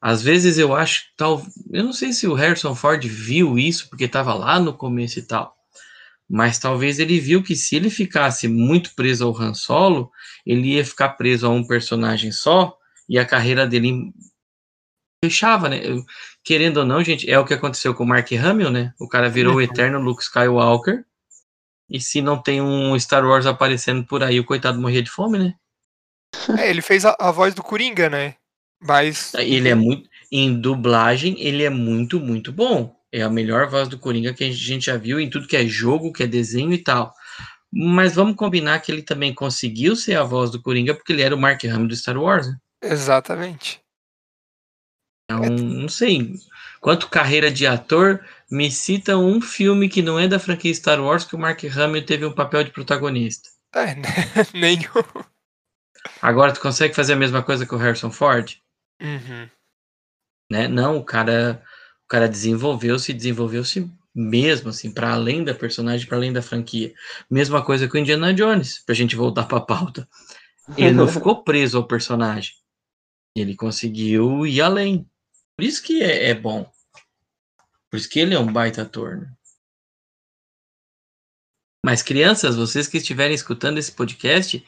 Às 0.00 0.22
vezes 0.22 0.56
eu 0.56 0.74
acho 0.74 1.04
tal. 1.16 1.44
Eu 1.70 1.84
não 1.84 1.92
sei 1.92 2.12
se 2.12 2.26
o 2.26 2.32
Harrison 2.34 2.74
Ford 2.74 3.04
viu 3.06 3.58
isso, 3.58 3.88
porque 3.90 4.04
estava 4.04 4.32
lá 4.32 4.58
no 4.58 4.72
começo 4.72 5.18
e 5.18 5.22
tal. 5.22 5.54
Mas 6.28 6.58
talvez 6.58 6.98
ele 6.98 7.20
viu 7.20 7.42
que 7.42 7.56
se 7.56 7.76
ele 7.76 7.90
ficasse 7.90 8.48
muito 8.48 8.94
preso 8.94 9.26
ao 9.26 9.36
Han 9.36 9.52
Solo, 9.52 10.10
ele 10.46 10.76
ia 10.76 10.84
ficar 10.84 11.10
preso 11.10 11.46
a 11.46 11.50
um 11.50 11.66
personagem 11.66 12.32
só 12.32 12.74
e 13.08 13.18
a 13.18 13.26
carreira 13.26 13.66
dele 13.66 14.12
fechava, 15.22 15.68
né? 15.68 15.80
Querendo 16.44 16.78
ou 16.78 16.84
não, 16.86 17.02
gente, 17.04 17.30
é 17.30 17.38
o 17.38 17.44
que 17.44 17.54
aconteceu 17.54 17.94
com 17.94 18.04
o 18.04 18.06
Mark 18.06 18.30
Hamill, 18.32 18.70
né? 18.70 18.94
O 18.98 19.08
cara 19.08 19.28
virou 19.28 19.52
o 19.54 19.56
Uhum. 19.56 19.62
eterno 19.62 20.00
Luke 20.00 20.22
Skywalker. 20.22 21.04
E 21.88 22.00
se 22.00 22.22
não 22.22 22.40
tem 22.40 22.62
um 22.62 22.98
Star 22.98 23.26
Wars 23.26 23.46
aparecendo 23.46 24.04
por 24.06 24.22
aí, 24.22 24.38
o 24.40 24.44
coitado 24.44 24.80
morria 24.80 25.02
de 25.02 25.10
fome, 25.10 25.38
né? 25.38 25.54
É, 26.58 26.70
ele 26.70 26.80
fez 26.80 27.04
a, 27.04 27.16
a 27.18 27.30
voz 27.30 27.54
do 27.54 27.62
Coringa, 27.62 28.08
né? 28.08 28.36
Mas. 28.80 29.34
Ele 29.34 29.68
é 29.68 29.74
muito. 29.74 30.08
Em 30.32 30.58
dublagem, 30.60 31.34
ele 31.40 31.64
é 31.64 31.70
muito, 31.70 32.20
muito 32.20 32.52
bom. 32.52 32.96
É 33.12 33.22
a 33.22 33.28
melhor 33.28 33.68
voz 33.68 33.88
do 33.88 33.98
Coringa 33.98 34.32
que 34.32 34.44
a 34.44 34.52
gente 34.52 34.86
já 34.86 34.96
viu 34.96 35.18
em 35.18 35.28
tudo 35.28 35.48
que 35.48 35.56
é 35.56 35.66
jogo, 35.66 36.12
que 36.12 36.22
é 36.22 36.26
desenho 36.28 36.72
e 36.72 36.78
tal. 36.78 37.12
Mas 37.72 38.14
vamos 38.14 38.36
combinar 38.36 38.78
que 38.80 38.90
ele 38.92 39.02
também 39.02 39.34
conseguiu 39.34 39.96
ser 39.96 40.14
a 40.14 40.22
voz 40.22 40.50
do 40.50 40.62
Coringa 40.62 40.94
porque 40.94 41.12
ele 41.12 41.22
era 41.22 41.34
o 41.34 41.38
Mark 41.38 41.64
Hamill 41.64 41.88
do 41.88 41.96
Star 41.96 42.16
Wars. 42.16 42.46
né? 42.46 42.54
Exatamente. 42.82 43.80
Então, 45.30 45.56
não 45.56 45.88
sei. 45.88 46.34
Quanto 46.80 47.08
carreira 47.08 47.50
de 47.50 47.66
ator, 47.66 48.24
me 48.50 48.70
cita 48.70 49.16
um 49.16 49.40
filme 49.40 49.88
que 49.88 50.02
não 50.02 50.18
é 50.18 50.26
da 50.26 50.38
franquia 50.40 50.74
Star 50.74 51.00
Wars 51.00 51.24
que 51.24 51.36
o 51.36 51.38
Mark 51.38 51.62
Hamill 51.64 52.04
teve 52.04 52.24
um 52.24 52.32
papel 52.32 52.64
de 52.64 52.70
protagonista. 52.70 53.48
É, 53.72 53.94
né? 53.94 54.08
nenhum. 54.52 55.24
Agora, 56.20 56.52
tu 56.52 56.60
consegue 56.60 56.94
fazer 56.94 57.12
a 57.12 57.16
mesma 57.16 57.42
coisa 57.42 57.64
com 57.64 57.76
o 57.76 57.78
Harrison 57.78 58.10
Ford? 58.10 58.56
Uhum. 59.00 59.48
né? 60.50 60.68
Não, 60.68 60.98
o 60.98 61.04
cara, 61.04 61.62
o 62.04 62.08
cara 62.08 62.28
desenvolveu-se, 62.28 63.14
desenvolveu-se 63.14 63.90
mesmo 64.14 64.70
assim, 64.70 64.90
para 64.90 65.12
além 65.12 65.44
da 65.44 65.54
personagem, 65.54 66.06
para 66.06 66.16
além 66.16 66.32
da 66.32 66.42
franquia. 66.42 66.92
Mesma 67.30 67.64
coisa 67.64 67.88
com 67.88 67.96
Indiana 67.96 68.34
Jones, 68.34 68.82
pra 68.84 68.94
gente 68.94 69.14
voltar 69.14 69.44
para 69.44 69.58
a 69.58 69.62
pauta. 69.62 70.08
Ele 70.76 70.92
não 70.92 71.06
ficou 71.08 71.44
preso 71.44 71.78
ao 71.78 71.86
personagem. 71.86 72.54
Ele 73.34 73.54
conseguiu 73.54 74.46
ir 74.46 74.60
além. 74.60 75.08
Por 75.60 75.64
isso 75.66 75.82
que 75.82 76.02
é, 76.02 76.30
é 76.30 76.34
bom. 76.34 76.64
Por 77.90 77.98
isso 77.98 78.08
que 78.08 78.18
ele 78.18 78.34
é 78.34 78.38
um 78.38 78.50
baita 78.50 78.80
ator. 78.80 79.18
Né? 79.18 79.30
Mas 81.84 82.02
crianças, 82.02 82.56
vocês 82.56 82.88
que 82.88 82.96
estiverem 82.96 83.34
escutando 83.34 83.76
esse 83.76 83.92
podcast, 83.92 84.64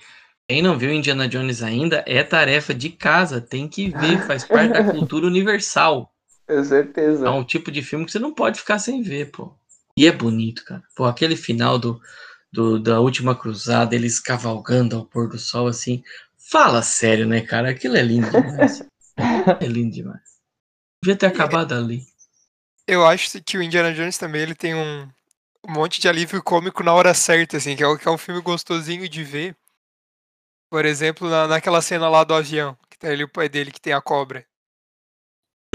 quem 0.46 0.60
não 0.60 0.76
viu 0.78 0.92
Indiana 0.92 1.26
Jones 1.26 1.62
ainda, 1.62 2.04
é 2.06 2.22
tarefa 2.22 2.74
de 2.74 2.90
casa, 2.90 3.40
tem 3.40 3.66
que 3.66 3.88
ver, 3.88 4.20
faz 4.26 4.44
parte 4.44 4.74
da 4.74 4.84
cultura 4.92 5.26
universal. 5.26 6.12
Com 6.46 6.62
certeza. 6.62 7.26
É 7.26 7.30
um 7.30 7.42
tipo 7.42 7.70
de 7.72 7.80
filme 7.80 8.04
que 8.04 8.12
você 8.12 8.18
não 8.18 8.34
pode 8.34 8.58
ficar 8.60 8.78
sem 8.78 9.00
ver, 9.00 9.30
pô. 9.30 9.56
E 9.96 10.06
é 10.06 10.12
bonito, 10.12 10.62
cara. 10.62 10.82
Pô, 10.94 11.06
aquele 11.06 11.36
final 11.36 11.78
do, 11.78 11.98
do- 12.52 12.78
da 12.78 13.00
última 13.00 13.34
cruzada, 13.34 13.94
eles 13.94 14.20
cavalgando 14.20 14.94
ao 14.94 15.06
pôr 15.06 15.26
do 15.26 15.38
sol, 15.38 15.68
assim. 15.68 16.04
Fala 16.36 16.82
sério, 16.82 17.26
né, 17.26 17.40
cara? 17.40 17.70
Aquilo 17.70 17.96
é 17.96 18.02
lindo 18.02 18.30
demais. 18.30 18.82
É 19.60 19.66
lindo 19.66 19.94
demais. 19.94 20.31
Devia 21.02 21.16
ter 21.16 21.26
acabado 21.26 21.74
ali. 21.74 22.06
Eu 22.86 23.04
acho 23.06 23.40
que 23.42 23.58
o 23.58 23.62
Indiana 23.62 23.92
Jones 23.92 24.16
também 24.16 24.42
ele 24.42 24.54
tem 24.54 24.74
um, 24.74 25.02
um 25.66 25.72
monte 25.72 26.00
de 26.00 26.08
alívio 26.08 26.42
cômico 26.42 26.82
na 26.82 26.94
hora 26.94 27.12
certa, 27.12 27.56
assim, 27.56 27.74
que 27.74 27.82
é, 27.82 27.98
que 27.98 28.06
é 28.06 28.10
um 28.10 28.18
filme 28.18 28.40
gostosinho 28.40 29.08
de 29.08 29.24
ver. 29.24 29.56
Por 30.70 30.84
exemplo, 30.84 31.28
na, 31.28 31.48
naquela 31.48 31.82
cena 31.82 32.08
lá 32.08 32.24
do 32.24 32.34
avião, 32.34 32.76
que 32.88 32.96
tá 32.98 33.12
ele 33.12 33.22
e 33.22 33.24
o 33.24 33.28
pai 33.28 33.48
dele 33.48 33.72
que 33.72 33.80
tem 33.80 33.92
a 33.92 34.00
cobra. 34.00 34.46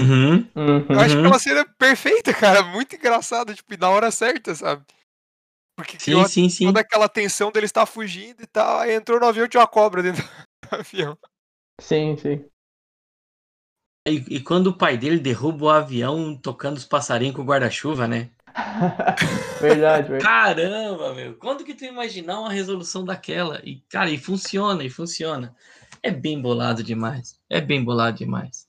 Uhum. 0.00 0.48
Uhum. 0.56 0.86
Eu 0.90 1.00
acho 1.00 1.14
Uhum. 1.14 1.20
aquela 1.20 1.38
cena 1.38 1.64
perfeita, 1.78 2.32
cara, 2.32 2.62
muito 2.62 2.96
engraçada, 2.96 3.54
tipo, 3.54 3.74
e 3.74 3.76
na 3.76 3.90
hora 3.90 4.10
certa, 4.10 4.54
sabe? 4.54 4.84
Porque 5.76 5.96
criou 5.96 6.24
Sim, 6.26 6.48
sim, 6.48 6.48
sim. 6.48 6.66
toda 6.66 6.80
aquela 6.80 7.08
tensão 7.08 7.52
dele 7.52 7.66
estar 7.66 7.86
fugindo 7.86 8.42
e 8.42 8.46
tal, 8.46 8.80
aí 8.80 8.94
entrou 8.94 9.20
no 9.20 9.26
avião 9.26 9.44
e 9.44 9.48
tinha 9.48 9.60
uma 9.60 9.66
cobra 9.66 10.02
dentro 10.02 10.22
do 10.70 10.74
avião. 10.74 11.18
Sim, 11.80 12.16
sim. 12.16 12.44
E, 14.08 14.24
e 14.28 14.40
quando 14.40 14.68
o 14.68 14.76
pai 14.76 14.96
dele 14.96 15.18
derruba 15.18 15.64
o 15.64 15.70
avião 15.70 16.36
tocando 16.36 16.76
os 16.76 16.84
passarinhos 16.84 17.36
com 17.36 17.42
o 17.42 17.44
guarda-chuva, 17.44 18.06
né? 18.06 18.30
verdade, 19.60 20.08
verdade. 20.08 20.24
Caramba, 20.24 21.14
meu. 21.14 21.34
Quando 21.34 21.64
que 21.64 21.74
tu 21.74 21.84
imaginar 21.84 22.40
uma 22.40 22.52
resolução 22.52 23.04
daquela? 23.04 23.60
E, 23.64 23.80
cara, 23.88 24.10
e 24.10 24.18
funciona, 24.18 24.82
e 24.84 24.90
funciona. 24.90 25.54
É 26.02 26.10
bem 26.10 26.40
bolado 26.40 26.82
demais. 26.82 27.38
É 27.48 27.60
bem 27.60 27.82
bolado 27.82 28.18
demais. 28.18 28.66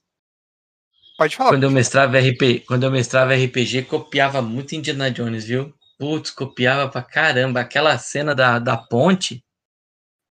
Pode 1.17 1.35
falar. 1.35 1.49
Quando 1.51 1.63
eu 1.63 1.71
mestrava 1.71 2.17
RP, 2.17 2.65
quando 2.65 2.83
eu 2.83 2.91
mestrava 2.91 3.35
RPG, 3.35 3.83
copiava 3.83 4.41
muito 4.41 4.73
Indiana 4.75 5.11
Jones, 5.11 5.45
viu? 5.45 5.73
Putz, 5.97 6.31
copiava 6.31 6.89
pra 6.89 7.01
caramba. 7.01 7.59
Aquela 7.59 7.97
cena 7.97 8.33
da, 8.33 8.57
da 8.57 8.77
ponte, 8.77 9.43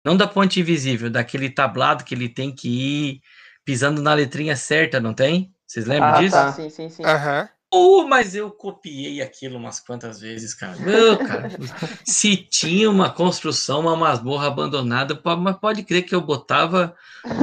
não 0.03 0.15
da 0.15 0.27
ponte 0.27 0.59
invisível, 0.59 1.09
daquele 1.09 1.49
tablado 1.49 2.03
que 2.03 2.13
ele 2.13 2.29
tem 2.29 2.53
que 2.53 2.69
ir 2.69 3.21
pisando 3.65 4.01
na 4.01 4.13
letrinha 4.13 4.55
certa, 4.55 4.99
não 4.99 5.13
tem? 5.13 5.53
Vocês 5.67 5.85
lembram 5.85 6.11
Ah, 6.11 6.21
disso? 6.21 6.37
tá. 6.37 6.47
Ah, 6.49 6.51
sim, 6.53 6.69
sim, 6.69 6.89
sim. 6.89 7.03
Aham. 7.03 7.49
Oh, 7.73 8.07
mas 8.07 8.35
eu 8.35 8.51
copiei 8.51 9.21
aquilo 9.21 9.57
umas 9.57 9.79
quantas 9.81 10.21
vezes, 10.21 10.53
cara. 10.53 10.77
Não, 10.79 11.17
cara. 11.17 11.49
Se 12.05 12.37
tinha 12.37 12.89
uma 12.89 13.11
construção, 13.11 13.81
uma 13.81 13.95
masmorra 13.97 14.47
abandonada, 14.47 15.19
mas 15.37 15.57
pode 15.59 15.83
crer 15.83 16.03
que 16.03 16.15
eu 16.15 16.21
botava, 16.21 16.95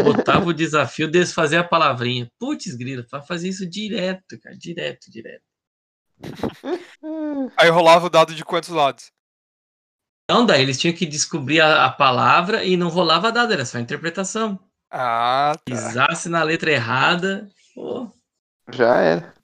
botava 0.03 0.49
o 0.49 0.55
desafio 0.55 1.07
de 1.07 1.19
desfazer 1.19 1.57
a 1.59 1.65
palavrinha. 1.65 2.31
Putz, 2.39 2.75
grilo, 2.75 3.05
para 3.07 3.21
fazer 3.23 3.49
isso 3.49 3.69
direto, 3.69 4.39
cara, 4.41 4.57
direto, 4.57 5.11
direto. 5.11 5.43
Aí 7.57 7.69
rolava 7.71 8.07
o 8.07 8.11
dado 8.11 8.35
de 8.35 8.45
quantos 8.45 8.69
lados? 8.71 9.11
Então, 10.25 10.45
daí 10.47 10.63
eles 10.63 10.79
tinham 10.81 10.95
que 10.97 11.07
descobrir 11.07 11.61
a, 11.61 11.85
a 11.87 11.91
palavra 11.93 12.65
e 12.65 12.77
não 12.77 12.89
rolava 12.89 13.31
dado, 13.31 13.53
era 13.53 13.65
só 13.65 13.79
interpretação. 13.79 14.59
Ah, 14.93 15.55
tá. 15.65 15.65
Pisasse 15.65 16.29
na 16.29 16.43
letra 16.45 16.71
errada, 16.71 17.49
pô, 17.75 18.09
Já 18.73 18.97
era. 19.03 19.35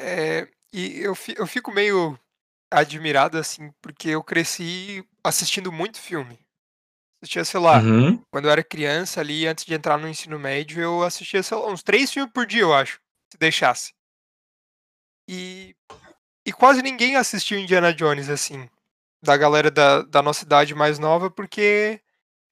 É, 0.00 0.48
e 0.72 0.98
eu, 1.00 1.14
fi- 1.14 1.34
eu 1.38 1.46
fico 1.46 1.72
meio 1.72 2.18
admirado, 2.70 3.38
assim, 3.38 3.72
porque 3.82 4.10
eu 4.10 4.22
cresci 4.24 5.04
assistindo 5.24 5.72
muito 5.72 6.00
filme. 6.00 6.38
Assistia, 7.22 7.44
sei 7.44 7.60
lá, 7.60 7.86
uhum, 7.86 8.22
quando 8.30 8.46
eu 8.46 8.52
era 8.52 8.64
criança 8.64 9.20
ali, 9.20 9.46
antes 9.48 9.64
de 9.66 9.74
entrar 9.74 9.98
no 9.98 10.08
ensino 10.08 10.38
médio, 10.38 10.80
eu 10.82 11.02
assistia, 11.04 11.42
sei 11.42 11.58
lá, 11.58 11.68
uns 11.68 11.82
três 11.82 12.12
filmes 12.12 12.32
por 12.32 12.46
dia, 12.46 12.62
eu 12.62 12.74
acho, 12.74 13.00
se 13.32 13.38
deixasse. 13.38 13.94
E, 15.28 15.74
e 16.46 16.52
quase 16.52 16.82
ninguém 16.82 17.16
assistiu 17.16 17.58
Indiana 17.58 17.92
Jones, 17.94 18.30
assim, 18.30 18.68
da 19.22 19.36
galera 19.36 19.70
da, 19.70 20.02
da 20.02 20.22
nossa 20.22 20.44
idade 20.44 20.74
mais 20.74 20.98
nova, 20.98 21.30
porque 21.30 22.00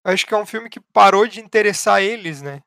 acho 0.05 0.27
que 0.27 0.35
é 0.35 0.37
um 0.37 0.47
filme 0.47 0.69
que 0.69 0.81
parou 0.81 1.27
de 1.27 1.41
interessar 1.41 2.03
eles, 2.03 2.43
né? 2.43 2.63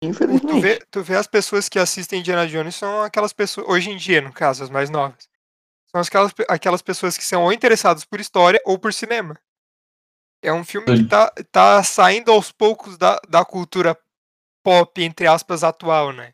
Tu 0.00 0.08
Infelizmente. 0.08 0.60
vê, 0.60 0.78
tu 0.90 1.02
vê 1.02 1.16
as 1.16 1.26
pessoas 1.26 1.68
que 1.68 1.78
assistem 1.78 2.20
Indiana 2.20 2.46
Jones 2.46 2.74
são 2.74 3.02
aquelas 3.02 3.32
pessoas, 3.32 3.66
hoje 3.68 3.90
em 3.90 3.96
dia, 3.96 4.20
no 4.20 4.32
caso, 4.32 4.62
as 4.62 4.70
mais 4.70 4.90
novas. 4.90 5.28
São 5.86 6.00
aquelas, 6.00 6.34
aquelas 6.48 6.82
pessoas 6.82 7.16
que 7.16 7.24
são 7.24 7.44
ou 7.44 7.52
interessadas 7.52 8.04
por 8.04 8.20
história 8.20 8.60
ou 8.64 8.78
por 8.78 8.92
cinema. 8.92 9.38
É 10.42 10.52
um 10.52 10.64
filme 10.64 10.86
que 10.86 11.04
tá, 11.04 11.32
tá 11.50 11.82
saindo 11.82 12.30
aos 12.30 12.52
poucos 12.52 12.98
da, 12.98 13.18
da 13.28 13.44
cultura 13.44 13.98
pop, 14.62 15.02
entre 15.02 15.26
aspas, 15.26 15.64
atual, 15.64 16.12
né? 16.12 16.32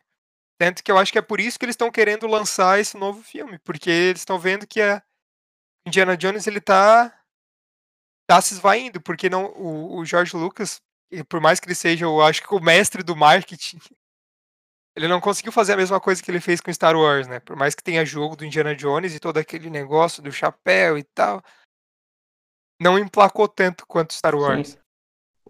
Tanto 0.58 0.82
que 0.82 0.90
eu 0.90 0.98
acho 0.98 1.12
que 1.12 1.18
é 1.18 1.22
por 1.22 1.40
isso 1.40 1.58
que 1.58 1.64
eles 1.64 1.74
estão 1.74 1.90
querendo 1.90 2.26
lançar 2.26 2.80
esse 2.80 2.96
novo 2.96 3.22
filme, 3.22 3.58
porque 3.60 3.90
eles 3.90 4.20
estão 4.20 4.38
vendo 4.38 4.66
que 4.66 4.80
a 4.80 5.02
Indiana 5.86 6.16
Jones 6.16 6.46
ele 6.46 6.60
tá 6.60 7.12
tá 8.26 8.40
se 8.40 8.54
esvaindo, 8.54 9.00
porque 9.00 9.28
não 9.28 9.46
o, 9.52 9.98
o 9.98 10.04
George 10.04 10.36
Lucas, 10.36 10.80
e 11.10 11.22
por 11.22 11.40
mais 11.40 11.60
que 11.60 11.66
ele 11.66 11.74
seja, 11.74 12.04
eu 12.04 12.22
acho 12.22 12.42
que 12.42 12.54
o 12.54 12.60
mestre 12.60 13.02
do 13.02 13.16
marketing, 13.16 13.78
ele 14.96 15.08
não 15.08 15.20
conseguiu 15.20 15.52
fazer 15.52 15.74
a 15.74 15.76
mesma 15.76 16.00
coisa 16.00 16.22
que 16.22 16.30
ele 16.30 16.40
fez 16.40 16.60
com 16.60 16.72
Star 16.72 16.96
Wars, 16.96 17.26
né? 17.26 17.40
Por 17.40 17.56
mais 17.56 17.74
que 17.74 17.82
tenha 17.82 18.04
jogo 18.04 18.36
do 18.36 18.44
Indiana 18.44 18.74
Jones 18.74 19.14
e 19.14 19.20
todo 19.20 19.38
aquele 19.38 19.70
negócio 19.70 20.22
do 20.22 20.30
chapéu 20.30 20.98
e 20.98 21.02
tal, 21.02 21.42
não 22.80 22.98
emplacou 22.98 23.48
tanto 23.48 23.86
quanto 23.86 24.12
Star 24.12 24.34
Wars. 24.34 24.68
Sim. 24.68 24.78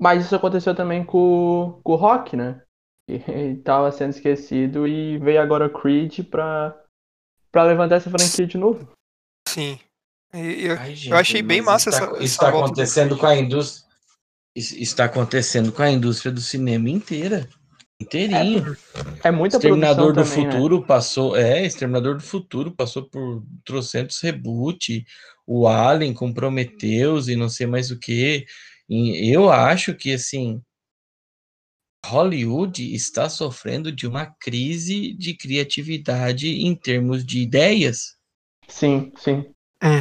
Mas 0.01 0.25
isso 0.25 0.35
aconteceu 0.35 0.75
também 0.75 1.05
com, 1.05 1.81
com 1.85 1.93
o 1.93 1.97
Rock, 1.97 2.37
né? 2.37 2.63
Que 3.09 3.19
tava 3.65 3.91
sendo 3.93 4.11
esquecido 4.11 4.87
e 4.87 5.19
veio 5.19 5.41
agora 5.41 5.67
o 5.67 5.73
Creed 5.73 6.29
pra, 6.29 6.81
pra 7.51 7.65
levantar 7.65 7.97
essa 7.97 8.11
franquia 8.11 8.47
de 8.47 8.59
novo. 8.59 8.91
Sim. 9.49 9.79
Eu, 10.33 10.79
Ai, 10.79 10.95
gente, 10.95 11.13
achei 11.13 11.43
bem 11.43 11.61
mas 11.61 11.67
massa 11.87 11.91
isso 11.91 11.99
essa- 11.99 12.07
tá- 12.07 12.13
essa 12.15 12.25
Isso 12.25 12.35
está 12.35 12.49
acontecendo 12.49 13.19
com 13.19 13.27
a 13.27 13.37
indústria. 13.37 13.93
Está 14.55 15.05
acontecendo 15.05 15.73
com 15.73 15.83
a 15.83 15.91
indústria 15.91 16.31
do 16.33 16.41
cinema 16.41 16.89
inteira. 16.89 17.49
Inteirinho. 18.01 18.77
É 19.23 19.31
muita 19.31 19.57
Exterminador 19.57 20.09
do 20.09 20.15
produção 20.15 20.35
também, 20.37 20.47
né? 20.47 20.53
Futuro 20.53 20.87
passou. 20.87 21.37
É, 21.37 21.65
Exterminador 21.65 22.17
do 22.17 22.23
Futuro 22.23 22.73
passou 22.75 23.09
por 23.09 23.45
trocentos 23.65 24.21
reboot. 24.21 25.05
O 25.47 25.69
Alien 25.69 26.13
com 26.13 26.33
Prometheus 26.33 27.29
e 27.29 27.37
não 27.37 27.49
sei 27.49 27.67
mais 27.67 27.91
o 27.91 27.99
que. 27.99 28.45
Eu 28.89 29.51
acho 29.51 29.95
que 29.95 30.13
assim. 30.13 30.61
Hollywood 32.05 32.93
está 32.95 33.29
sofrendo 33.29 33.93
de 33.93 34.09
uma 34.09 34.27
crise 34.27 35.13
de 35.15 35.35
criatividade 35.37 36.49
em 36.49 36.75
termos 36.75 37.25
de 37.25 37.41
ideias. 37.41 38.17
Sim, 38.69 39.13
sim. 39.17 39.45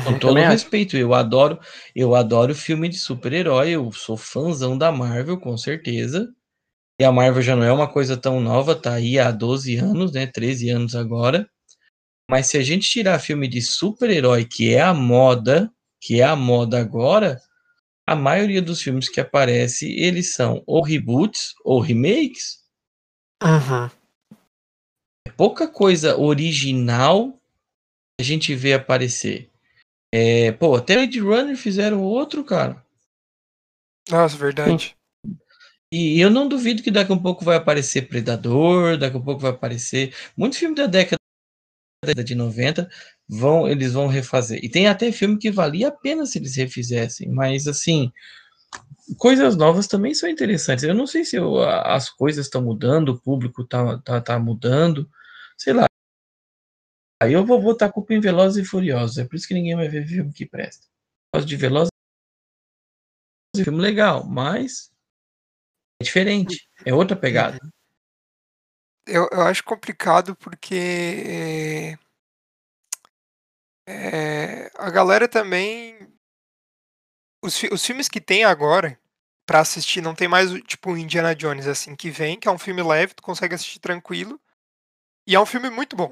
Com 0.04 0.20
todo 0.20 0.30
também 0.30 0.44
acho. 0.44 0.52
respeito, 0.52 0.96
eu 0.96 1.14
adoro, 1.14 1.60
eu 1.96 2.14
adoro 2.14 2.54
filme 2.54 2.88
de 2.88 2.98
super-herói, 2.98 3.72
eu 3.72 3.92
sou 3.92 4.16
fãzão 4.16 4.78
da 4.78 4.92
Marvel, 4.92 5.40
com 5.40 5.58
certeza. 5.58 6.32
E 7.00 7.04
a 7.04 7.12
Marvel 7.12 7.42
já 7.42 7.56
não 7.56 7.64
é 7.64 7.72
uma 7.74 7.92
coisa 7.92 8.16
tão 8.16 8.40
nova, 8.40 8.76
tá 8.76 8.94
aí 8.94 9.18
há 9.18 9.32
12 9.32 9.76
anos, 9.78 10.12
né, 10.12 10.28
13 10.28 10.70
anos 10.70 10.96
agora. 10.96 11.50
Mas 12.30 12.48
se 12.48 12.58
a 12.58 12.64
gente 12.64 12.88
tirar 12.88 13.18
filme 13.18 13.48
de 13.48 13.60
super-herói, 13.60 14.46
que 14.46 14.74
é 14.74 14.82
a 14.82 14.94
moda, 14.94 15.72
que 16.00 16.22
é 16.22 16.24
a 16.24 16.36
moda 16.36 16.80
agora, 16.80 17.42
a 18.08 18.16
maioria 18.16 18.62
dos 18.62 18.82
filmes 18.82 19.10
que 19.10 19.20
aparece, 19.20 19.92
eles 19.92 20.34
são 20.34 20.64
ou 20.68 20.84
reboots 20.84 21.56
ou 21.64 21.80
remakes. 21.80 22.60
Uhum. 23.44 23.90
É 25.28 25.32
pouca 25.32 25.68
coisa 25.68 26.18
original 26.18 27.38
a 28.20 28.24
gente 28.24 28.54
vê 28.54 28.74
aparecer. 28.74 29.51
É, 30.12 30.52
pô, 30.52 30.76
até 30.76 30.96
Blade 30.96 31.20
Runner 31.20 31.56
fizeram 31.56 32.02
outro, 32.02 32.44
cara. 32.44 32.84
Nossa, 34.10 34.36
verdade. 34.38 34.96
E 35.92 36.20
eu 36.20 36.30
não 36.30 36.48
duvido 36.48 36.82
que 36.82 36.90
daqui 36.92 37.12
a 37.12 37.16
um 37.16 37.22
pouco 37.22 37.44
vai 37.44 37.58
aparecer 37.58 38.08
Predador, 38.08 38.98
daqui 38.98 39.18
a 39.18 39.20
pouco 39.20 39.42
vai 39.42 39.52
aparecer. 39.52 40.14
Muitos 40.38 40.58
filmes 40.58 40.78
da 40.78 40.88
década 40.88 41.18
de 42.26 42.34
90 42.34 42.90
vão, 43.28 43.68
eles 43.68 43.94
vão 43.94 44.08
refazer. 44.08 44.60
E 44.64 44.70
tem 44.70 44.88
até 44.88 45.12
filme 45.12 45.38
que 45.38 45.52
valia 45.52 45.90
a 45.90 45.92
pena 45.92 46.26
se 46.26 46.40
eles 46.40 46.56
refizessem, 46.56 47.30
mas 47.30 47.68
assim, 47.68 48.12
coisas 49.18 49.56
novas 49.56 49.88
também 49.88 50.14
são 50.14 50.30
interessantes. 50.30 50.84
Eu 50.84 50.94
não 50.96 51.08
sei 51.08 51.26
se 51.26 51.36
eu- 51.36 51.62
as 51.64 52.10
coisas 52.10 52.46
estão 52.46 52.62
mudando, 52.62 53.10
o 53.10 53.20
público 53.20 53.64
tá, 53.66 53.98
tá, 54.00 54.22
tá 54.22 54.40
mudando, 54.40 55.10
sei 55.58 55.74
lá. 55.74 55.86
Aí 57.22 57.34
eu 57.34 57.46
vou 57.46 57.62
botar 57.62 57.86
a 57.86 57.92
culpa 57.92 58.16
em 58.16 58.20
Velozes 58.20 58.66
e 58.66 58.68
Furiosos, 58.68 59.20
é 59.20 59.24
por 59.24 59.36
isso 59.36 59.48
que 59.48 59.54
ninguém 59.54 59.76
vai 59.76 59.88
ver 59.88 60.08
filme 60.08 60.34
que 60.34 60.44
presta. 60.44 60.88
Gosto 61.32 61.48
de 61.48 61.56
Velozes 61.56 61.92
e 63.56 63.64
filme 63.64 63.80
legal, 63.80 64.26
mas 64.28 64.92
é 66.02 66.04
diferente, 66.04 66.68
é 66.84 66.92
outra 66.92 67.16
pegada. 67.16 67.60
Eu, 69.06 69.30
eu 69.32 69.42
acho 69.42 69.64
complicado 69.64 70.36
porque 70.36 71.96
é, 73.88 74.72
a 74.76 74.90
galera 74.90 75.28
também. 75.28 76.12
Os, 77.44 77.62
os 77.72 77.86
filmes 77.86 78.10
que 78.10 78.20
tem 78.20 78.44
agora 78.44 79.00
pra 79.46 79.60
assistir 79.60 80.02
não 80.02 80.16
tem 80.16 80.28
mais 80.28 80.52
tipo 80.64 80.98
Indiana 80.98 81.36
Jones 81.36 81.68
assim 81.68 81.96
que 81.96 82.10
vem, 82.10 82.40
que 82.40 82.48
é 82.48 82.52
um 82.52 82.58
filme 82.58 82.82
leve, 82.82 83.14
tu 83.14 83.22
consegue 83.22 83.54
assistir 83.54 83.80
tranquilo. 83.80 84.42
E 85.28 85.36
é 85.36 85.40
um 85.40 85.46
filme 85.46 85.70
muito 85.70 85.96
bom. 85.96 86.12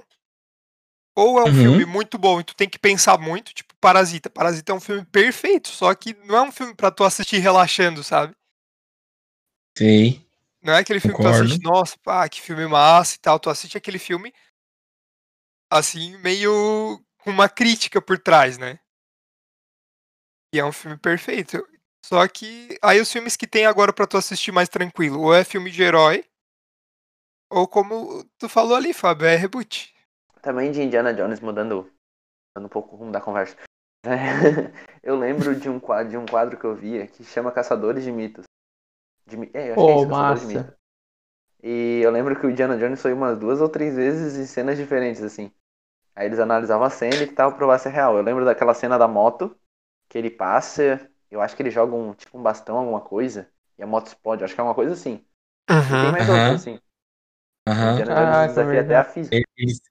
Ou 1.19 1.37
é 1.37 1.43
um 1.43 1.47
Uhum. 1.47 1.53
filme 1.53 1.85
muito 1.85 2.17
bom 2.17 2.39
e 2.39 2.45
tu 2.45 2.55
tem 2.55 2.69
que 2.69 2.79
pensar 2.79 3.17
muito, 3.17 3.53
tipo 3.53 3.75
Parasita. 3.81 4.29
Parasita 4.29 4.71
é 4.71 4.75
um 4.75 4.79
filme 4.79 5.03
perfeito, 5.05 5.67
só 5.67 5.93
que 5.93 6.13
não 6.25 6.35
é 6.37 6.41
um 6.43 6.51
filme 6.51 6.73
pra 6.73 6.89
tu 6.89 7.03
assistir 7.03 7.39
relaxando, 7.39 8.01
sabe? 8.05 8.33
Sei. 9.77 10.25
Não 10.61 10.73
é 10.73 10.79
aquele 10.79 11.01
filme 11.01 11.17
que 11.17 11.21
tu 11.21 11.27
Concordo. 11.27 11.45
assiste, 11.45 11.63
nossa, 11.63 11.97
pá, 12.01 12.27
que 12.29 12.41
filme 12.41 12.65
massa 12.67 13.15
e 13.15 13.19
tal. 13.19 13.37
Tu 13.37 13.49
assiste 13.49 13.77
aquele 13.77 13.99
filme, 13.99 14.33
assim, 15.69 16.17
meio 16.19 17.03
com 17.17 17.31
uma 17.31 17.49
crítica 17.49 18.01
por 18.01 18.17
trás, 18.17 18.57
né? 18.57 18.79
E 20.53 20.59
é 20.59 20.63
um 20.63 20.71
filme 20.71 20.97
perfeito. 20.97 21.67
Só 22.05 22.25
que 22.29 22.79
aí 22.81 23.01
os 23.01 23.11
filmes 23.11 23.35
que 23.35 23.45
tem 23.45 23.65
agora 23.65 23.91
pra 23.91 24.07
tu 24.07 24.15
assistir 24.15 24.53
mais 24.53 24.69
tranquilo, 24.69 25.19
ou 25.19 25.33
é 25.35 25.43
filme 25.43 25.69
de 25.69 25.83
herói, 25.83 26.23
ou 27.49 27.67
como 27.67 28.23
tu 28.37 28.47
falou 28.47 28.75
ali, 28.77 28.93
Fábio, 28.93 29.27
é 29.27 29.35
reboot. 29.35 29.93
Também 30.41 30.71
de 30.71 30.81
Indiana 30.81 31.13
Jones, 31.13 31.39
mudando, 31.39 31.91
mudando 32.49 32.65
um 32.65 32.69
pouco 32.69 32.95
o 32.95 32.99
rumo 32.99 33.11
da 33.11 33.19
conversa. 33.21 33.57
eu 35.03 35.17
lembro 35.17 35.55
de 35.55 35.69
um, 35.69 35.79
quadro, 35.79 36.09
de 36.09 36.17
um 36.17 36.25
quadro 36.25 36.57
que 36.57 36.65
eu 36.65 36.75
via 36.75 37.05
que 37.07 37.23
chama 37.23 37.51
Caçadores 37.51 38.03
de 38.03 38.11
Mitos. 38.11 38.45
De, 39.25 39.35
é, 39.53 39.69
eu 39.69 39.73
acho 39.73 39.85
que 39.85 39.91
é 39.91 39.95
isso, 39.95 40.07
Caçadores 40.07 40.41
de 40.41 40.47
massa. 40.47 40.59
Mitos. 40.59 40.79
E 41.61 41.99
eu 42.01 42.11
lembro 42.11 42.39
que 42.39 42.45
o 42.45 42.49
Indiana 42.49 42.77
Jones 42.77 43.01
foi 43.01 43.11
umas 43.11 43.37
duas 43.37 43.59
ou 43.59 43.67
três 43.67 43.95
vezes 43.95 44.37
em 44.37 44.45
cenas 44.45 44.77
diferentes, 44.77 45.21
assim. 45.21 45.51
Aí 46.15 46.25
eles 46.25 46.39
analisavam 46.39 46.85
a 46.85 46.89
cena 46.89 47.23
e 47.23 47.27
tal, 47.27 47.55
provar 47.55 47.77
se 47.79 47.89
é 47.89 47.91
real. 47.91 48.15
Eu 48.15 48.23
lembro 48.23 48.45
daquela 48.45 48.73
cena 48.73 48.97
da 48.97 49.07
moto, 49.07 49.55
que 50.07 50.17
ele 50.17 50.29
passa, 50.29 51.09
eu 51.29 51.41
acho 51.41 51.55
que 51.55 51.61
ele 51.61 51.69
joga 51.69 51.95
um, 51.95 52.13
tipo 52.13 52.37
um 52.37 52.41
bastão, 52.41 52.77
alguma 52.77 53.01
coisa, 53.01 53.49
e 53.77 53.83
a 53.83 53.87
moto 53.87 54.07
explode, 54.07 54.43
acho 54.43 54.55
que 54.55 54.61
é 54.61 54.63
uma 54.63 54.75
coisa 54.75 54.93
assim. 54.93 55.23
E 55.69 56.01
tem 56.01 56.11
mais 56.11 56.27
Aham. 56.27 56.39
outras, 56.39 56.61
assim. 56.61 56.79
O. 57.67 57.91
Indiana 57.91 58.15
Jones 58.15 58.47
desafia 58.47 58.81
até 58.81 58.95
a 58.97 59.03
física. 59.03 59.37
Eles, 59.57 59.81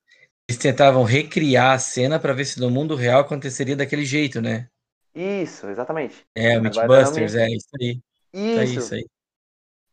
eles 0.48 0.58
tentavam 0.58 1.04
recriar 1.04 1.74
a 1.74 1.78
cena 1.78 2.18
pra 2.18 2.32
ver 2.32 2.46
se 2.46 2.58
no 2.58 2.70
mundo 2.70 2.94
real 2.94 3.20
aconteceria 3.20 3.76
daquele 3.76 4.04
jeito, 4.04 4.40
né? 4.40 4.68
Isso, 5.14 5.66
exatamente. 5.68 6.24
É, 6.34 6.58
o 6.58 6.62
Mythbusters, 6.62 7.34
é 7.34 7.48
isso 7.48 7.68
aí. 7.80 8.00
Isso 8.32 8.60
aí, 8.60 8.74
Isso. 8.74 8.94
aí. 8.94 9.06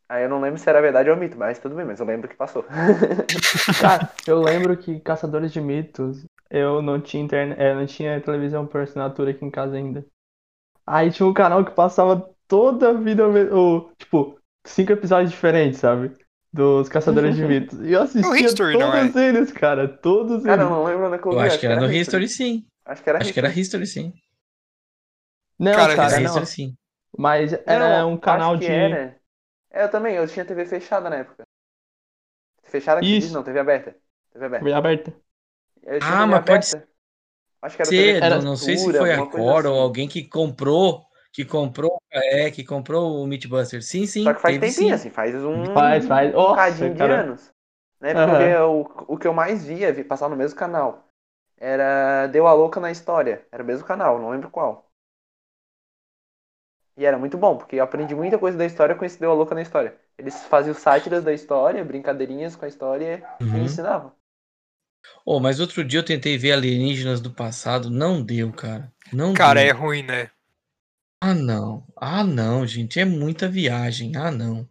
Aí 0.08 0.24
eu 0.24 0.30
não 0.30 0.40
lembro 0.40 0.60
se 0.60 0.70
era 0.70 0.82
verdade 0.82 1.10
ou 1.10 1.18
mito, 1.18 1.38
mas 1.38 1.58
tudo 1.58 1.76
bem, 1.76 1.84
mas 1.84 2.00
eu 2.00 2.06
lembro 2.06 2.30
que 2.30 2.36
passou. 2.36 2.64
Cara, 3.82 4.10
eu 4.28 4.42
lembro 4.42 4.78
que 4.78 5.00
Caçadores 5.00 5.52
de 5.52 5.60
Mitos, 5.60 6.26
eu 6.50 6.82
não 6.82 7.02
tinha 7.02 7.24
internet, 7.24 7.60
eu 7.60 7.76
não 7.76 7.86
tinha 7.86 8.22
televisão 8.22 8.68
por 8.68 8.82
assinatura 8.82 9.32
aqui 9.32 9.44
em 9.44 9.50
casa 9.50 9.76
ainda. 9.76 10.06
Aí 10.86 11.12
tinha 11.12 11.28
um 11.28 11.34
canal 11.34 11.66
que 11.66 11.72
passava 11.72 12.30
toda 12.48 12.90
a 12.90 12.94
vida, 12.94 13.28
o, 13.28 13.92
tipo, 13.98 14.40
cinco 14.66 14.92
episódios 14.92 15.32
diferentes, 15.32 15.80
sabe? 15.80 16.16
Dos 16.56 16.90
Caçadores 16.90 17.36
de 17.36 17.44
Mitos. 17.46 17.80
E 17.82 17.92
eu 17.94 18.02
assistia 18.02 18.54
History, 18.56 18.78
todos 18.78 19.16
eles, 19.16 19.52
cara, 19.52 19.88
todos 19.88 20.46
Cara, 20.46 20.64
eu 20.64 20.70
eles. 20.70 20.70
não 20.70 20.84
lembro 20.86 21.08
onde 21.08 21.18
é 21.18 21.20
eu 21.20 21.24
Eu 21.30 21.40
acho 21.42 21.60
que 21.60 21.66
era 21.66 21.78
no 21.78 21.92
History, 21.92 22.28
sim. 22.30 22.66
Acho 22.86 23.04
que 23.04 23.10
era 23.10 23.20
Acho 23.20 23.34
que 23.34 23.40
era 23.40 23.50
History. 23.50 23.60
History, 23.60 23.88
sim. 23.88 24.14
Não, 25.60 25.72
Cara, 25.72 25.96
cara, 25.96 26.16
Era 26.16 26.22
não. 26.22 26.42
History, 26.42 26.48
sim. 26.48 26.76
Mas 27.18 27.54
era 27.68 28.06
Não, 28.06 28.08
um 28.08 28.18
canal 28.18 28.56
acho 28.56 28.58
que 28.58 28.66
de. 28.66 28.68
Era. 28.68 29.22
É, 29.72 29.84
eu 29.84 29.92
também, 29.92 30.16
eu 30.16 30.28
tinha 30.28 30.46
TV 30.46 30.66
fechada 30.66 31.10
na 31.10 31.18
época. 31.18 31.44
Fechada 32.64 33.02
que 33.04 33.16
diz, 33.16 33.32
não, 33.32 33.44
TV 33.44 33.60
aberta. 33.60 33.96
TV 34.32 34.46
aberta. 34.46 34.70
TV 34.70 34.74
aberta. 34.74 35.14
Eu 35.84 36.02
tinha 36.02 36.18
Ah, 36.18 36.18
TV 36.18 36.34
mas 36.34 36.44
pode 36.46 36.68
aberta. 36.68 36.88
Acho 37.62 37.76
que 37.78 37.84
era 37.84 37.92
Ser, 37.92 37.94
TV 37.94 38.22
Era 38.22 38.40
não, 38.40 38.42
não 38.42 38.56
sei 38.58 38.78
se 38.78 38.92
foi 38.94 39.14
a 39.14 39.24
coisa 39.24 39.54
Cora 39.54 39.70
ou 39.72 39.80
assim. 39.80 39.80
alguém 39.80 40.08
que 40.10 40.24
comprou, 40.28 41.06
que 41.36 41.44
comprou, 41.46 42.02
é, 42.12 42.50
que 42.50 42.64
comprou 42.64 43.22
o 43.22 43.28
Mythbusters. 43.28 43.86
Sim, 43.88 44.06
sim, 44.08 44.28
Só 44.28 44.34
que 44.34 44.42
faz 44.42 44.58
teve 44.58 44.58
tempinho, 44.58 44.94
sim. 44.94 44.94
assim, 44.94 45.10
faz 45.10 45.36
um 45.36 45.52
Faz, 45.74 46.08
faz. 46.08 46.32
um 46.34 46.34
Nossa, 46.34 46.46
bocadinho 46.46 46.96
de 46.96 47.06
cara. 47.06 47.08
anos. 47.08 47.52
Eu 48.02 48.18
Aham. 48.18 48.38
via 48.38 48.66
o, 48.68 48.82
o 49.08 49.18
que 49.18 49.28
eu 49.28 49.34
mais 49.34 49.66
via, 49.66 49.92
vi 49.94 50.04
passar 50.04 50.30
no 50.30 50.36
mesmo 50.36 50.58
canal. 50.60 51.08
Era 51.58 52.28
Deu 52.28 52.48
a 52.48 52.54
Louca 52.54 52.80
na 52.80 52.92
História. 52.92 53.46
Era 53.52 53.64
o 53.64 53.66
mesmo 53.66 53.86
canal, 53.88 54.20
não 54.20 54.30
lembro 54.32 54.50
qual. 54.50 54.92
E 56.98 57.06
era 57.06 57.18
muito 57.18 57.38
bom, 57.38 57.58
porque 57.58 57.78
eu 57.78 57.84
aprendi 57.86 58.14
muita 58.14 58.38
coisa 58.38 58.58
da 58.58 58.66
história 58.66 58.96
com 58.96 59.06
esse 59.06 59.18
Deu 59.18 59.32
a 59.32 59.34
Louca 59.34 59.56
na 59.56 59.62
História. 59.62 59.98
Eles 60.18 60.44
faziam 60.48 60.74
sátiras 60.76 61.24
da 61.24 61.32
história, 61.32 61.84
brincadeirinhas 61.86 62.56
com 62.58 62.66
a 62.66 62.68
história 62.68 63.26
e 63.54 63.58
Uhum. 63.58 63.64
ensinavam. 63.64 64.12
Oh, 65.26 65.40
mas 65.40 65.60
outro 65.60 65.84
dia 65.84 66.00
eu 66.00 66.06
tentei 66.06 66.38
ver 66.38 66.52
alienígenas 66.54 67.20
do 67.22 67.30
passado, 67.32 67.90
não 67.90 68.24
deu, 68.24 68.52
cara. 68.54 68.92
Não 69.12 69.36
Cara, 69.36 69.62
é 69.62 69.72
deu. 69.72 69.72
ruim, 69.72 70.02
né? 70.04 70.30
Ah, 71.26 71.34
não. 71.34 71.84
Ah, 71.98 72.24
não, 72.24 72.68
gente, 72.68 73.00
é 73.00 73.06
muita 73.06 73.50
viagem. 73.50 74.16
Ah, 74.16 74.30
não. 74.30 74.70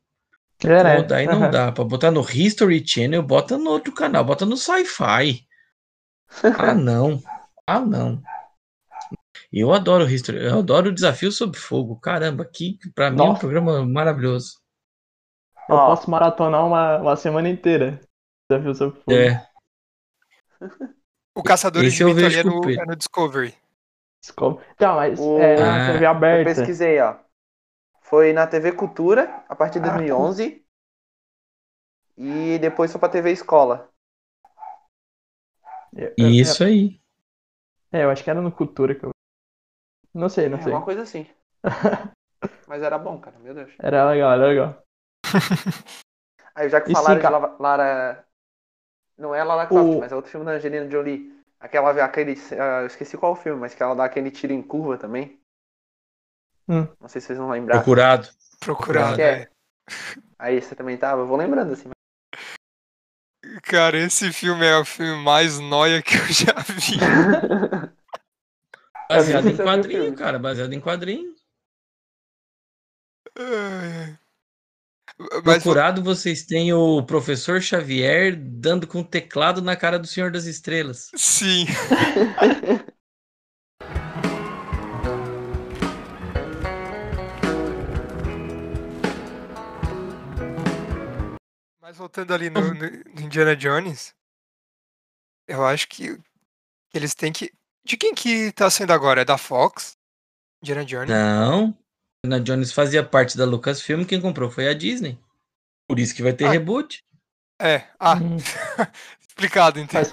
É, 0.63 0.85
né? 0.85 0.97
Pô, 0.99 1.03
daí 1.03 1.27
não 1.27 1.51
dá. 1.51 1.73
Pra 1.73 1.83
botar 1.83 2.13
no 2.13 2.21
History 2.21 2.87
Channel, 2.87 3.25
bota 3.25 3.59
no 3.59 3.71
outro 3.71 3.93
canal, 3.93 4.25
bota 4.25 4.47
no 4.47 4.57
Sci-Fi. 4.57 5.45
Ah, 6.57 6.73
não. 6.79 7.21
Ah, 7.67 7.81
não. 7.81 8.23
Eu 9.53 9.73
adoro 9.73 10.09
History, 10.09 10.45
eu 10.45 10.61
adoro 10.61 10.91
o 10.91 10.95
Desafio 10.95 11.33
Sob 11.33 11.59
Fogo. 11.59 11.99
Caramba, 11.99 12.45
que 12.45 12.79
pra 12.95 13.11
mim 13.11 13.21
é 13.21 13.31
um 13.31 13.35
programa 13.35 13.85
maravilhoso. 13.85 14.61
Eu 15.69 15.75
Ó. 15.75 15.87
posso 15.89 16.09
maratonar 16.09 16.65
uma, 16.65 16.99
uma 16.99 17.17
semana 17.17 17.49
inteira. 17.49 18.01
Desafio 18.49 18.75
sobre 18.77 19.01
fogo. 19.01 19.13
É. 19.13 19.45
O 21.37 21.43
Caçadores 21.43 21.89
Esse 21.89 21.97
de 21.97 22.03
eu 22.05 22.15
Mito 22.15 22.27
ali 22.27 22.37
é 22.37 22.45
no, 22.45 22.71
é 22.71 22.87
no 22.87 22.95
Discovery. 22.95 23.53
Tá, 24.77 24.95
mas 24.95 25.21
O- 25.21 25.39
é 25.39 25.57
na 25.57 25.73
Ah, 25.75 25.93
TV 25.93 26.05
Eu 26.05 26.11
aberta. 26.11 26.51
pesquisei, 26.51 27.01
ó. 27.01 27.17
Foi 28.03 28.33
na 28.33 28.47
TV 28.47 28.73
Cultura, 28.73 29.45
a 29.49 29.55
partir 29.57 29.81
de 29.81 29.89
Ah, 29.89 29.93
2011. 29.93 30.65
E 32.17 32.59
depois 32.61 32.91
foi 32.93 33.01
pra 33.01 33.09
TV 33.09 33.33
Escola. 33.33 33.91
Eu- 35.97 36.15
eu- 36.17 36.29
Isso 36.29 36.65
aí. 36.65 37.01
É, 37.93 38.05
eu 38.05 38.11
acho 38.11 38.23
que 38.25 38.31
era 38.31 38.41
no 38.41 38.53
Cultura 38.53 38.95
que 38.95 39.05
eu. 39.05 39.11
Não 40.13 40.29
sei, 40.29 40.49
não 40.49 40.59
É 40.59 40.63
sei. 40.63 40.73
uma 40.73 40.85
coisa 40.85 41.03
assim. 41.03 41.27
Mas 42.69 42.83
era 42.83 42.99
bom, 42.99 43.21
cara, 43.21 43.39
meu 43.39 43.55
Deus. 43.55 43.73
Era 43.79 44.11
legal, 44.11 44.33
era 44.33 44.47
legal. 44.47 44.83
Aí 46.55 46.69
já 46.69 46.81
que 46.81 46.91
E 46.91 46.95
falaram 46.95 47.17
sim, 47.17 47.27
de 47.27 47.29
Lara- 47.61 48.25
Não 49.19 49.35
é 49.35 49.43
Lara 49.45 49.67
Croft, 49.67 49.97
O- 49.97 50.01
mas 50.01 50.13
é 50.13 50.17
outro 50.17 50.31
filme 50.31 50.47
da 50.47 50.53
Angelina 50.53 50.91
Jolie. 50.91 51.34
Aquela, 51.65 52.05
aquele. 52.05 52.35
ah, 52.61 52.83
eu 52.83 52.87
esqueci 52.87 53.17
qual 53.17 53.35
filme, 53.35 53.59
mas 53.59 53.75
que 53.75 53.83
ela 53.83 53.95
dá 53.95 54.05
aquele 54.05 54.31
tiro 54.31 54.53
em 54.53 54.61
curva 54.61 54.99
também. 54.99 55.41
Hum. 56.69 56.87
Não 57.01 57.09
sei 57.09 57.23
se 57.23 57.29
vocês 57.29 57.39
vão 57.39 57.49
lembrar. 57.49 57.77
Procurado. 57.77 58.29
Procurado, 58.61 59.19
é. 59.19 59.39
né? 59.39 59.49
Aí 60.39 60.61
você 60.61 60.75
também 60.75 60.99
tava, 60.99 61.23
eu 61.23 61.27
vou 61.27 61.39
lembrando 61.39 61.73
assim. 61.73 61.89
Cara, 63.63 63.97
esse 63.97 64.31
filme 64.31 64.67
é 64.67 64.77
o 64.77 64.85
filme 64.85 65.25
mais 65.25 65.59
noia 65.59 66.03
que 66.03 66.15
eu 66.15 66.27
já 66.27 66.53
vi. 66.69 66.99
Baseado 69.09 69.49
em 69.49 69.57
quadrinho, 69.57 70.15
cara. 70.15 70.39
Baseado 70.39 70.73
em 70.75 70.81
quadrinho. 70.83 71.35
Mas 75.45 75.63
Procurado, 75.63 76.03
vocês 76.03 76.43
têm 76.45 76.73
o 76.73 77.03
professor 77.03 77.61
Xavier 77.63 78.35
dando 78.37 78.87
com 78.87 79.01
o 79.01 79.05
teclado 79.05 79.63
na 79.63 79.77
cara 79.77 79.99
do 79.99 80.07
Senhor 80.07 80.31
das 80.33 80.45
Estrelas. 80.47 81.11
sim. 81.15 81.67
Mas 91.81 91.97
voltando 91.97 92.33
ali 92.33 92.49
no, 92.51 92.61
no- 92.75 92.87
Indiana 93.21 93.55
Jones, 93.55 94.15
eu 95.47 95.65
acho 95.65 95.89
que, 95.89 96.19
eles 96.93 97.15
têm 97.15 97.33
que. 97.33 97.53
De 97.85 97.97
quem 97.97 98.15
que 98.15 98.51
tá 98.53 98.71
sendo 98.71 98.93
agora? 98.93 99.21
É 99.21 99.25
da 99.25 99.37
Fox? 99.37 99.97
Indiana 100.63 100.85
Jones? 100.85 101.11
Não. 101.11 101.77
Indiana 102.25 102.41
Jones 102.43 102.73
fazia 102.73 103.03
parte 103.05 103.37
da 103.37 103.45
Lucasfilm, 103.45 104.05
quem 104.05 104.21
comprou 104.21 104.51
foi 104.51 104.69
a 104.69 104.73
Disney. 104.75 105.19
Por 105.87 105.99
isso 105.99 106.15
que 106.15 106.23
vai 106.23 106.33
ter 106.33 106.47
Ah. 106.47 106.51
reboot. 106.51 106.99
É. 107.61 107.85
Ah, 108.01 108.15
Hum, 108.17 108.37
explicado 109.29 109.79
então. 109.79 110.03
faz, 110.03 110.11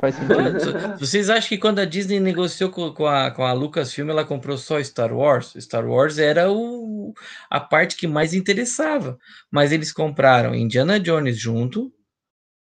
faz 0.00 0.14
sentido. 0.16 0.98
Vocês 0.98 1.30
acham 1.30 1.48
que 1.48 1.58
quando 1.58 1.78
a 1.78 1.84
Disney 1.84 2.18
negociou 2.18 2.70
com, 2.70 2.92
com 2.92 3.06
a, 3.06 3.30
com 3.30 3.44
a 3.44 3.52
Lucasfilm, 3.52 4.10
ela 4.10 4.24
comprou 4.24 4.58
só 4.58 4.82
Star 4.82 5.12
Wars? 5.12 5.54
Star 5.58 5.86
Wars 5.86 6.18
era 6.18 6.50
o, 6.50 7.14
a 7.48 7.60
parte 7.60 7.96
que 7.96 8.06
mais 8.08 8.34
interessava. 8.34 9.16
Mas 9.50 9.70
eles 9.72 9.92
compraram 9.92 10.54
Indiana 10.54 10.98
Jones 10.98 11.38
junto. 11.38 11.92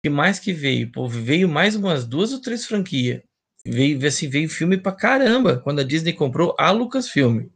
E 0.05 0.09
mais 0.09 0.37
que 0.39 0.51
veio? 0.51 0.91
Pô, 0.91 1.07
veio 1.07 1.47
mais 1.47 1.75
umas 1.77 2.05
duas 2.05 2.33
ou 2.33 2.41
três 2.41 2.65
franquias. 2.65 3.21
Veio, 3.65 4.05
assim, 4.05 4.27
veio 4.27 4.49
filme 4.49 4.77
pra 4.77 4.91
caramba 4.91 5.59
quando 5.61 5.79
a 5.79 5.83
Disney 5.83 6.11
comprou 6.11 6.53
a 6.59 6.69
Lucasfilm. 6.71 7.47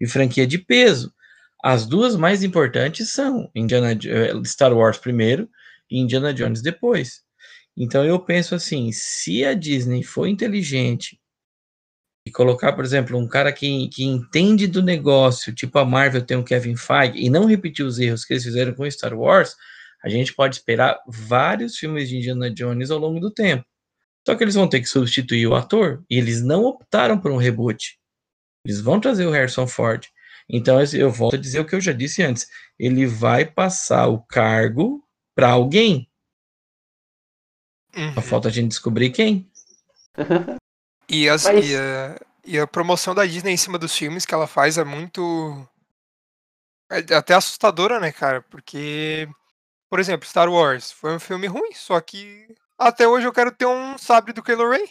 E 0.00 0.06
franquia 0.06 0.46
de 0.46 0.58
peso. 0.58 1.12
As 1.62 1.86
duas 1.86 2.16
mais 2.16 2.42
importantes 2.42 3.12
são 3.12 3.50
Indiana, 3.54 3.92
eh, 3.92 4.32
Star 4.44 4.72
Wars 4.72 4.98
primeiro 4.98 5.48
e 5.90 5.98
Indiana 6.00 6.32
Jones 6.32 6.62
depois. 6.62 7.22
Então 7.76 8.04
eu 8.04 8.18
penso 8.18 8.54
assim, 8.54 8.90
se 8.92 9.44
a 9.44 9.54
Disney 9.54 10.02
for 10.02 10.26
inteligente 10.26 11.20
e 12.26 12.30
colocar, 12.30 12.72
por 12.72 12.84
exemplo, 12.84 13.18
um 13.18 13.28
cara 13.28 13.52
que, 13.52 13.88
que 13.88 14.04
entende 14.04 14.66
do 14.66 14.82
negócio, 14.82 15.54
tipo 15.54 15.78
a 15.78 15.84
Marvel 15.84 16.22
tem 16.24 16.36
o 16.36 16.44
Kevin 16.44 16.76
Feige, 16.76 17.18
e 17.18 17.30
não 17.30 17.46
repetir 17.46 17.84
os 17.84 17.98
erros 17.98 18.24
que 18.24 18.34
eles 18.34 18.44
fizeram 18.44 18.74
com 18.74 18.90
Star 18.90 19.14
Wars, 19.14 19.54
a 20.02 20.08
gente 20.08 20.34
pode 20.34 20.56
esperar 20.56 20.98
vários 21.06 21.76
filmes 21.76 22.08
de 22.08 22.16
Indiana 22.16 22.50
Jones 22.50 22.90
ao 22.90 22.98
longo 22.98 23.20
do 23.20 23.30
tempo. 23.30 23.64
Só 24.26 24.34
que 24.34 24.44
eles 24.44 24.54
vão 24.54 24.68
ter 24.68 24.80
que 24.80 24.86
substituir 24.86 25.46
o 25.46 25.54
ator, 25.54 26.04
e 26.10 26.18
eles 26.18 26.42
não 26.42 26.64
optaram 26.64 27.18
por 27.18 27.30
um 27.30 27.36
reboot. 27.36 27.98
Eles 28.64 28.80
vão 28.80 29.00
trazer 29.00 29.26
o 29.26 29.30
Harrison 29.30 29.66
Ford. 29.66 30.06
Então, 30.48 30.78
eu 30.92 31.10
volto 31.10 31.34
a 31.36 31.38
dizer 31.38 31.60
o 31.60 31.64
que 31.66 31.74
eu 31.74 31.80
já 31.80 31.92
disse 31.92 32.22
antes. 32.22 32.48
Ele 32.78 33.06
vai 33.06 33.44
passar 33.46 34.08
o 34.08 34.20
cargo 34.22 35.06
para 35.34 35.50
alguém. 35.50 36.10
Uhum. 37.96 38.14
Só 38.14 38.20
falta 38.22 38.48
a 38.48 38.50
gente 38.50 38.68
descobrir 38.68 39.10
quem. 39.10 39.50
E, 41.08 41.28
as- 41.28 41.44
Mas- 41.44 41.68
e 41.68 41.76
a, 41.76 42.20
e 42.44 42.58
a 42.58 42.66
promoção 42.66 43.14
da 43.14 43.24
Disney 43.26 43.52
em 43.52 43.56
cima 43.56 43.78
dos 43.78 43.94
filmes 43.96 44.26
que 44.26 44.34
ela 44.34 44.46
faz 44.46 44.76
é 44.78 44.84
muito. 44.84 45.66
É 46.90 47.14
até 47.14 47.34
assustadora, 47.34 48.00
né, 48.00 48.10
cara? 48.12 48.42
Porque, 48.42 49.28
por 49.88 50.00
exemplo, 50.00 50.28
Star 50.28 50.48
Wars 50.50 50.90
foi 50.90 51.14
um 51.14 51.20
filme 51.20 51.46
ruim, 51.46 51.72
só 51.74 52.00
que 52.00 52.48
até 52.76 53.06
hoje 53.06 53.26
eu 53.26 53.32
quero 53.32 53.52
ter 53.52 53.66
um 53.66 53.96
sabre 53.96 54.32
do 54.32 54.42
Kylo 54.42 54.68
Ren. 54.70 54.84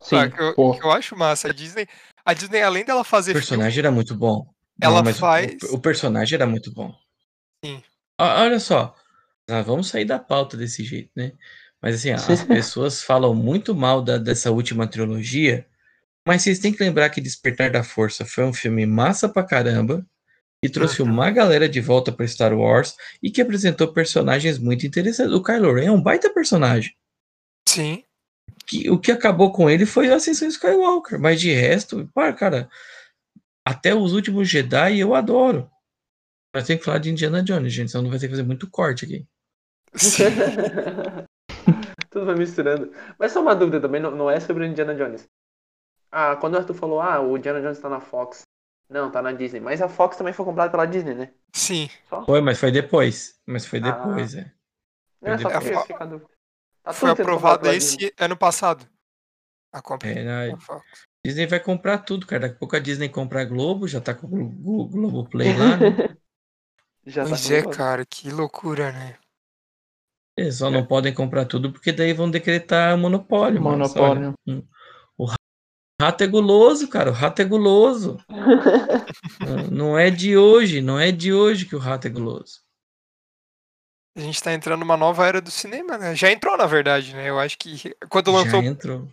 Sim? 0.00 0.30
Que 0.30 0.40
eu, 0.42 0.54
que 0.74 0.84
eu 0.86 0.90
acho 0.90 1.16
massa. 1.16 1.48
A 1.48 1.52
Disney, 1.52 1.86
a 2.24 2.32
Disney, 2.34 2.62
além 2.62 2.84
dela 2.84 3.00
O 3.00 3.04
fazer 3.04 3.32
personagem 3.32 3.78
era 3.78 3.90
muito 3.90 4.14
bom. 4.14 4.46
Ela 4.80 5.02
mas 5.02 5.16
o- 5.16 5.20
faz- 5.20 5.62
O, 5.70 5.76
o 5.76 5.80
personagem 5.80 6.36
era 6.36 6.46
muito 6.46 6.72
bom. 6.72 6.94
Sim. 7.64 7.82
Ó, 8.20 8.24
Olha 8.42 8.60
só, 8.60 8.94
nós 9.48 9.64
vamos 9.66 9.88
sair 9.88 10.04
da 10.04 10.18
pauta 10.18 10.56
desse 10.56 10.84
jeito, 10.84 11.10
né? 11.16 11.32
Mas 11.82 11.96
assim, 11.96 12.10
as 12.10 12.26
pessoas 12.44 13.02
falam 13.02 13.34
muito 13.34 13.74
mal 13.74 14.02
da- 14.02 14.18
dessa 14.18 14.50
última 14.50 14.86
trilogia, 14.86 15.66
mas 16.26 16.42
vocês 16.42 16.58
têm 16.58 16.72
que 16.72 16.82
lembrar 16.82 17.08
que 17.10 17.20
Despertar 17.20 17.70
da 17.70 17.82
Força 17.84 18.24
foi 18.24 18.44
um 18.44 18.52
filme 18.52 18.84
massa 18.84 19.28
pra 19.28 19.44
caramba, 19.44 20.04
que 20.62 20.68
trouxe 20.70 21.00
Uhum. 21.02 21.10
uma 21.10 21.30
galera 21.30 21.68
de 21.68 21.80
volta 21.80 22.10
para 22.10 22.26
Star 22.26 22.52
Wars 22.52 22.96
e 23.22 23.30
que 23.30 23.40
apresentou 23.40 23.92
personagens 23.92 24.58
muito 24.58 24.86
interessantes. 24.86 25.32
O 25.34 25.42
Kylo 25.42 25.72
Ren 25.74 25.86
é 25.86 25.90
um 25.92 26.02
baita 26.02 26.28
personagem. 26.32 26.94
Sim. 27.68 28.02
Que 28.66 28.90
o 28.90 28.98
que 28.98 29.12
acabou 29.12 29.52
com 29.52 29.70
ele 29.70 29.86
foi 29.86 30.10
a 30.10 30.16
Ascensão 30.16 30.48
Skywalker, 30.48 31.18
mas 31.20 31.40
de 31.40 31.52
resto, 31.52 32.08
pá, 32.12 32.32
cara, 32.32 32.68
até 33.64 33.94
os 33.94 34.12
últimos 34.12 34.48
Jedi 34.48 34.98
eu 35.00 35.14
adoro. 35.14 35.70
Mas 36.54 36.66
tem 36.66 36.78
que 36.78 36.84
falar 36.84 36.98
de 36.98 37.10
Indiana 37.10 37.42
Jones, 37.42 37.72
gente, 37.72 37.90
senão 37.90 38.04
não 38.04 38.10
vai 38.10 38.18
ter 38.18 38.26
que 38.26 38.32
fazer 38.32 38.42
muito 38.42 38.68
corte 38.70 39.04
aqui. 39.04 39.26
Tudo 42.10 42.26
vai 42.26 42.34
misturando. 42.34 42.92
Mas 43.18 43.32
só 43.32 43.40
uma 43.42 43.54
dúvida 43.54 43.80
também, 43.80 44.00
não, 44.00 44.10
não 44.10 44.30
é 44.30 44.40
sobre 44.40 44.64
o 44.64 44.66
Indiana 44.66 44.94
Jones. 44.94 45.28
Ah, 46.10 46.36
quando 46.36 46.54
o 46.54 46.58
Arthur 46.58 46.74
falou, 46.74 47.00
ah, 47.00 47.20
o 47.20 47.36
Indiana 47.36 47.60
Jones 47.60 47.78
tá 47.78 47.88
na 47.88 48.00
Fox. 48.00 48.42
Não, 48.88 49.10
tá 49.10 49.20
na 49.20 49.32
Disney. 49.32 49.60
Mas 49.60 49.82
a 49.82 49.88
Fox 49.88 50.16
também 50.16 50.32
foi 50.32 50.44
comprada 50.44 50.70
pela 50.70 50.86
Disney, 50.86 51.14
né? 51.14 51.32
Sim. 51.52 51.90
Só? 52.08 52.24
Foi, 52.24 52.40
mas 52.40 52.58
foi 52.58 52.70
depois. 52.70 53.34
Mas 53.44 53.66
foi 53.66 53.80
Ah. 53.80 53.90
depois, 53.90 54.34
é. 54.34 54.52
Não, 55.20 55.32
é 55.32 55.38
só 55.38 55.48
depois. 55.48 55.86
fica 55.86 56.04
a 56.04 56.06
dúvida. 56.06 56.30
Tá 56.86 56.92
Foi 56.92 57.10
aprovado 57.10 57.68
esse 57.68 57.96
Disney. 57.96 58.12
ano 58.18 58.36
passado. 58.36 58.86
A 59.72 59.82
compra. 59.82 60.08
É, 60.08 60.22
na- 60.24 60.46
da 60.54 60.56
Fox. 60.60 60.84
Disney 61.24 61.46
vai 61.46 61.58
comprar 61.58 61.98
tudo, 61.98 62.26
cara. 62.26 62.42
Daqui 62.42 62.54
a 62.54 62.58
pouco 62.58 62.76
a 62.76 62.78
Disney 62.78 63.08
compra 63.08 63.42
a 63.42 63.44
Globo, 63.44 63.88
já 63.88 64.00
tá 64.00 64.14
com 64.14 64.26
o 64.26 64.30
Glo- 64.30 64.48
Glo- 64.48 64.88
Globoplay 64.88 65.48
lá, 65.56 65.76
né? 65.76 65.86
Já 67.08 67.22
tá 67.22 67.28
Pois 67.30 67.50
é, 67.52 67.62
comprado. 67.62 67.76
cara, 67.76 68.06
que 68.06 68.30
loucura, 68.30 68.90
né? 68.92 69.16
Eles 70.36 70.56
só 70.56 70.68
não 70.70 70.84
podem 70.84 71.14
comprar 71.14 71.44
tudo 71.44 71.72
porque 71.72 71.92
daí 71.92 72.12
vão 72.12 72.28
decretar 72.30 72.96
monopólio. 72.98 73.60
Monopólio. 73.62 74.34
olha, 74.48 74.64
o 75.18 75.26
rato 76.02 76.24
é 76.24 76.26
guloso, 76.26 76.88
cara. 76.88 77.10
O 77.10 77.14
rato 77.14 77.40
é 77.40 77.44
guloso. 77.44 78.16
Não- 79.40 79.70
não 79.70 79.98
é 79.98 80.10
de 80.10 80.36
hoje, 80.36 80.80
não 80.80 80.98
é 80.98 81.10
de 81.12 81.32
hoje 81.32 81.64
que 81.66 81.74
o 81.76 81.78
rato 81.78 82.06
é 82.06 82.10
guloso. 82.10 82.60
A 84.16 84.20
gente 84.20 84.42
tá 84.42 84.52
entrando 84.54 84.80
numa 84.80 84.96
nova 84.96 85.26
era 85.26 85.42
do 85.42 85.50
cinema, 85.50 85.98
né? 85.98 86.14
Já 86.14 86.32
entrou, 86.32 86.56
na 86.56 86.64
verdade, 86.66 87.14
né? 87.14 87.28
Eu 87.28 87.38
acho 87.38 87.58
que 87.58 87.94
quando 88.08 88.32
lançou 88.32 88.62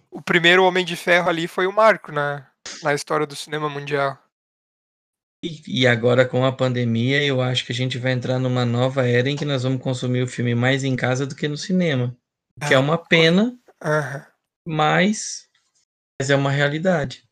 o 0.10 0.22
primeiro 0.22 0.64
Homem 0.64 0.86
de 0.86 0.96
Ferro 0.96 1.28
ali 1.30 1.46
foi 1.46 1.68
o 1.68 1.74
marco 1.74 2.10
na, 2.10 2.48
na 2.82 2.94
história 2.94 3.28
do 3.28 3.36
cinema 3.36 3.70
mundial. 3.70 4.18
E, 5.44 5.82
e 5.82 5.86
agora 5.86 6.26
com 6.26 6.46
a 6.46 6.54
pandemia, 6.54 7.22
eu 7.22 7.42
acho 7.42 7.66
que 7.66 7.74
a 7.74 7.76
gente 7.76 7.98
vai 7.98 8.14
entrar 8.14 8.40
numa 8.40 8.64
nova 8.64 9.06
era 9.06 9.30
em 9.30 9.36
que 9.36 9.44
nós 9.44 9.64
vamos 9.64 9.82
consumir 9.82 10.24
o 10.24 10.28
filme 10.28 10.56
mais 10.56 10.86
em 10.86 10.96
casa 10.96 11.28
do 11.28 11.36
que 11.36 11.50
no 11.50 11.58
cinema. 11.58 12.16
Que 12.66 12.74
é 12.74 12.78
Ah. 12.78 12.80
uma 12.80 12.98
pena, 12.98 13.60
mas, 14.66 15.50
mas 16.18 16.30
é 16.30 16.36
uma 16.36 16.50
realidade. 16.50 17.28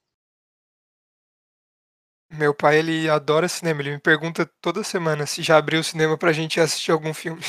Meu 2.32 2.54
pai, 2.54 2.80
ele 2.80 3.10
adora 3.10 3.48
cinema. 3.48 3.82
Ele 3.82 3.92
me 3.92 4.00
pergunta 4.00 4.50
toda 4.62 4.84
semana 4.84 5.26
se 5.26 5.42
já 5.42 5.58
abriu 5.58 5.82
o 5.82 5.84
cinema 5.84 6.18
pra 6.18 6.32
gente 6.32 6.60
assistir 6.60 6.92
algum 6.92 7.14
filme. 7.14 7.42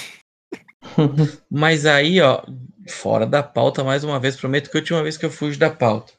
Mas 1.51 1.87
aí, 1.87 2.20
ó, 2.20 2.43
fora 2.89 3.26
da 3.26 3.43
pauta, 3.43 3.85
mais 3.85 4.03
uma 4.03 4.18
vez, 4.18 4.37
prometo 4.37 4.70
que 4.70 4.76
a 4.76 4.80
última 4.80 5.03
vez 5.03 5.16
que 5.16 5.24
eu 5.24 5.30
fujo 5.30 5.59
da 5.59 5.70
pauta. 5.70 6.12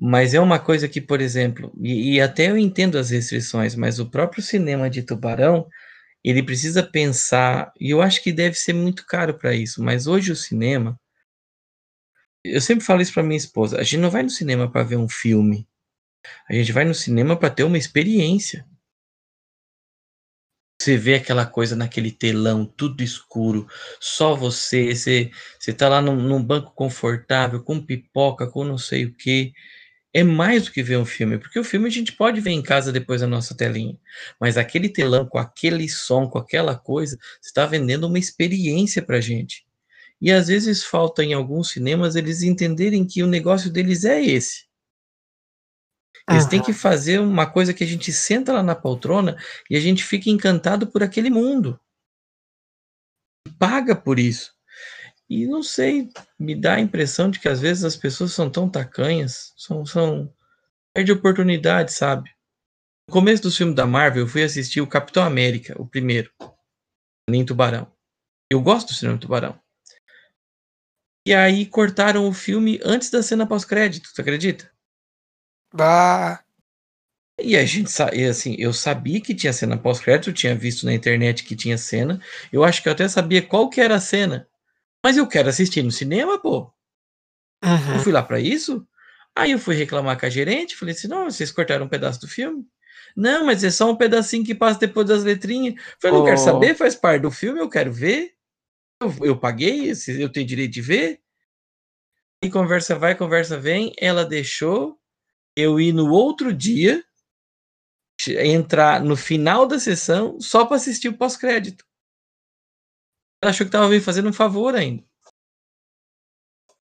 Mas 0.00 0.34
é 0.34 0.40
uma 0.40 0.58
coisa 0.58 0.86
que, 0.86 1.00
por 1.00 1.20
exemplo, 1.20 1.72
e, 1.80 2.14
e 2.14 2.20
até 2.20 2.50
eu 2.50 2.58
entendo 2.58 2.98
as 2.98 3.10
restrições, 3.10 3.74
mas 3.74 3.98
o 3.98 4.08
próprio 4.08 4.42
cinema 4.42 4.88
de 4.88 5.02
Tubarão, 5.02 5.66
ele 6.22 6.42
precisa 6.42 6.82
pensar, 6.82 7.72
e 7.80 7.90
eu 7.90 8.00
acho 8.00 8.22
que 8.22 8.32
deve 8.32 8.54
ser 8.54 8.74
muito 8.74 9.04
caro 9.06 9.34
para 9.34 9.54
isso, 9.54 9.82
mas 9.82 10.06
hoje 10.06 10.30
o 10.30 10.36
cinema, 10.36 10.98
eu 12.44 12.60
sempre 12.60 12.84
falo 12.84 13.02
isso 13.02 13.12
para 13.12 13.24
minha 13.24 13.36
esposa, 13.36 13.78
a 13.78 13.82
gente 13.82 13.98
não 13.98 14.10
vai 14.10 14.22
no 14.22 14.30
cinema 14.30 14.70
para 14.70 14.84
ver 14.84 14.96
um 14.96 15.08
filme, 15.08 15.66
a 16.48 16.54
gente 16.54 16.72
vai 16.72 16.84
no 16.84 16.94
cinema 16.94 17.36
para 17.36 17.50
ter 17.50 17.64
uma 17.64 17.78
experiência. 17.78 18.66
Você 20.80 20.96
vê 20.96 21.16
aquela 21.16 21.44
coisa 21.44 21.74
naquele 21.74 22.12
telão, 22.12 22.64
tudo 22.64 23.02
escuro, 23.02 23.66
só 24.00 24.36
você, 24.36 24.94
você, 24.94 25.30
você 25.58 25.72
tá 25.72 25.88
lá 25.88 26.00
num, 26.00 26.14
num 26.14 26.42
banco 26.42 26.72
confortável, 26.72 27.62
com 27.62 27.84
pipoca, 27.84 28.46
com 28.46 28.64
não 28.64 28.78
sei 28.78 29.04
o 29.04 29.14
que. 29.14 29.52
É 30.14 30.22
mais 30.22 30.64
do 30.64 30.72
que 30.72 30.82
ver 30.82 30.96
um 30.98 31.04
filme, 31.04 31.38
porque 31.38 31.58
o 31.58 31.64
filme 31.64 31.88
a 31.88 31.90
gente 31.90 32.12
pode 32.12 32.40
ver 32.40 32.52
em 32.52 32.62
casa 32.62 32.92
depois 32.92 33.20
da 33.20 33.26
nossa 33.26 33.56
telinha. 33.56 33.98
Mas 34.40 34.56
aquele 34.56 34.88
telão, 34.88 35.26
com 35.26 35.38
aquele 35.38 35.88
som, 35.88 36.28
com 36.28 36.38
aquela 36.38 36.76
coisa, 36.76 37.18
você 37.40 37.48
está 37.50 37.66
vendendo 37.66 38.06
uma 38.06 38.18
experiência 38.18 39.02
pra 39.02 39.20
gente. 39.20 39.66
E 40.20 40.32
às 40.32 40.48
vezes 40.48 40.84
falta 40.84 41.24
em 41.24 41.34
alguns 41.34 41.70
cinemas 41.70 42.16
eles 42.16 42.42
entenderem 42.42 43.04
que 43.06 43.22
o 43.22 43.26
negócio 43.26 43.70
deles 43.70 44.04
é 44.04 44.22
esse. 44.24 44.67
Eles 46.30 46.46
têm 46.46 46.62
que 46.62 46.74
fazer 46.74 47.20
uma 47.20 47.46
coisa 47.46 47.72
que 47.72 47.82
a 47.82 47.86
gente 47.86 48.12
senta 48.12 48.52
lá 48.52 48.62
na 48.62 48.74
poltrona 48.74 49.36
e 49.70 49.76
a 49.76 49.80
gente 49.80 50.04
fica 50.04 50.28
encantado 50.28 50.86
por 50.86 51.02
aquele 51.02 51.30
mundo. 51.30 51.80
Paga 53.58 53.96
por 53.96 54.18
isso. 54.18 54.52
E 55.28 55.46
não 55.46 55.62
sei, 55.62 56.10
me 56.38 56.54
dá 56.54 56.74
a 56.74 56.80
impressão 56.80 57.30
de 57.30 57.38
que 57.38 57.48
às 57.48 57.60
vezes 57.60 57.84
as 57.84 57.96
pessoas 57.96 58.32
são 58.32 58.50
tão 58.50 58.68
tacanhas, 58.68 59.52
são, 59.56 59.84
são 59.84 60.32
perde 60.94 61.12
oportunidade, 61.12 61.92
sabe? 61.92 62.30
No 63.08 63.12
começo 63.12 63.42
do 63.42 63.50
filme 63.50 63.74
da 63.74 63.86
Marvel, 63.86 64.24
eu 64.24 64.28
fui 64.28 64.42
assistir 64.42 64.80
o 64.80 64.86
Capitão 64.86 65.22
América, 65.22 65.74
o 65.80 65.86
primeiro, 65.86 66.30
em 67.28 67.44
Tubarão. 67.44 67.90
Eu 68.50 68.60
gosto 68.60 68.88
do 68.88 68.94
cinema 68.94 69.18
Tubarão. 69.18 69.58
E 71.26 71.34
aí 71.34 71.66
cortaram 71.66 72.26
o 72.26 72.32
filme 72.32 72.80
antes 72.82 73.10
da 73.10 73.22
cena 73.22 73.46
pós-crédito, 73.46 74.10
tu 74.14 74.20
acredita? 74.20 74.70
Bah, 75.72 76.44
E 77.40 77.56
a 77.56 77.64
gente 77.64 77.90
e 78.14 78.24
assim, 78.26 78.54
eu 78.58 78.72
sabia 78.72 79.20
que 79.20 79.34
tinha 79.34 79.52
cena 79.52 79.76
pós-crédito, 79.76 80.30
eu 80.30 80.34
tinha 80.34 80.54
visto 80.54 80.86
na 80.86 80.94
internet 80.94 81.42
que 81.44 81.56
tinha 81.56 81.76
cena. 81.76 82.20
Eu 82.52 82.62
acho 82.64 82.80
que 82.82 82.88
eu 82.88 82.92
até 82.92 83.08
sabia 83.08 83.42
qual 83.42 83.68
que 83.68 83.80
era 83.80 83.96
a 83.96 84.00
cena. 84.00 84.48
Mas 85.04 85.16
eu 85.18 85.26
quero 85.28 85.48
assistir 85.50 85.82
no 85.82 85.92
cinema, 85.92 86.40
pô. 86.40 86.72
Eu 87.92 87.98
uhum. 87.98 87.98
fui 88.00 88.12
lá 88.12 88.22
pra 88.22 88.40
isso. 88.40 88.86
Aí 89.36 89.52
eu 89.52 89.58
fui 89.58 89.74
reclamar 89.74 90.18
com 90.18 90.26
a 90.26 90.30
gerente, 90.30 90.76
falei 90.76 90.94
assim: 90.94 91.08
"Não, 91.08 91.24
vocês 91.30 91.50
cortaram 91.52 91.86
um 91.86 91.88
pedaço 91.88 92.20
do 92.20 92.28
filme?" 92.28 92.64
Não, 93.16 93.46
mas 93.46 93.64
é 93.64 93.70
só 93.70 93.90
um 93.90 93.96
pedacinho 93.96 94.44
que 94.44 94.54
passa 94.54 94.80
depois 94.80 95.06
das 95.08 95.24
letrinhas. 95.24 95.74
Eu 95.74 95.82
falei, 96.00 96.16
não 96.18 96.24
quero 96.24 96.36
Oh. 96.36 96.44
saber, 96.44 96.74
faz 96.74 96.94
parte 96.94 97.22
do 97.22 97.30
filme, 97.30 97.58
eu 97.60 97.68
quero 97.68 97.92
ver. 97.92 98.32
Eu, 99.02 99.14
eu 99.26 99.38
paguei, 99.40 99.92
eu 100.20 100.30
tenho 100.32 100.46
direito 100.46 100.72
de 100.74 100.82
ver. 100.82 101.20
E 102.42 102.50
conversa 102.50 102.96
vai, 102.96 103.14
conversa 103.14 103.56
vem. 103.56 103.92
Ela 103.96 104.24
deixou 104.24 104.98
eu 105.58 105.80
ir 105.80 105.92
no 105.92 106.10
outro 106.12 106.54
dia, 106.54 107.04
entrar 108.28 109.02
no 109.02 109.16
final 109.16 109.66
da 109.66 109.78
sessão, 109.78 110.40
só 110.40 110.64
para 110.64 110.76
assistir 110.76 111.08
o 111.08 111.16
pós-crédito. 111.18 111.84
Ela 113.42 113.50
achou 113.50 113.66
que 113.66 113.72
tava 113.72 113.88
me 113.88 114.00
fazendo 114.00 114.28
um 114.28 114.32
favor 114.32 114.74
ainda. 114.74 115.04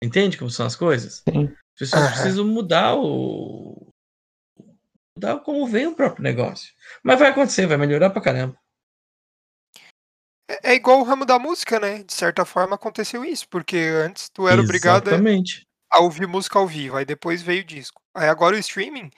Entende 0.04 0.38
como 0.38 0.50
são 0.50 0.66
as 0.66 0.76
coisas? 0.76 1.24
Sim. 1.28 1.46
As 1.74 1.80
pessoas 1.80 2.04
Aham. 2.04 2.12
precisam 2.12 2.48
mudar 2.48 2.96
o. 2.96 3.92
mudar 5.16 5.40
como 5.40 5.68
vem 5.68 5.88
o 5.88 5.96
próprio 5.96 6.24
negócio. 6.24 6.74
Mas 7.04 7.20
vai 7.20 7.30
acontecer, 7.30 7.66
vai 7.68 7.78
melhorar 7.78 8.10
pra 8.10 8.22
caramba. 8.22 8.60
É, 10.50 10.72
é 10.72 10.76
igual 10.76 11.00
o 11.00 11.04
ramo 11.04 11.26
da 11.26 11.38
música, 11.38 11.80
né? 11.80 12.04
De 12.04 12.14
certa 12.14 12.46
forma 12.46 12.76
aconteceu 12.76 13.24
isso, 13.24 13.48
porque 13.48 13.78
antes 13.78 14.30
tu 14.30 14.48
era 14.48 14.62
obrigado 14.62 15.08
a- 15.08 15.12
Exatamente. 15.12 15.68
A 15.92 16.00
ouvir 16.00 16.26
música 16.26 16.58
ao 16.58 16.66
vivo, 16.66 16.96
aí 16.96 17.06
depois 17.06 17.42
veio 17.42 17.62
o 17.62 17.66
disco. 17.66 18.02
Aí 18.16 18.30
agora 18.30 18.56
o 18.56 18.60
streaming, 18.60 19.12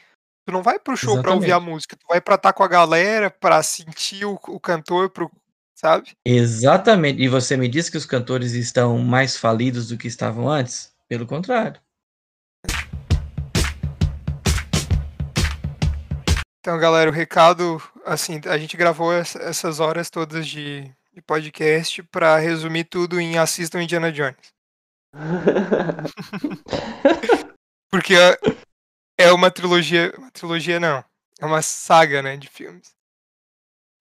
tu 0.45 0.51
não 0.51 0.63
vai 0.63 0.80
pro 0.80 0.97
show 0.97 1.21
pra 1.21 1.34
ouvir 1.34 1.51
a 1.51 1.59
música, 1.59 1.95
tu 1.95 2.05
vai 2.09 2.19
pra 2.19 2.36
estar 2.36 2.51
com 2.51 2.63
a 2.63 2.67
galera, 2.67 3.30
pra 3.30 3.61
sentir 3.61 4.26
o, 4.26 4.39
o 4.47 4.59
cantor, 4.59 5.11
pro, 5.11 5.32
sabe? 5.76 6.11
Exatamente. 6.26 7.21
E 7.21 7.28
você 7.28 7.55
me 7.55 7.67
diz 7.67 7.89
que 7.89 7.97
os 7.97 8.05
cantores 8.05 8.53
estão 8.53 8.97
mais 8.97 9.38
falidos 9.38 9.89
do 9.89 9.97
que 9.97 10.07
estavam 10.07 10.49
antes? 10.49 10.91
Pelo 11.07 11.28
contrário. 11.28 11.80
Então, 16.59 16.80
galera, 16.80 17.09
o 17.09 17.13
recado, 17.13 17.82
assim, 18.05 18.39
a 18.45 18.57
gente 18.57 18.78
gravou 18.78 19.13
essas 19.13 19.82
horas 19.82 20.09
todas 20.09 20.47
de, 20.47 20.89
de 21.13 21.21
podcast 21.21 22.01
para 22.03 22.38
resumir 22.38 22.86
tudo 22.86 23.19
em 23.19 23.38
assistam 23.38 23.84
Indiana 23.84 24.11
Jones. 24.11 24.53
Porque 27.91 28.16
é, 28.16 28.38
é 29.18 29.32
uma 29.32 29.51
trilogia, 29.51 30.14
uma 30.18 30.32
trilogia 30.32 30.80
não, 30.80 31.03
é 31.39 31.45
uma 31.45 31.61
saga, 31.61 32.22
né, 32.22 32.36
de 32.38 32.47
filmes. 32.49 32.93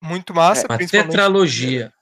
Muito 0.01 0.33
massa, 0.33 0.63
É, 0.63 0.65
Uma 0.69 0.77
principalmente. 0.77 1.11
tetralogia. 1.11 1.93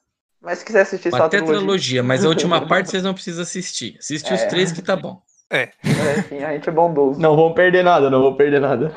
Mas 0.42 0.60
se 0.60 0.66
quiser 0.66 0.82
assistir 0.82 1.12
só 1.12 1.18
Uma 1.18 1.26
a 1.26 1.30
trilogia, 1.30 1.54
tetralogia, 1.54 2.04
mas 2.04 2.26
a 2.26 2.30
última 2.30 2.62
parte 2.68 2.90
vocês 2.90 3.04
não 3.04 3.14
precisam 3.14 3.44
assistir. 3.44 3.98
Assiste 4.00 4.34
os 4.34 4.42
É. 4.42 4.48
três 4.48 4.72
que 4.72 4.82
tá 4.82 4.96
bom. 4.96 5.22
é, 5.52 5.72
enfim, 6.18 6.44
a 6.44 6.54
gente 6.54 6.68
é 6.68 6.72
bondoso. 6.72 7.20
Não 7.20 7.36
vão 7.36 7.54
perder 7.54 7.84
nada, 7.84 8.10
não 8.10 8.22
vão 8.24 8.36
perder 8.36 8.60
nada. 8.62 8.92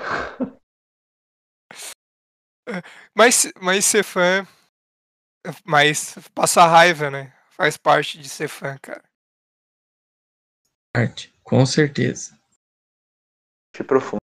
Mas, 3.14 3.52
mas 3.60 3.84
ser 3.84 4.02
fã, 4.02 4.46
mas 5.66 6.16
passar 6.34 6.66
raiva, 6.66 7.10
né? 7.10 7.30
Faz 7.50 7.76
parte 7.76 8.18
de 8.18 8.28
ser 8.28 8.48
fã, 8.48 8.78
cara. 8.80 9.02
Arte, 10.96 11.34
com 11.42 11.66
certeza. 11.66 12.38
profundo. 13.84 14.20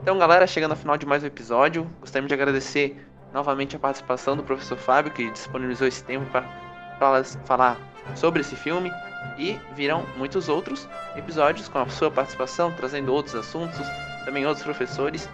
Então, 0.00 0.18
galera, 0.18 0.46
chegando 0.46 0.70
ao 0.70 0.78
final 0.78 0.96
de 0.96 1.04
mais 1.04 1.22
um 1.22 1.26
episódio, 1.26 1.84
gostaríamos 2.00 2.28
de 2.28 2.34
agradecer 2.34 3.06
novamente 3.34 3.76
a 3.76 3.78
participação 3.78 4.34
do 4.34 4.42
professor 4.42 4.78
Fábio, 4.78 5.12
que 5.12 5.30
disponibilizou 5.30 5.86
esse 5.86 6.02
tempo 6.02 6.24
para 6.30 7.22
falar 7.44 7.78
sobre 8.16 8.40
esse 8.40 8.56
filme. 8.56 8.90
E 9.36 9.60
virão 9.74 10.06
muitos 10.16 10.48
outros 10.48 10.88
episódios 11.16 11.68
com 11.68 11.80
a 11.80 11.88
sua 11.90 12.10
participação, 12.10 12.72
trazendo 12.72 13.12
outros 13.12 13.34
assuntos, 13.34 13.78
também 14.24 14.46
outros 14.46 14.64
professores. 14.64 15.28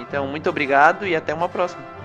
Então, 0.00 0.26
muito 0.26 0.50
obrigado 0.50 1.06
e 1.06 1.14
até 1.14 1.32
uma 1.32 1.48
próxima. 1.48 1.99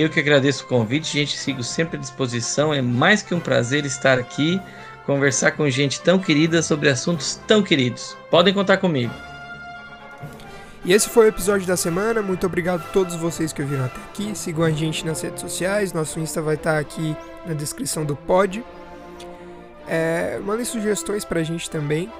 Eu 0.00 0.08
que 0.08 0.18
agradeço 0.18 0.64
o 0.64 0.66
convite, 0.66 1.12
gente. 1.12 1.36
Sigo 1.36 1.62
sempre 1.62 1.98
à 1.98 2.00
disposição. 2.00 2.72
É 2.72 2.80
mais 2.80 3.20
que 3.22 3.34
um 3.34 3.38
prazer 3.38 3.84
estar 3.84 4.18
aqui, 4.18 4.58
conversar 5.04 5.50
com 5.50 5.68
gente 5.68 6.00
tão 6.00 6.18
querida 6.18 6.62
sobre 6.62 6.88
assuntos 6.88 7.38
tão 7.46 7.62
queridos. 7.62 8.16
Podem 8.30 8.54
contar 8.54 8.78
comigo. 8.78 9.12
E 10.86 10.94
esse 10.94 11.06
foi 11.06 11.26
o 11.26 11.28
episódio 11.28 11.66
da 11.66 11.76
semana. 11.76 12.22
Muito 12.22 12.46
obrigado 12.46 12.80
a 12.80 12.92
todos 12.92 13.14
vocês 13.14 13.52
que 13.52 13.60
ouviram 13.60 13.84
até 13.84 14.00
aqui. 14.10 14.34
Sigam 14.34 14.64
a 14.64 14.70
gente 14.70 15.04
nas 15.04 15.20
redes 15.20 15.42
sociais. 15.42 15.92
Nosso 15.92 16.18
Insta 16.18 16.40
vai 16.40 16.54
estar 16.54 16.78
aqui 16.78 17.14
na 17.44 17.52
descrição 17.52 18.02
do 18.02 18.16
pod. 18.16 18.64
É, 19.86 20.40
mandem 20.42 20.64
sugestões 20.64 21.26
pra 21.26 21.42
gente 21.42 21.68
também, 21.68 22.10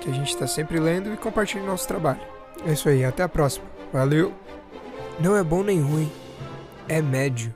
que 0.00 0.08
a 0.08 0.14
gente 0.14 0.34
tá 0.34 0.46
sempre 0.46 0.80
lendo, 0.80 1.12
e 1.12 1.16
compartilhem 1.18 1.66
nosso 1.66 1.86
trabalho. 1.86 2.20
É 2.66 2.72
isso 2.72 2.88
aí, 2.88 3.04
até 3.04 3.22
a 3.22 3.28
próxima. 3.28 3.66
Valeu! 3.92 4.32
Não 5.20 5.36
é 5.36 5.44
bom 5.44 5.62
nem 5.62 5.78
ruim, 5.78 6.10
é 6.88 7.00
médio. 7.00 7.54